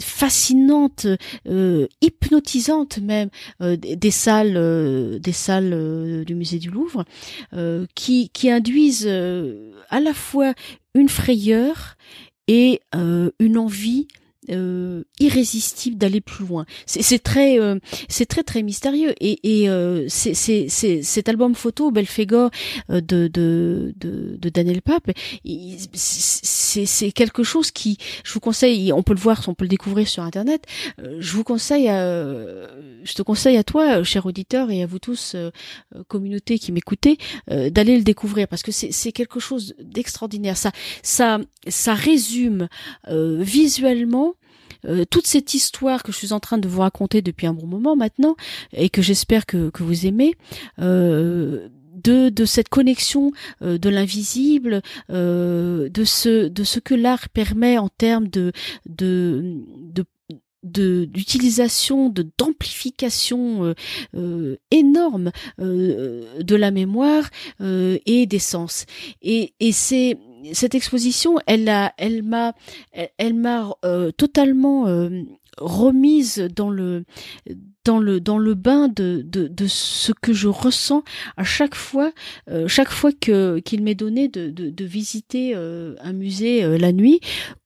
fascinante, 0.00 1.06
euh, 1.48 1.86
hypnotisante 2.02 2.98
même 2.98 3.30
euh, 3.62 3.76
des 3.76 4.10
salles, 4.10 4.56
euh, 4.56 5.18
des 5.18 5.32
salles 5.32 6.24
du 6.26 6.34
musée 6.34 6.58
du 6.58 6.70
Louvre, 6.70 7.04
qui, 7.94 8.30
qui 8.30 8.50
induisent 8.50 9.08
à 9.08 10.00
la 10.00 10.14
fois 10.14 10.54
une 10.94 11.08
frayeur 11.08 11.96
et 12.48 12.80
une 12.92 13.58
envie 13.58 14.08
euh, 14.50 15.04
irrésistible 15.18 15.96
d'aller 15.96 16.20
plus 16.20 16.46
loin. 16.46 16.66
C'est 16.86 17.22
très, 17.22 17.58
euh, 17.58 17.78
c'est 18.08 18.26
très 18.26 18.42
très 18.42 18.62
mystérieux. 18.62 19.14
Et, 19.20 19.62
et 19.62 19.68
euh, 19.68 20.06
c'est 20.08 20.68
cet 20.68 21.28
album 21.28 21.54
photo 21.54 21.90
Belphégor 21.90 22.50
euh, 22.90 23.00
de, 23.00 23.28
de, 23.28 23.94
de, 23.96 24.36
de 24.38 24.48
Daniel 24.48 24.82
Pape, 24.82 25.10
c'est 25.94 27.12
quelque 27.12 27.42
chose 27.42 27.70
qui, 27.70 27.98
je 28.24 28.32
vous 28.32 28.40
conseille, 28.40 28.92
on 28.92 29.02
peut 29.02 29.14
le 29.14 29.20
voir, 29.20 29.42
on 29.48 29.54
peut 29.54 29.64
le 29.64 29.68
découvrir 29.68 30.08
sur 30.08 30.22
internet. 30.22 30.64
je 30.98 31.32
vous 31.32 31.44
conseille, 31.44 31.88
à, 31.88 32.28
je 33.02 33.14
te 33.14 33.22
conseille 33.22 33.56
à 33.56 33.64
toi, 33.64 34.02
cher 34.02 34.26
auditeur, 34.26 34.70
et 34.70 34.82
à 34.82 34.86
vous 34.86 34.98
tous, 34.98 35.36
communauté 36.08 36.58
qui 36.58 36.72
m'écoutez, 36.72 37.18
d'aller 37.48 37.96
le 37.96 38.02
découvrir 38.02 38.48
parce 38.48 38.62
que 38.62 38.72
c'est 38.72 39.12
quelque 39.12 39.40
chose 39.40 39.74
d'extraordinaire. 39.80 40.56
Ça, 40.56 40.72
ça, 41.02 41.40
ça 41.66 41.94
résume 41.94 42.68
visuellement 43.08 44.35
euh, 44.84 45.04
toute 45.08 45.26
cette 45.26 45.54
histoire 45.54 46.02
que 46.02 46.12
je 46.12 46.16
suis 46.16 46.32
en 46.32 46.40
train 46.40 46.58
de 46.58 46.68
vous 46.68 46.80
raconter 46.80 47.22
depuis 47.22 47.46
un 47.46 47.54
bon 47.54 47.66
moment 47.66 47.96
maintenant 47.96 48.36
et 48.72 48.90
que 48.90 49.02
j'espère 49.02 49.46
que, 49.46 49.70
que 49.70 49.82
vous 49.82 50.06
aimez. 50.06 50.34
Euh, 50.78 51.68
de, 51.94 52.28
de 52.28 52.44
cette 52.44 52.68
connexion 52.68 53.32
euh, 53.62 53.78
de 53.78 53.88
l'invisible, 53.88 54.82
de 55.08 56.04
ce 56.04 56.48
de 56.48 56.62
ce 56.64 56.78
que 56.78 56.94
l'art 56.94 57.30
permet 57.30 57.78
en 57.78 57.88
termes 57.88 58.28
de 58.28 58.52
de, 58.84 59.64
de 59.92 60.04
d'utilisation 60.62 62.10
de 62.10 62.26
d'amplification 62.36 63.74
énorme 64.70 65.30
de 65.58 66.54
la 66.54 66.70
mémoire 66.70 67.30
et 67.60 68.26
des 68.26 68.38
sens 68.38 68.84
et 69.22 69.54
et 69.60 69.72
c'est 69.72 70.18
cette 70.52 70.74
exposition, 70.74 71.36
elle 71.46 71.64
m'a, 71.64 72.54
elle, 73.18 73.34
euh, 73.84 74.10
totalement 74.12 74.86
euh, 74.86 75.22
remise 75.58 76.48
dans 76.54 76.70
le 76.70 77.04
dans 77.84 77.98
le 77.98 78.20
dans 78.20 78.36
le 78.36 78.54
bain 78.54 78.88
de 78.88 79.24
ce 79.66 80.12
que 80.12 80.32
je 80.32 80.48
ressens 80.48 81.02
à 81.36 81.44
chaque 81.44 81.74
fois 81.74 82.12
chaque 82.66 82.90
fois 82.90 83.10
que 83.12 83.60
qu'il 83.60 83.82
m'est 83.82 83.94
donné 83.94 84.28
de, 84.28 84.50
de 84.50 84.84
visiter 84.84 85.54
un 85.54 86.12
musée 86.12 86.76
la 86.78 86.92
nuit 86.92 87.20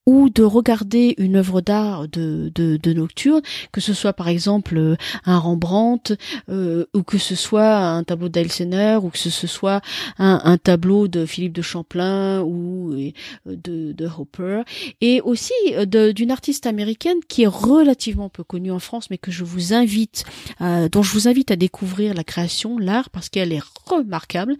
ou 0.05 0.29
de 0.29 0.43
regarder 0.43 1.13
une 1.17 1.35
œuvre 1.35 1.61
d'art 1.61 2.07
de, 2.07 2.51
de, 2.55 2.77
de, 2.77 2.93
nocturne, 2.93 3.41
que 3.71 3.81
ce 3.81 3.93
soit 3.93 4.13
par 4.13 4.27
exemple 4.27 4.77
euh, 4.77 4.95
un 5.25 5.37
Rembrandt, 5.37 6.15
euh, 6.49 6.85
ou 6.95 7.03
que 7.03 7.17
ce 7.17 7.35
soit 7.35 7.77
un 7.77 8.03
tableau 8.03 8.29
d'Elsener, 8.29 8.97
ou 9.01 9.09
que 9.09 9.17
ce 9.17 9.47
soit 9.47 9.81
un, 10.17 10.41
un, 10.43 10.57
tableau 10.57 11.07
de 11.07 11.25
Philippe 11.25 11.53
de 11.53 11.61
Champlain 11.61 12.41
ou 12.41 12.93
euh, 12.93 13.11
de, 13.45 13.91
de 13.91 14.09
Hopper, 14.17 14.63
et 15.01 15.21
aussi 15.21 15.53
d'une 15.85 16.31
artiste 16.31 16.65
américaine 16.65 17.17
qui 17.27 17.43
est 17.43 17.47
relativement 17.47 18.29
peu 18.29 18.43
connue 18.43 18.71
en 18.71 18.79
France, 18.79 19.09
mais 19.09 19.17
que 19.17 19.31
je 19.31 19.43
vous 19.43 19.73
invite, 19.73 20.23
dont 20.59 21.03
je 21.03 21.13
vous 21.13 21.27
invite 21.27 21.51
à 21.51 21.55
découvrir 21.55 22.13
la 22.13 22.23
création, 22.23 22.77
l'art, 22.77 23.09
parce 23.09 23.29
qu'elle 23.29 23.53
est 23.53 23.63
remarquable, 23.85 24.55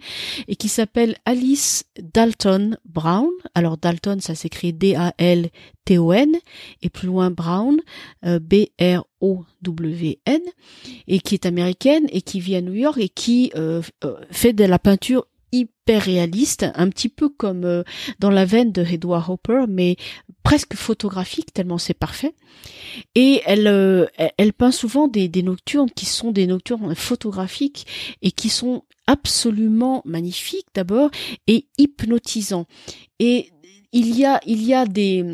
et 0.48 0.56
qui 0.56 0.68
s'appelle 0.68 1.16
Alice 1.24 1.84
Dalton 2.14 2.76
Brown. 2.84 3.30
Alors 3.54 3.76
Dalton, 3.76 4.20
ça 4.20 4.34
s'écrit 4.34 4.72
D-A-L 4.72 5.41
T-O-N 5.84 6.36
et 6.82 6.90
plus 6.90 7.06
loin 7.06 7.30
Brown, 7.30 7.80
euh, 8.24 8.38
B-R-O-W-N, 8.38 10.40
et 11.08 11.20
qui 11.20 11.34
est 11.34 11.46
américaine 11.46 12.06
et 12.10 12.22
qui 12.22 12.40
vit 12.40 12.56
à 12.56 12.60
New 12.60 12.74
York 12.74 12.98
et 12.98 13.08
qui 13.08 13.52
euh, 13.56 13.82
euh, 14.04 14.16
fait 14.30 14.52
de 14.52 14.64
la 14.64 14.78
peinture 14.78 15.26
hyper 15.54 16.02
réaliste, 16.02 16.64
un 16.74 16.88
petit 16.88 17.10
peu 17.10 17.28
comme 17.28 17.84
dans 18.20 18.30
la 18.30 18.46
veine 18.46 18.72
de 18.72 18.82
Edward 18.82 19.28
Hopper, 19.28 19.64
mais 19.68 19.96
presque 20.42 20.74
photographique 20.74 21.52
tellement 21.52 21.76
c'est 21.76 21.92
parfait. 21.92 22.34
Et 23.14 23.42
elle, 23.44 24.08
elle 24.38 24.54
peint 24.54 24.70
souvent 24.70 25.08
des, 25.08 25.28
des 25.28 25.42
nocturnes 25.42 25.90
qui 25.90 26.06
sont 26.06 26.32
des 26.32 26.46
nocturnes 26.46 26.94
photographiques 26.94 27.86
et 28.22 28.30
qui 28.30 28.48
sont 28.48 28.84
absolument 29.06 30.02
magnifiques 30.04 30.68
d'abord 30.74 31.10
et 31.46 31.66
hypnotisants. 31.78 32.66
Et 33.18 33.50
il 33.92 34.16
y 34.18 34.24
a, 34.24 34.40
il 34.46 34.62
y 34.62 34.74
a 34.74 34.86
des, 34.86 35.24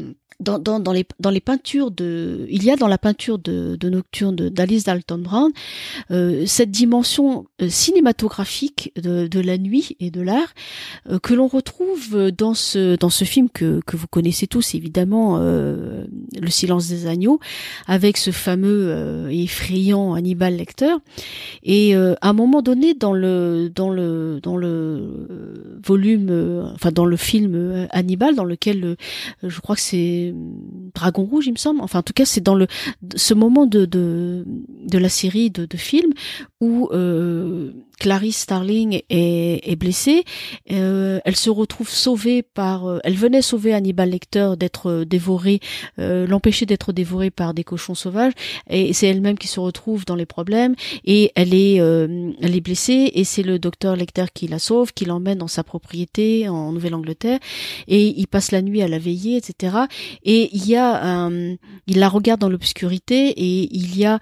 dans, 0.41 0.59
dans, 0.59 0.79
dans, 0.79 0.93
les, 0.93 1.05
dans 1.19 1.31
les 1.31 1.41
peintures 1.41 1.91
de, 1.91 2.47
il 2.49 2.63
y 2.63 2.71
a 2.71 2.77
dans 2.77 2.87
la 2.87 2.99
peinture 2.99 3.39
de, 3.39 3.77
de 3.77 3.89
Nocturne 3.89 4.37
d'Alice 4.37 4.85
Dalton 4.85 5.21
Brown 5.21 5.51
euh, 6.13 6.45
cette 6.47 6.71
dimension 6.71 7.47
euh, 7.61 7.69
cinématographique 7.69 8.93
de, 8.97 9.27
de, 9.27 9.41
la 9.41 9.59
nuit 9.59 9.97
et 9.99 10.11
de 10.11 10.21
l'art 10.21 10.55
euh, 11.11 11.19
que 11.19 11.35
l'on 11.35 11.49
retrouve 11.49 12.31
dans 12.31 12.55
ce 12.55 12.97
dans 12.97 13.11
ce 13.11 13.25
film 13.25 13.49
que, 13.49 13.81
que 13.85 13.97
vous 13.97 14.07
connaissez 14.07 14.47
tous 14.47 14.77
évidemment, 14.77 15.39
euh, 15.41 16.05
Le 16.41 16.51
Silence 16.51 16.89
des 16.89 17.07
agneaux, 17.07 17.41
avec 17.87 18.17
ce 18.17 18.31
fameux 18.31 19.29
et 19.31 19.43
effrayant 19.43 20.15
Hannibal 20.15 20.57
Lecter. 20.57 20.95
Et 21.65 21.95
à 21.95 22.17
un 22.23 22.33
moment 22.33 22.63
donné 22.63 22.95
dans 22.95 23.13
le 23.13 23.71
dans 23.75 23.91
le 23.91 24.41
dans 24.43 24.57
le 24.57 25.79
volume, 25.85 26.71
enfin 26.75 26.91
dans 26.93 27.05
le 27.05 27.17
film 27.17 27.89
Hannibal, 27.91 28.35
dans 28.35 28.45
lequel 28.45 28.97
je 29.43 29.61
crois 29.61 29.75
que 29.75 29.81
c'est 29.81 30.28
Dragon 30.95 31.25
Rouge, 31.25 31.47
il 31.47 31.53
me 31.53 31.59
semble. 31.59 31.81
Enfin, 31.81 32.01
en 32.01 32.03
tout 32.03 32.13
cas, 32.13 32.25
c'est 32.25 32.41
dans 32.41 32.55
le 32.55 32.67
ce 33.17 33.35
moment 33.35 33.67
de 33.67 33.85
de, 33.85 34.45
de 34.47 34.99
la 34.99 35.09
série 35.09 35.51
de, 35.51 35.67
de 35.67 35.77
films 35.77 36.13
où 36.61 36.89
euh, 36.93 37.73
Clarice 37.99 38.39
Starling 38.39 39.03
est, 39.11 39.61
est 39.71 39.77
blessée. 39.77 40.25
Euh, 40.73 41.21
elle 41.25 41.37
se 41.37 41.51
retrouve 41.51 41.89
sauvée 41.89 42.43
par. 42.43 42.87
Euh, 42.87 42.99
elle 43.05 43.17
venait 43.17 43.43
sauver 43.43 43.75
Hannibal 43.75 44.11
Lecter 44.11 44.53
d'être 44.59 45.05
dévoré, 45.05 45.61
l'empêcher 45.99 46.67
d'être 46.67 46.93
dévoré 46.93 47.31
par 47.31 47.55
des 47.55 47.65
cochons 47.65 47.95
sauvages. 47.95 48.33
Et 48.71 48.93
c'est 48.93 49.09
elle-même 49.09 49.39
qui 49.39 49.49
se 49.49 49.61
retrouve 49.61 50.05
dans 50.05 50.15
les 50.15 50.27
problèmes. 50.27 50.75
Et 51.05 51.33
elle 51.35 51.55
est 51.55 51.77
elle 51.77 52.57
est 52.57 52.61
blessée. 52.61 53.11
Et 53.15 53.25
c'est 53.25 53.43
le 53.43 53.59
docteur 53.59 53.97
Lecter 53.97 54.27
qui 54.33 54.49
la 54.49 54.59
sauve, 54.59 54.93
qui 54.93 55.05
l'emmène 55.05 55.39
dans 55.39 55.49
sa 55.49 55.65
propriété 55.65 56.49
en 56.49 56.73
Nouvelle-Angleterre. 56.73 57.39
Et 57.87 58.19
il 58.19 58.27
passe 58.27 58.53
la 58.53 58.63
nuit 58.63 58.83
à 58.83 58.89
la 58.89 58.99
veiller, 58.99 59.37
etc. 59.37 59.77
Et 60.25 60.51
il 60.53 60.67
y 60.67 60.77
a 60.77 61.29
il 61.87 61.99
la 61.99 62.09
regarde 62.09 62.41
dans 62.41 62.49
l'obscurité 62.49 63.29
et 63.29 63.69
il 63.75 63.97
y 63.97 64.05
a 64.05 64.19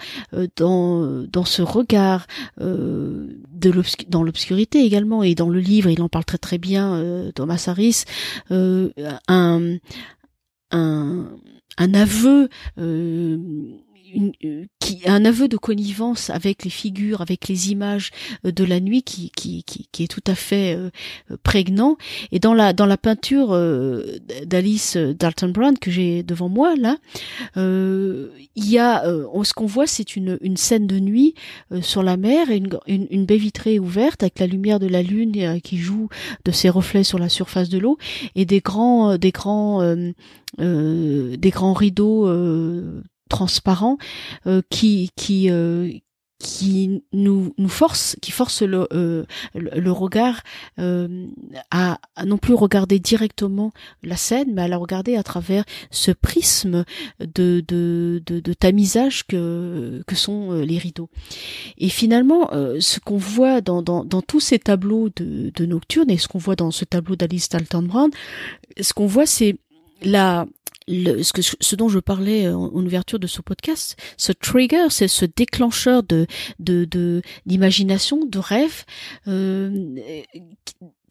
dans 0.56 1.24
dans 1.30 1.44
ce 1.44 1.62
regard 1.62 2.26
euh, 2.60 3.26
de 3.56 3.72
dans 4.08 4.22
l'obscurité 4.22 4.84
également 4.84 5.22
et 5.22 5.34
dans 5.34 5.48
le 5.48 5.60
livre 5.60 5.90
il 5.90 6.02
en 6.02 6.08
parle 6.08 6.24
très 6.24 6.38
très 6.38 6.58
bien 6.58 6.94
euh, 6.94 7.32
Thomas 7.32 7.64
Harris 7.66 8.04
euh, 8.50 8.90
un, 9.28 9.76
un 10.70 11.30
un 11.78 11.94
aveu 11.94 12.48
une, 14.14 14.32
euh, 14.44 14.64
un 15.06 15.24
aveu 15.24 15.48
de 15.48 15.56
connivence 15.56 16.30
avec 16.30 16.64
les 16.64 16.70
figures, 16.70 17.20
avec 17.20 17.48
les 17.48 17.70
images 17.70 18.10
euh, 18.44 18.52
de 18.52 18.64
la 18.64 18.80
nuit 18.80 19.02
qui, 19.02 19.30
qui, 19.30 19.64
qui, 19.64 19.88
qui 19.90 20.04
est 20.04 20.08
tout 20.08 20.22
à 20.26 20.34
fait 20.34 20.76
euh, 20.76 20.90
prégnant. 21.42 21.96
Et 22.32 22.38
dans 22.38 22.54
la 22.54 22.72
dans 22.72 22.86
la 22.86 22.96
peinture 22.96 23.56
d'Alice 24.46 24.96
Dalton 24.96 25.52
Brown 25.52 25.78
que 25.78 25.90
j'ai 25.90 26.22
devant 26.22 26.48
moi 26.48 26.74
là, 26.76 26.96
il 27.56 28.70
y 28.70 28.78
a 28.78 29.04
ce 29.04 29.52
qu'on 29.54 29.66
voit, 29.66 29.86
c'est 29.86 30.16
une, 30.16 30.38
une 30.40 30.56
scène 30.56 30.86
de 30.86 30.98
nuit 30.98 31.34
sur 31.80 32.02
la 32.02 32.16
mer 32.16 32.50
et 32.50 32.56
une, 32.56 32.68
une, 32.86 33.06
une, 33.10 33.26
baie 33.26 33.36
vitrée 33.36 33.78
ouverte 33.78 34.22
avec 34.22 34.38
la 34.38 34.46
lumière 34.46 34.80
de 34.80 34.86
la 34.86 35.02
lune 35.02 35.60
qui 35.62 35.78
joue 35.78 36.08
de 36.44 36.50
ses 36.50 36.68
reflets 36.68 37.04
sur 37.04 37.18
la 37.18 37.28
surface 37.28 37.68
de 37.68 37.78
l'eau 37.78 37.98
et 38.34 38.44
des 38.44 38.60
grands 38.60 39.16
des 39.18 39.30
grands 39.30 39.82
des 40.58 41.50
grands 41.50 41.74
rideaux 41.74 42.26
transparent 43.28 43.98
euh, 44.46 44.62
qui 44.70 45.10
qui 45.16 45.50
euh, 45.50 45.90
qui 46.38 47.02
nous 47.14 47.54
nous 47.56 47.68
force 47.68 48.14
qui 48.20 48.30
force 48.30 48.60
le 48.60 48.86
euh, 48.92 49.24
le, 49.54 49.90
regard 49.90 50.42
à, 50.76 51.98
à, 52.14 52.24
non 52.26 52.36
plus 52.36 52.52
regarder 52.52 52.98
directement 52.98 53.72
la 54.02 54.16
scène 54.16 54.52
mais 54.52 54.62
à 54.62 54.68
la 54.68 54.76
regarder 54.76 55.16
à 55.16 55.22
travers 55.22 55.64
ce 55.90 56.10
prisme 56.10 56.84
de 57.20 57.64
de 57.66 58.22
de, 58.26 58.40
de 58.40 58.52
tamisage 58.52 59.26
que 59.26 60.02
que 60.06 60.14
sont 60.14 60.52
les 60.52 60.76
rideaux. 60.76 61.08
Et 61.78 61.88
finalement 61.88 62.50
ce 62.80 63.00
qu'on 63.00 63.16
voit 63.16 63.62
dans, 63.62 63.80
dans 63.80 64.04
dans 64.04 64.20
tous 64.20 64.40
ces 64.40 64.58
tableaux 64.58 65.08
de 65.16 65.50
de 65.54 65.64
nocturne 65.64 66.10
et 66.10 66.18
ce 66.18 66.28
qu'on 66.28 66.38
voit 66.38 66.56
dans 66.56 66.70
ce 66.70 66.84
tableau 66.84 67.16
d'Alice 67.16 67.48
Dalton 67.48 67.86
Brown 67.86 68.10
ce 68.78 68.92
qu'on 68.92 69.06
voit 69.06 69.26
c'est 69.26 69.56
la 70.02 70.46
le, 70.88 71.22
ce, 71.22 71.32
que, 71.32 71.42
ce 71.42 71.76
dont 71.76 71.88
je 71.88 71.98
parlais 71.98 72.48
en, 72.48 72.64
en, 72.64 72.84
ouverture 72.84 73.18
de 73.18 73.26
ce 73.26 73.40
podcast, 73.40 73.96
ce 74.16 74.32
trigger, 74.32 74.86
c'est 74.90 75.08
ce 75.08 75.24
déclencheur 75.24 76.02
de 76.02 76.26
de 76.58 77.22
d'imagination, 77.46 78.24
de, 78.24 78.30
de, 78.30 78.38
rêve, 78.38 78.84
euh, 79.28 79.94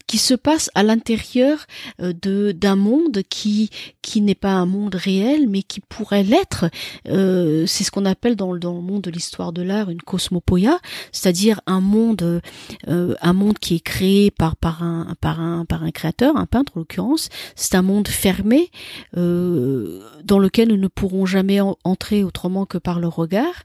qui 0.07 0.17
se 0.17 0.33
passe 0.33 0.69
à 0.75 0.83
l'intérieur 0.83 1.65
euh, 2.01 2.13
de 2.21 2.51
d'un 2.51 2.75
monde 2.75 3.21
qui 3.29 3.69
qui 4.01 4.21
n'est 4.21 4.35
pas 4.35 4.51
un 4.51 4.65
monde 4.65 4.95
réel 4.95 5.47
mais 5.49 5.63
qui 5.63 5.79
pourrait 5.81 6.23
l'être 6.23 6.65
euh, 7.07 7.65
c'est 7.65 7.83
ce 7.83 7.91
qu'on 7.91 8.05
appelle 8.05 8.35
dans, 8.35 8.55
dans 8.55 8.75
le 8.75 8.81
monde 8.81 9.01
de 9.01 9.11
l'histoire 9.11 9.51
de 9.51 9.61
l'art 9.61 9.89
une 9.89 10.01
cosmopoia 10.01 10.79
c'est-à-dire 11.11 11.61
un 11.65 11.81
monde 11.81 12.41
euh, 12.87 13.15
un 13.21 13.33
monde 13.33 13.57
qui 13.59 13.75
est 13.75 13.79
créé 13.83 14.31
par 14.31 14.55
par 14.55 14.83
un 14.83 15.15
par 15.21 15.39
un 15.39 15.65
par 15.65 15.83
un 15.83 15.91
créateur 15.91 16.37
un 16.37 16.45
peintre 16.45 16.73
en 16.75 16.79
l'occurrence. 16.79 17.29
C'est 17.55 17.75
un 17.75 17.81
monde 17.81 18.07
fermé 18.07 18.69
dans 19.13 20.39
lequel 20.39 20.69
nous 20.69 20.77
ne 20.77 20.87
pourrons 20.87 21.25
jamais 21.25 21.59
entrer 21.83 22.23
autrement 22.23 22.65
que 22.65 22.77
par 22.77 22.99
le 22.99 23.07
regard 23.07 23.63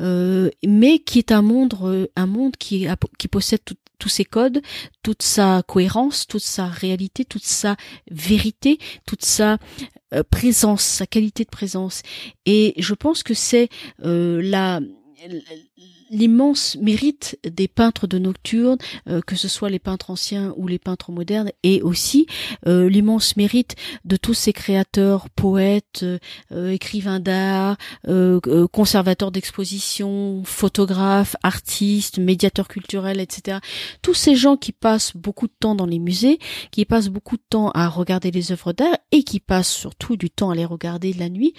mais 0.00 0.98
qui 0.98 1.18
est 1.18 1.32
un 1.32 1.42
monde 1.42 1.74
un 2.16 2.26
monde 2.26 2.56
qui 2.56 2.86
qui 3.18 3.28
possède 3.28 3.60
tout, 3.64 3.76
tous 3.98 4.08
ses 4.08 4.24
codes, 4.24 4.62
toute 5.02 5.22
sa 5.22 5.62
cohérence, 5.66 6.26
toute 6.26 6.42
sa 6.42 6.66
réalité, 6.66 7.24
toute 7.24 7.44
sa 7.44 7.76
vérité, 8.10 8.78
toute 9.06 9.24
sa 9.24 9.58
euh, 10.14 10.22
présence, 10.22 10.82
sa 10.82 11.06
qualité 11.06 11.44
de 11.44 11.50
présence. 11.50 12.02
Et 12.44 12.74
je 12.78 12.94
pense 12.94 13.22
que 13.22 13.34
c'est 13.34 13.68
euh, 14.04 14.40
la 14.42 14.80
l'immense 16.10 16.76
mérite 16.76 17.38
des 17.44 17.68
peintres 17.68 18.06
de 18.06 18.18
nocturne, 18.18 18.78
euh, 19.08 19.20
que 19.20 19.36
ce 19.36 19.48
soit 19.48 19.70
les 19.70 19.78
peintres 19.78 20.10
anciens 20.10 20.52
ou 20.56 20.68
les 20.68 20.78
peintres 20.78 21.10
modernes, 21.10 21.50
et 21.62 21.82
aussi 21.82 22.26
euh, 22.66 22.88
l'immense 22.88 23.36
mérite 23.36 23.74
de 24.04 24.16
tous 24.16 24.34
ces 24.34 24.52
créateurs, 24.52 25.28
poètes, 25.30 26.04
euh, 26.52 26.70
écrivains 26.70 27.20
d'art, 27.20 27.76
conservateurs 28.72 29.30
d'exposition, 29.30 30.42
photographes, 30.44 31.36
artistes, 31.42 32.18
médiateurs 32.18 32.68
culturels, 32.68 33.20
etc. 33.20 33.58
Tous 34.02 34.14
ces 34.14 34.34
gens 34.34 34.56
qui 34.56 34.72
passent 34.72 35.16
beaucoup 35.16 35.46
de 35.46 35.52
temps 35.58 35.74
dans 35.74 35.86
les 35.86 35.98
musées, 35.98 36.38
qui 36.70 36.84
passent 36.84 37.08
beaucoup 37.08 37.36
de 37.36 37.42
temps 37.48 37.70
à 37.70 37.88
regarder 37.88 38.30
les 38.30 38.52
œuvres 38.52 38.72
d'art 38.72 38.96
et 39.12 39.22
qui 39.22 39.40
passent 39.40 39.72
surtout 39.72 40.16
du 40.16 40.30
temps 40.30 40.50
à 40.50 40.54
les 40.54 40.64
regarder 40.64 41.12
la 41.12 41.28
nuit, 41.28 41.54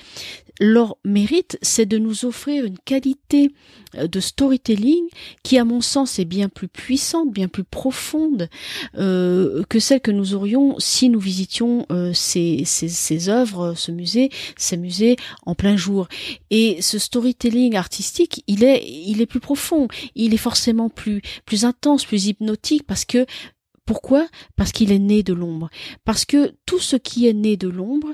leur 0.60 0.98
mérite, 1.04 1.58
c'est 1.62 1.86
de 1.86 1.98
nous 1.98 2.26
offrir 2.26 2.66
une 2.66 2.80
qualité 2.80 3.52
de 3.94 4.20
storytelling 4.38 5.08
qui, 5.42 5.58
à 5.58 5.66
mon 5.66 5.82
sens, 5.82 6.20
est 6.20 6.26
bien 6.26 6.48
plus 6.48 6.68
puissante, 6.68 7.34
bien 7.34 7.48
plus 7.48 7.64
profonde 7.64 8.50
euh, 8.96 9.64
que 9.68 9.80
celle 9.80 10.00
que 10.00 10.12
nous 10.12 10.36
aurions 10.36 10.76
si 10.78 11.10
nous 11.10 11.20
visitions 11.20 11.88
euh, 11.92 12.14
ces, 12.14 12.64
ces, 12.66 13.30
œuvres, 13.30 13.74
ce 13.74 13.92
musée, 13.92 14.30
ces 14.56 14.78
musées 14.78 15.16
en 15.48 15.56
plein 15.56 15.76
jour. 15.76 16.08
Et 16.52 16.84
ce 16.84 17.00
storytelling 17.00 17.76
artistique, 17.76 18.44
il 18.46 18.64
est, 18.64 18.88
il 18.88 19.22
est 19.22 19.26
plus 19.26 19.40
profond, 19.40 19.88
il 20.14 20.36
est 20.36 20.44
forcément 20.50 20.90
plus, 20.90 21.24
plus 21.46 21.66
intense, 21.66 22.06
plus 22.06 22.28
hypnotique, 22.28 22.84
parce 22.86 23.06
que 23.06 23.26
pourquoi? 23.88 24.28
Parce 24.56 24.72
qu'il 24.72 24.92
est 24.92 25.00
né 25.00 25.24
de 25.24 25.34
l'ombre. 25.34 25.70
Parce 26.06 26.26
que 26.26 26.54
tout 26.68 26.80
ce 26.80 26.96
qui 26.96 27.28
est 27.28 27.34
né 27.34 27.58
de 27.58 27.70
l'ombre 27.70 28.10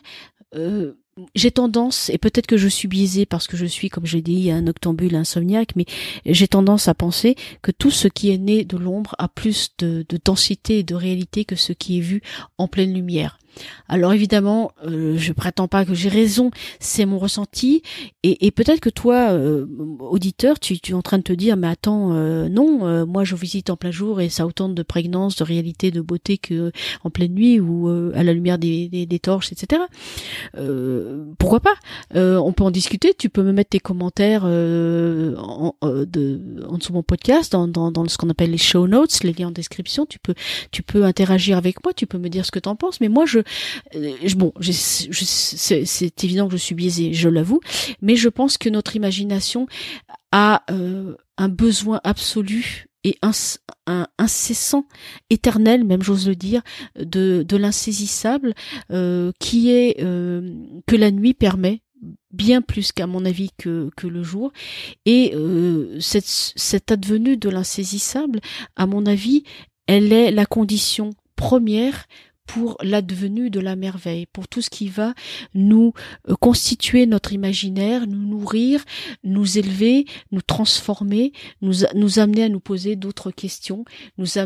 euh, 0.56 0.94
j'ai 1.36 1.52
tendance, 1.52 2.10
et 2.10 2.18
peut-être 2.18 2.48
que 2.48 2.58
je 2.58 2.68
suis 2.68 2.88
biaisée 2.88 3.26
parce 3.26 3.48
que 3.48 3.58
je 3.58 3.66
suis, 3.66 3.90
comme 3.90 4.06
j'ai 4.06 4.22
dit, 4.22 4.50
un 4.52 4.66
octambule 4.68 5.16
insomniaque, 5.16 5.76
mais 5.76 5.86
j'ai 6.26 6.48
tendance 6.48 6.88
à 6.88 6.94
penser 6.94 7.36
que 7.62 7.72
tout 7.72 7.92
ce 7.92 8.08
qui 8.08 8.32
est 8.32 8.38
né 8.38 8.66
de 8.66 8.78
l'ombre 8.78 9.16
a 9.20 9.28
plus 9.28 9.70
de, 9.78 10.06
de 10.08 10.20
densité 10.24 10.80
et 10.80 10.84
de 10.84 10.96
réalité 10.96 11.46
que 11.46 11.56
ce 11.56 11.74
qui 11.74 12.00
est 12.00 12.02
vu 12.02 12.22
en 12.58 12.68
pleine 12.68 12.94
lumière. 12.94 13.38
Alors 13.88 14.14
évidemment, 14.14 14.72
euh, 14.86 15.16
je 15.18 15.34
prétends 15.34 15.68
pas 15.68 15.86
que 15.86 15.94
j'ai 15.94 16.10
raison, 16.10 16.52
c'est 16.80 17.06
mon 17.06 17.20
ressenti, 17.20 17.84
et, 18.24 18.52
peut-être 18.52 18.80
que 18.80 18.90
toi, 18.90 19.32
euh, 19.32 19.66
auditeur, 20.00 20.60
tu, 20.60 20.76
es 20.76 20.94
en 20.94 21.02
train 21.02 21.18
de 21.18 21.24
te 21.24 21.34
dire, 21.34 21.58
mais 21.58 21.68
attends, 21.68 22.14
euh, 22.14 22.48
non, 22.48 23.06
moi 23.06 23.24
je 23.24 23.36
visite 23.36 23.70
en 23.70 23.76
plein 23.76 23.92
jour 23.92 24.22
et 24.22 24.30
ça 24.30 24.44
a 24.44 24.46
autant 24.46 24.70
de 24.70 24.84
prégnance, 24.84 25.36
de 25.36 25.44
réalité, 25.44 25.92
de 25.92 26.02
beauté 26.02 26.38
que 26.38 26.72
en 27.04 27.10
pleine 27.10 27.34
nuit 27.34 27.60
ou 27.60 27.90
à 28.16 28.24
la 28.24 28.34
lumière 28.34 28.58
des, 28.58 29.20
torches, 29.22 29.52
etc. 29.52 29.82
pourquoi 31.38 31.60
pas? 31.60 31.76
On 32.14 32.54
peut 32.54 32.64
en 32.64 32.72
discuter. 32.72 33.14
Tu 33.14 33.30
peux 33.30 33.44
me 33.44 33.52
mettre 33.52 33.72
tes 33.72 33.80
commentaires 33.80 34.44
en, 34.46 35.76
de, 35.82 36.06
dessous 36.78 36.94
mon 36.94 37.04
podcast, 37.04 37.52
dans, 37.52 37.68
dans, 37.68 37.92
dans 37.92 38.08
ce 38.08 38.18
qu'on 38.18 38.30
appelle 38.30 38.52
les 38.52 38.58
show 38.58 38.88
notes, 38.88 39.24
les 39.24 39.34
liens 39.34 39.50
en 39.50 39.52
description. 39.52 40.06
Tu 40.06 40.20
peux, 40.20 40.34
tu 40.72 40.84
peux 40.84 41.04
interagir 41.04 41.58
avec 41.58 41.84
moi, 41.84 41.94
tu 41.94 42.08
peux 42.08 42.18
me 42.18 42.30
dire 42.30 42.46
ce 42.46 42.52
que 42.52 42.60
tu 42.60 42.70
en 42.70 42.76
penses. 42.76 43.02
Mais 43.02 43.10
moi, 43.10 43.26
je 43.26 43.40
euh, 43.96 44.16
bon, 44.36 44.54
c'est 44.62 46.24
évident 46.24 46.48
que 46.48 46.54
je 46.54 46.58
suis 46.58 46.76
biaisée, 46.76 47.14
je 47.14 47.30
l'avoue, 47.30 47.62
mais 48.02 48.16
je 48.16 48.30
pense 48.30 48.58
que 48.58 48.70
notre 48.70 48.96
imagination 48.96 49.68
a 50.32 50.64
euh, 50.72 51.16
un 51.38 51.50
besoin 51.50 52.02
absolu 52.04 52.86
et 53.06 53.18
incessant, 54.18 54.88
éternel, 55.30 55.84
même 55.84 56.02
j'ose 56.02 56.28
le 56.28 56.36
dire, 56.36 56.62
de, 56.98 57.44
de 57.46 57.58
l'insaisissable, 57.58 58.54
euh, 58.92 59.34
qui 59.40 59.72
est 59.72 59.98
que 60.00 60.96
la 60.96 61.12
nuit 61.12 61.34
permet 61.34 61.82
bien 62.32 62.62
plus 62.62 62.94
qu'à 62.94 63.06
mon 63.06 63.26
avis 63.26 63.50
que, 63.58 63.90
que 63.98 64.08
le 64.08 64.24
jour. 64.24 64.54
Et 65.06 65.34
cette, 66.00 66.26
cette 66.26 66.94
advenue 66.94 67.36
de 67.36 67.50
l'insaisissable, 67.50 68.40
à 68.78 68.86
mon 68.86 69.06
avis, 69.06 69.44
elle 69.88 70.14
est 70.14 70.32
la 70.32 70.46
condition 70.46 71.12
première 71.36 72.06
pour 72.46 72.78
l'advenu 72.82 73.50
de 73.50 73.60
la 73.60 73.76
merveille, 73.76 74.26
pour 74.26 74.48
tout 74.48 74.62
ce 74.62 74.70
qui 74.70 74.88
va 74.88 75.14
nous 75.54 75.94
euh, 76.30 76.36
constituer 76.36 77.06
notre 77.06 77.34
imaginaire, 77.34 78.08
nous 78.08 78.28
nourrir, 78.28 78.84
nous 79.24 79.58
élever, 79.58 80.06
nous 80.32 80.42
transformer, 80.42 81.32
nous, 81.62 82.20
amener 82.20 82.44
à 82.44 82.50
nous 82.50 82.60
poser 82.60 82.96
d'autres 82.96 83.32
questions, 83.32 83.86
nous, 84.18 84.38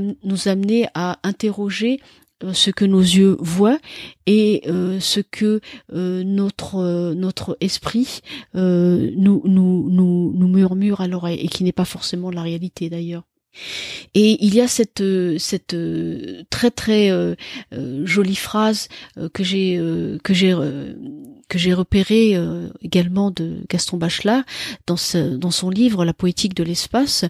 amener 0.48 0.88
à 0.94 1.20
interroger 1.24 2.00
euh, 2.44 2.54
ce 2.54 2.70
que 2.70 2.86
nos 2.86 3.02
yeux 3.02 3.36
voient 3.40 3.80
et 4.28 4.62
euh, 4.68 5.00
ce 5.00 5.20
que 5.20 5.60
notre 5.92 7.58
esprit 7.62 8.22
nous 8.54 9.42
nous 9.46 10.48
murmure 10.48 11.02
à 11.02 11.08
l'oreille 11.08 11.40
et 11.40 11.48
qui 11.48 11.64
n'est 11.64 11.72
pas 11.72 11.86
forcément 11.86 12.32
la 12.32 12.44
réalité 12.44 12.90
d'ailleurs. 12.90 13.24
Et 14.14 14.44
il 14.44 14.56
y 14.56 14.62
a 14.62 14.68
cette 14.68 15.04
cette 15.38 15.76
très 16.50 16.72
très 16.72 17.12
euh, 17.12 17.36
euh, 17.74 18.06
jolie 18.06 18.36
phrase 18.36 18.88
euh, 19.18 19.30
que 19.30 19.44
j'ai 19.44 19.80
que 20.24 20.34
j'ai 20.34 20.56
que 21.50 21.58
j'ai 21.58 21.74
repérée 21.74 22.36
également 22.82 23.32
de 23.32 23.64
Gaston 23.70 23.98
Bachelard 23.98 24.44
dans 24.86 24.98
dans 25.38 25.52
son 25.52 25.70
livre 25.70 26.06
La 26.06 26.14
poétique 26.14 26.56
de 26.56 26.64
l'espace 26.64 27.26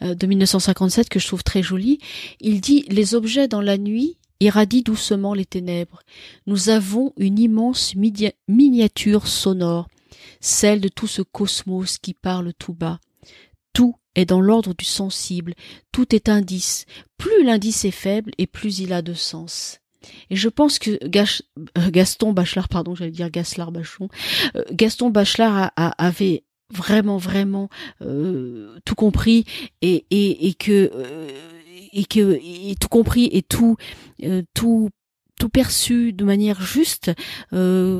de 0.00 0.26
1957 0.26 1.08
que 1.08 1.18
je 1.18 1.26
trouve 1.26 1.44
très 1.44 1.62
jolie. 1.62 1.98
Il 2.40 2.60
dit 2.60 2.84
les 2.88 3.14
objets 3.14 3.48
dans 3.48 3.60
la 3.60 3.78
nuit 3.78 4.16
irradient 4.40 4.82
doucement 4.82 5.34
les 5.34 5.44
ténèbres. 5.44 6.00
Nous 6.46 6.68
avons 6.68 7.12
une 7.16 7.38
immense 7.38 7.94
miniature 8.48 9.26
sonore, 9.28 9.88
celle 10.40 10.80
de 10.80 10.88
tout 10.88 11.06
ce 11.06 11.22
cosmos 11.22 11.98
qui 11.98 12.14
parle 12.14 12.52
tout 12.54 12.74
bas. 12.74 12.98
Tout 13.72 13.94
est 14.14 14.26
dans 14.26 14.40
l'ordre 14.40 14.74
du 14.74 14.84
sensible, 14.84 15.54
tout 15.92 16.14
est 16.14 16.28
indice. 16.28 16.86
Plus 17.18 17.44
l'indice 17.44 17.84
est 17.84 17.90
faible 17.90 18.32
et 18.38 18.46
plus 18.46 18.80
il 18.80 18.92
a 18.92 19.02
de 19.02 19.14
sens. 19.14 19.80
Et 20.30 20.36
je 20.36 20.48
pense 20.48 20.78
que 20.78 20.98
euh, 21.02 21.90
Gaston 21.90 22.32
Bachelard, 22.32 22.68
pardon, 22.68 22.94
j'allais 22.94 23.10
dire 23.10 23.30
Gaslar 23.30 23.72
Bachon, 23.72 24.08
euh, 24.56 24.64
Gaston 24.72 25.10
Bachelard 25.10 25.70
avait 25.76 26.44
vraiment 26.72 27.18
vraiment 27.18 27.68
euh, 28.00 28.78
tout 28.84 28.94
compris 28.94 29.44
et, 29.82 30.06
et, 30.10 30.48
et 30.48 30.54
que 30.54 30.90
et 31.92 32.04
que 32.06 32.40
et 32.42 32.74
tout 32.80 32.88
compris 32.88 33.28
et 33.30 33.42
tout 33.42 33.76
tout 34.54 34.88
tout 35.38 35.48
perçu 35.50 36.14
de 36.14 36.24
manière 36.24 36.62
juste 36.62 37.12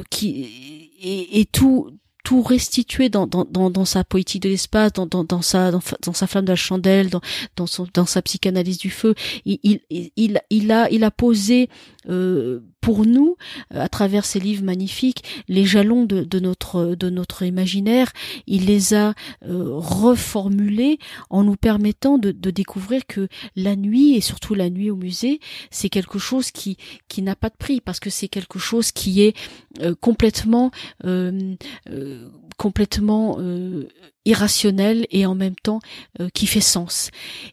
qui 0.08 0.90
et, 1.02 1.40
et 1.40 1.44
tout 1.44 1.90
tout 2.22 2.42
restituer 2.42 3.08
dans, 3.08 3.26
dans, 3.26 3.44
dans, 3.44 3.70
dans 3.70 3.84
sa 3.84 4.04
poétique 4.04 4.42
de 4.42 4.48
l'espace, 4.48 4.92
dans, 4.92 5.06
dans, 5.06 5.24
dans, 5.24 5.42
sa, 5.42 5.70
dans, 5.70 5.80
sa 6.12 6.26
flamme 6.26 6.44
de 6.44 6.50
la 6.52 6.56
chandelle, 6.56 7.10
dans, 7.10 7.20
dans, 7.56 7.66
son, 7.66 7.86
dans 7.92 8.06
sa 8.06 8.22
psychanalyse 8.22 8.78
du 8.78 8.90
feu. 8.90 9.14
Il, 9.44 9.58
il, 9.62 9.80
il, 9.90 10.40
il 10.50 10.72
a, 10.72 10.90
il 10.90 11.04
a 11.04 11.10
posé 11.10 11.68
euh, 12.08 12.60
pour 12.82 13.06
nous, 13.06 13.36
à 13.70 13.88
travers 13.88 14.26
ces 14.26 14.40
livres 14.40 14.64
magnifiques, 14.64 15.22
les 15.48 15.64
jalons 15.64 16.04
de, 16.04 16.24
de 16.24 16.38
notre, 16.40 16.94
de 16.96 17.08
notre 17.08 17.44
imaginaire. 17.44 18.12
Il 18.46 18.66
les 18.66 18.92
a 18.92 19.14
euh, 19.46 19.76
reformulés 19.76 20.98
en 21.30 21.44
nous 21.44 21.56
permettant 21.56 22.18
de, 22.18 22.32
de 22.32 22.50
découvrir 22.50 23.06
que 23.06 23.28
la 23.56 23.76
nuit, 23.76 24.16
et 24.16 24.20
surtout 24.20 24.54
la 24.54 24.68
nuit 24.68 24.90
au 24.90 24.96
musée, 24.96 25.40
c'est 25.70 25.88
quelque 25.88 26.18
chose 26.18 26.50
qui, 26.50 26.76
qui 27.08 27.22
n'a 27.22 27.36
pas 27.36 27.48
de 27.48 27.56
prix, 27.56 27.80
parce 27.80 28.00
que 28.00 28.10
c'est 28.10 28.28
quelque 28.28 28.58
chose 28.58 28.90
qui 28.92 29.22
est 29.22 29.34
euh, 29.80 29.94
complètement 30.00 30.70
euh, 31.04 31.54
complètement 32.58 33.38
euh, 33.40 33.88
irrationnel 34.24 35.06
et 35.10 35.26
en 35.26 35.34
même 35.34 35.56
temps 35.56 35.80
euh, 36.20 36.28
qui 36.32 36.46
fait 36.46 36.60
sens. 36.60 37.10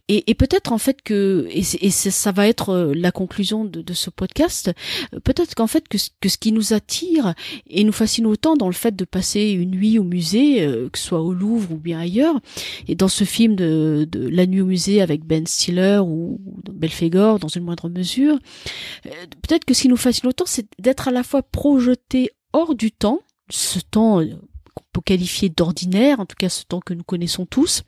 Et, 0.07 0.29
et 0.29 0.35
peut-être 0.35 0.71
en 0.71 0.77
fait 0.77 1.01
que 1.01 1.47
et, 1.49 1.63
et 1.81 1.89
ça 1.89 2.31
va 2.31 2.47
être 2.47 2.69
euh, 2.69 2.93
la 2.93 3.11
conclusion 3.11 3.65
de, 3.65 3.81
de 3.81 3.93
ce 3.93 4.09
podcast. 4.11 4.71
Peut-être 5.23 5.55
qu'en 5.55 5.67
fait 5.67 5.87
que, 5.87 5.97
que 6.21 6.29
ce 6.29 6.37
qui 6.37 6.51
nous 6.51 6.73
attire 6.73 7.33
et 7.67 7.83
nous 7.83 7.91
fascine 7.91 8.25
autant 8.25 8.55
dans 8.55 8.67
le 8.67 8.73
fait 8.73 8.95
de 8.95 9.05
passer 9.05 9.49
une 9.49 9.71
nuit 9.71 9.99
au 9.99 10.03
musée, 10.03 10.65
que 10.91 10.97
ce 10.99 11.05
soit 11.05 11.21
au 11.21 11.33
Louvre 11.33 11.73
ou 11.73 11.77
bien 11.77 11.99
ailleurs, 11.99 12.39
et 12.87 12.95
dans 12.95 13.07
ce 13.07 13.23
film 13.23 13.55
de, 13.55 14.07
de 14.09 14.27
La 14.27 14.45
nuit 14.45 14.61
au 14.61 14.65
musée 14.65 15.01
avec 15.01 15.25
Ben 15.25 15.45
Stiller 15.47 15.99
ou, 15.99 16.39
ou 16.45 16.61
Belphégor 16.71 17.39
dans 17.39 17.47
une 17.47 17.63
moindre 17.63 17.89
mesure, 17.89 18.37
peut-être 19.03 19.65
que 19.65 19.73
ce 19.73 19.83
qui 19.83 19.87
nous 19.87 19.97
fascine 19.97 20.29
autant, 20.29 20.45
c'est 20.47 20.67
d'être 20.79 21.07
à 21.07 21.11
la 21.11 21.23
fois 21.23 21.43
projeté 21.43 22.31
hors 22.53 22.75
du 22.75 22.91
temps, 22.91 23.19
ce 23.49 23.79
temps 23.79 24.21
qu'on 24.75 24.83
peut 24.93 25.01
qualifier 25.01 25.49
d'ordinaire, 25.49 26.19
en 26.19 26.25
tout 26.25 26.35
cas 26.37 26.49
ce 26.49 26.63
temps 26.63 26.79
que 26.79 26.93
nous 26.93 27.03
connaissons 27.03 27.45
tous, 27.45 27.83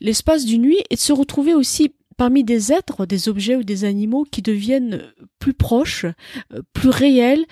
l'espace 0.00 0.44
du 0.44 0.58
nuit 0.58 0.82
et 0.90 0.94
de 0.96 1.00
se 1.00 1.12
retrouver 1.12 1.54
aussi 1.54 1.92
parmi 2.16 2.44
des 2.44 2.72
êtres, 2.72 3.06
des 3.06 3.28
objets 3.28 3.56
ou 3.56 3.64
des 3.64 3.84
animaux 3.84 4.24
qui 4.30 4.42
deviennent 4.42 5.02
plus 5.38 5.54
proches, 5.54 6.06
euh, 6.52 6.62
plus 6.72 6.90
réels, 6.90 7.44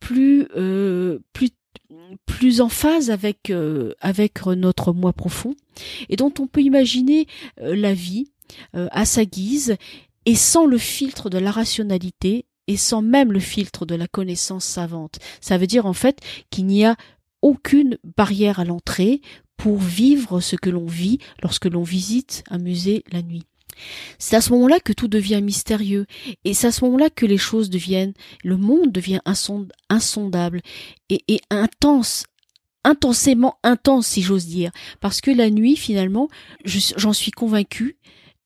plus 0.00 0.46
euh, 0.56 1.18
plus 1.32 1.50
plus 2.26 2.60
en 2.60 2.68
phase 2.68 3.10
avec 3.10 3.50
euh, 3.50 3.94
avec 4.00 4.44
notre 4.46 4.92
moi 4.92 5.12
profond 5.12 5.54
et 6.08 6.16
dont 6.16 6.32
on 6.38 6.46
peut 6.46 6.62
imaginer 6.62 7.26
la 7.58 7.94
vie 7.94 8.32
à 8.74 9.04
sa 9.04 9.24
guise 9.24 9.76
et 10.26 10.34
sans 10.34 10.66
le 10.66 10.78
filtre 10.78 11.30
de 11.30 11.38
la 11.38 11.50
rationalité 11.50 12.46
et 12.66 12.76
sans 12.76 13.02
même 13.02 13.32
le 13.32 13.40
filtre 13.40 13.86
de 13.86 13.94
la 13.94 14.06
connaissance 14.06 14.64
savante. 14.64 15.18
Ça 15.40 15.58
veut 15.58 15.66
dire 15.66 15.86
en 15.86 15.92
fait 15.92 16.20
qu'il 16.50 16.66
n'y 16.66 16.84
a 16.84 16.96
aucune 17.42 17.98
barrière 18.16 18.60
à 18.60 18.64
l'entrée 18.64 19.20
pour 19.56 19.78
vivre 19.78 20.40
ce 20.40 20.56
que 20.56 20.70
l'on 20.70 20.86
vit 20.86 21.18
lorsque 21.42 21.66
l'on 21.66 21.82
visite 21.82 22.44
un 22.48 22.58
musée 22.58 23.04
la 23.12 23.22
nuit. 23.22 23.49
C'est 24.18 24.36
à 24.36 24.40
ce 24.40 24.52
moment-là 24.52 24.80
que 24.80 24.92
tout 24.92 25.08
devient 25.08 25.40
mystérieux, 25.42 26.06
et 26.44 26.54
c'est 26.54 26.68
à 26.68 26.72
ce 26.72 26.84
moment-là 26.84 27.10
que 27.10 27.26
les 27.26 27.38
choses 27.38 27.70
deviennent, 27.70 28.14
le 28.44 28.56
monde 28.56 28.92
devient 28.92 29.20
insondable 29.88 30.60
et, 31.08 31.40
intense, 31.50 32.24
intensément 32.84 33.58
intense 33.62 34.06
si 34.06 34.22
j'ose 34.22 34.46
dire, 34.46 34.70
parce 35.00 35.20
que 35.20 35.30
la 35.30 35.50
nuit 35.50 35.76
finalement, 35.76 36.28
j'en 36.64 37.12
suis 37.12 37.30
convaincu, 37.30 37.98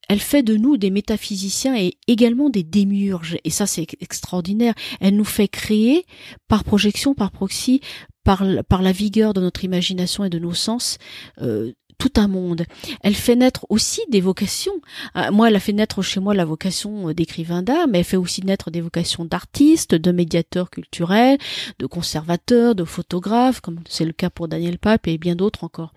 elle 0.08 0.20
fait 0.20 0.42
de 0.42 0.56
nous 0.56 0.76
des 0.76 0.90
métaphysiciens 0.90 1.76
et 1.76 1.94
également 2.06 2.50
des 2.50 2.62
démiurges. 2.62 3.36
Et 3.44 3.50
ça, 3.50 3.66
c'est 3.66 3.86
extraordinaire. 4.00 4.74
Elle 5.00 5.16
nous 5.16 5.24
fait 5.24 5.48
créer, 5.48 6.04
par 6.48 6.64
projection, 6.64 7.14
par 7.14 7.30
proxy, 7.30 7.80
par, 8.22 8.44
par 8.68 8.82
la 8.82 8.92
vigueur 8.92 9.34
de 9.34 9.40
notre 9.40 9.64
imagination 9.64 10.24
et 10.24 10.30
de 10.30 10.38
nos 10.38 10.54
sens, 10.54 10.98
euh, 11.40 11.72
tout 11.98 12.12
un 12.16 12.28
monde. 12.28 12.64
Elle 13.02 13.14
fait 13.14 13.36
naître 13.36 13.66
aussi 13.68 14.02
des 14.08 14.20
vocations. 14.20 14.80
Euh, 15.16 15.30
moi, 15.30 15.48
elle 15.48 15.56
a 15.56 15.60
fait 15.60 15.72
naître 15.72 16.02
chez 16.02 16.20
moi 16.20 16.34
la 16.34 16.44
vocation 16.44 17.08
euh, 17.08 17.14
d'écrivain 17.14 17.62
d'art, 17.62 17.88
mais 17.88 17.98
elle 17.98 18.04
fait 18.04 18.16
aussi 18.16 18.44
naître 18.44 18.70
des 18.70 18.80
vocations 18.80 19.24
d'artistes, 19.24 19.94
de 19.94 20.12
médiateurs 20.12 20.70
culturels, 20.70 21.38
de 21.78 21.86
conservateurs, 21.86 22.74
de 22.74 22.84
photographes, 22.84 23.60
comme 23.60 23.80
c'est 23.88 24.04
le 24.04 24.12
cas 24.12 24.30
pour 24.30 24.48
Daniel 24.48 24.78
Pape 24.78 25.06
et 25.06 25.18
bien 25.18 25.36
d'autres 25.36 25.64
encore. 25.64 25.92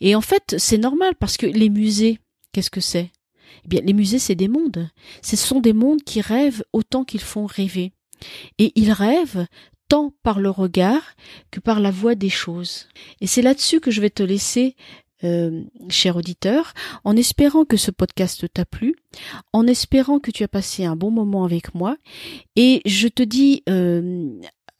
Et 0.00 0.14
en 0.14 0.20
fait, 0.20 0.54
c'est 0.58 0.78
normal 0.78 1.14
parce 1.18 1.36
que 1.36 1.46
les 1.46 1.70
musées, 1.70 2.18
qu'est-ce 2.52 2.70
que 2.70 2.80
c'est? 2.80 3.10
Eh 3.64 3.68
bien, 3.68 3.80
les 3.84 3.92
musées, 3.92 4.18
c'est 4.18 4.34
des 4.34 4.48
mondes. 4.48 4.88
Ce 5.22 5.36
sont 5.36 5.60
des 5.60 5.72
mondes 5.72 6.02
qui 6.02 6.20
rêvent 6.20 6.64
autant 6.72 7.04
qu'ils 7.04 7.20
font 7.20 7.46
rêver. 7.46 7.92
Et 8.58 8.72
ils 8.74 8.92
rêvent 8.92 9.46
tant 9.88 10.12
par 10.22 10.38
le 10.40 10.50
regard 10.50 11.02
que 11.50 11.60
par 11.60 11.80
la 11.80 11.90
voix 11.90 12.14
des 12.14 12.30
choses. 12.30 12.88
Et 13.20 13.26
c'est 13.26 13.42
là-dessus 13.42 13.80
que 13.80 13.90
je 13.90 14.00
vais 14.00 14.10
te 14.10 14.22
laisser 14.22 14.76
euh, 15.22 15.64
cher 15.90 16.16
auditeur, 16.16 16.72
en 17.04 17.14
espérant 17.14 17.66
que 17.66 17.76
ce 17.76 17.90
podcast 17.90 18.46
t'a 18.52 18.64
plu, 18.64 18.94
en 19.52 19.66
espérant 19.66 20.18
que 20.18 20.30
tu 20.30 20.44
as 20.44 20.48
passé 20.48 20.86
un 20.86 20.96
bon 20.96 21.10
moment 21.10 21.44
avec 21.44 21.74
moi, 21.74 21.96
et 22.56 22.80
je 22.86 23.06
te 23.06 23.22
dis 23.22 23.62
euh, 23.68 24.30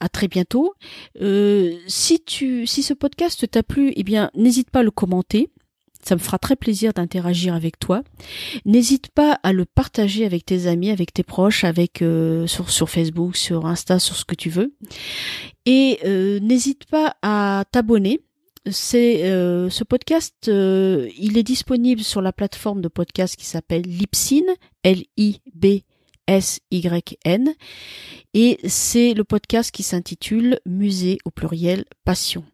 à 0.01 0.09
très 0.09 0.29
bientôt. 0.29 0.73
Euh, 1.21 1.77
si 1.87 2.21
tu, 2.21 2.67
si 2.67 2.83
ce 2.83 2.95
podcast 2.95 3.51
t'a 3.51 3.63
plu, 3.63 3.93
eh 3.97 4.03
bien, 4.03 4.31
n'hésite 4.35 4.71
pas 4.71 4.81
à 4.81 4.83
le 4.83 4.91
commenter. 4.91 5.51
Ça 6.03 6.15
me 6.15 6.21
fera 6.21 6.39
très 6.39 6.57
plaisir 6.57 6.95
d'interagir 6.95 7.53
avec 7.53 7.79
toi. 7.79 8.03
N'hésite 8.65 9.09
pas 9.09 9.39
à 9.43 9.53
le 9.53 9.67
partager 9.67 10.25
avec 10.25 10.47
tes 10.47 10.67
amis, 10.67 10.91
avec 10.91 11.13
tes 11.13 11.23
proches, 11.23 11.65
avec 11.65 12.03
sur, 12.47 12.71
sur 12.71 12.89
Facebook, 12.89 13.37
sur 13.37 13.67
Insta, 13.67 13.99
sur 13.99 14.17
ce 14.17 14.25
que 14.25 14.35
tu 14.35 14.49
veux. 14.49 14.75
Et 15.67 15.99
n'hésite 16.41 16.87
pas 16.87 17.17
à 17.21 17.65
t'abonner 17.71 18.23
c'est 18.67 19.25
euh, 19.25 19.71
ce 19.71 19.85
podcast, 19.85 20.49
euh, 20.49 21.09
il 21.19 21.39
est 21.39 21.43
disponible 21.43 22.03
sur 22.03 22.21
la 22.21 22.33
plateforme 22.33 22.81
de 22.81 22.89
podcast 22.89 23.37
qui 23.37 23.47
s'appelle 23.47 23.83
Libsyn, 23.83 24.45
L-I-B-S-Y-N, 24.83 25.85
et 28.35 28.59
c'est 28.67 29.15
le 29.15 29.25
podcast 29.25 29.71
qui 29.71 29.83
s'intitule 29.83 30.61
Musée 30.67 31.19
au 31.25 31.31
pluriel 31.31 31.85
Passion. 32.05 32.45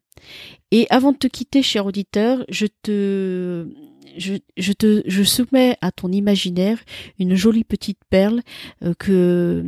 Et 0.71 0.87
avant 0.91 1.13
de 1.13 1.19
te 1.19 1.27
quitter, 1.27 1.63
cher 1.63 1.87
auditeur, 1.87 2.45
je 2.49 2.67
te, 2.83 3.69
je, 4.17 4.35
je 4.57 4.73
te, 4.73 5.03
je 5.07 5.23
soumets 5.23 5.77
à 5.81 5.93
ton 5.93 6.11
imaginaire 6.11 6.79
une 7.19 7.35
jolie 7.35 7.65
petite 7.65 8.01
perle 8.11 8.43
euh, 8.83 8.95
que 8.99 9.65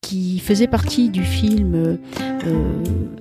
qui 0.00 0.38
faisait 0.38 0.68
partie 0.68 1.10
du 1.10 1.22
film 1.22 1.74
euh, 1.74 1.96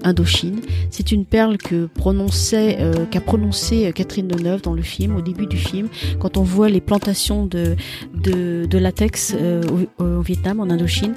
Indochine. 0.04 0.62
C'est 0.90 1.12
une 1.12 1.26
perle 1.26 1.58
que 1.58 1.88
prononçait, 1.88 2.78
euh, 2.80 3.06
qu'a 3.06 3.20
prononcé 3.20 3.92
Catherine 3.94 4.28
Deneuve 4.28 4.62
dans 4.62 4.74
le 4.74 4.82
film, 4.82 5.16
au 5.16 5.22
début 5.22 5.48
du 5.48 5.58
film, 5.58 5.90
quand 6.20 6.38
on 6.38 6.44
voit 6.44 6.70
les 6.70 6.82
plantations 6.82 7.46
de 7.46 7.76
de, 8.14 8.66
de 8.66 8.78
latex 8.78 9.36
euh, 9.36 9.64
au, 10.00 10.04
au, 10.04 10.22
Vietnam, 10.22 10.60
en 10.60 10.70
Indochine, 10.70 11.14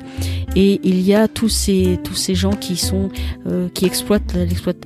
et 0.57 0.81
il 0.83 1.01
y 1.03 1.15
a 1.15 1.29
tous 1.29 1.49
ces 1.49 1.99
tous 2.03 2.15
ces 2.15 2.35
gens 2.35 2.53
qui 2.53 2.77
sont 2.77 3.11
euh, 3.47 3.69
qui 3.73 3.85
exploitent 3.85 4.35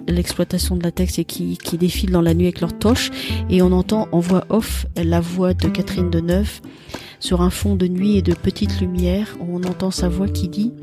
l'exploitation 0.08 0.76
de 0.76 0.82
latex 0.82 1.18
et 1.18 1.24
qui 1.24 1.56
qui 1.56 1.78
défilent 1.78 2.12
dans 2.12 2.22
la 2.22 2.34
nuit 2.34 2.46
avec 2.46 2.60
leurs 2.60 2.76
toches, 2.76 3.10
et 3.48 3.62
on 3.62 3.72
entend 3.72 4.08
en 4.12 4.20
voix 4.20 4.44
off 4.50 4.86
la 4.96 5.20
voix 5.20 5.54
de 5.54 5.68
Catherine 5.68 6.10
Deneuve 6.10 6.60
sur 7.24 7.40
un 7.40 7.48
fond 7.48 7.74
de 7.74 7.88
nuit 7.88 8.18
et 8.18 8.22
de 8.22 8.34
petites 8.34 8.82
lumières, 8.82 9.38
on 9.40 9.64
entend 9.64 9.90
sa 9.90 10.10
voix 10.10 10.28
qui 10.28 10.48
dit 10.48 10.74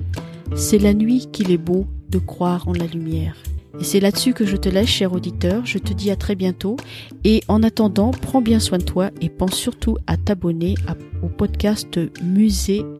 ⁇C'est 0.57 0.79
la 0.79 0.95
nuit 0.95 1.27
qu'il 1.31 1.51
est 1.51 1.57
beau 1.59 1.85
de 2.09 2.17
croire 2.17 2.67
en 2.67 2.73
la 2.73 2.87
lumière⁇ 2.87 3.35
Et 3.79 3.83
c'est 3.83 3.99
là-dessus 3.99 4.33
que 4.33 4.43
je 4.43 4.57
te 4.57 4.67
laisse, 4.67 4.89
cher 4.89 5.13
auditeur, 5.13 5.67
je 5.67 5.77
te 5.77 5.93
dis 5.93 6.09
à 6.09 6.15
très 6.15 6.33
bientôt, 6.33 6.77
et 7.23 7.43
en 7.47 7.61
attendant, 7.61 8.09
prends 8.09 8.41
bien 8.41 8.59
soin 8.59 8.79
de 8.79 8.83
toi 8.83 9.11
et 9.21 9.29
pense 9.29 9.53
surtout 9.53 9.99
à 10.07 10.17
t'abonner 10.17 10.73
au 11.21 11.27
podcast 11.27 11.99
Musée 12.23 12.83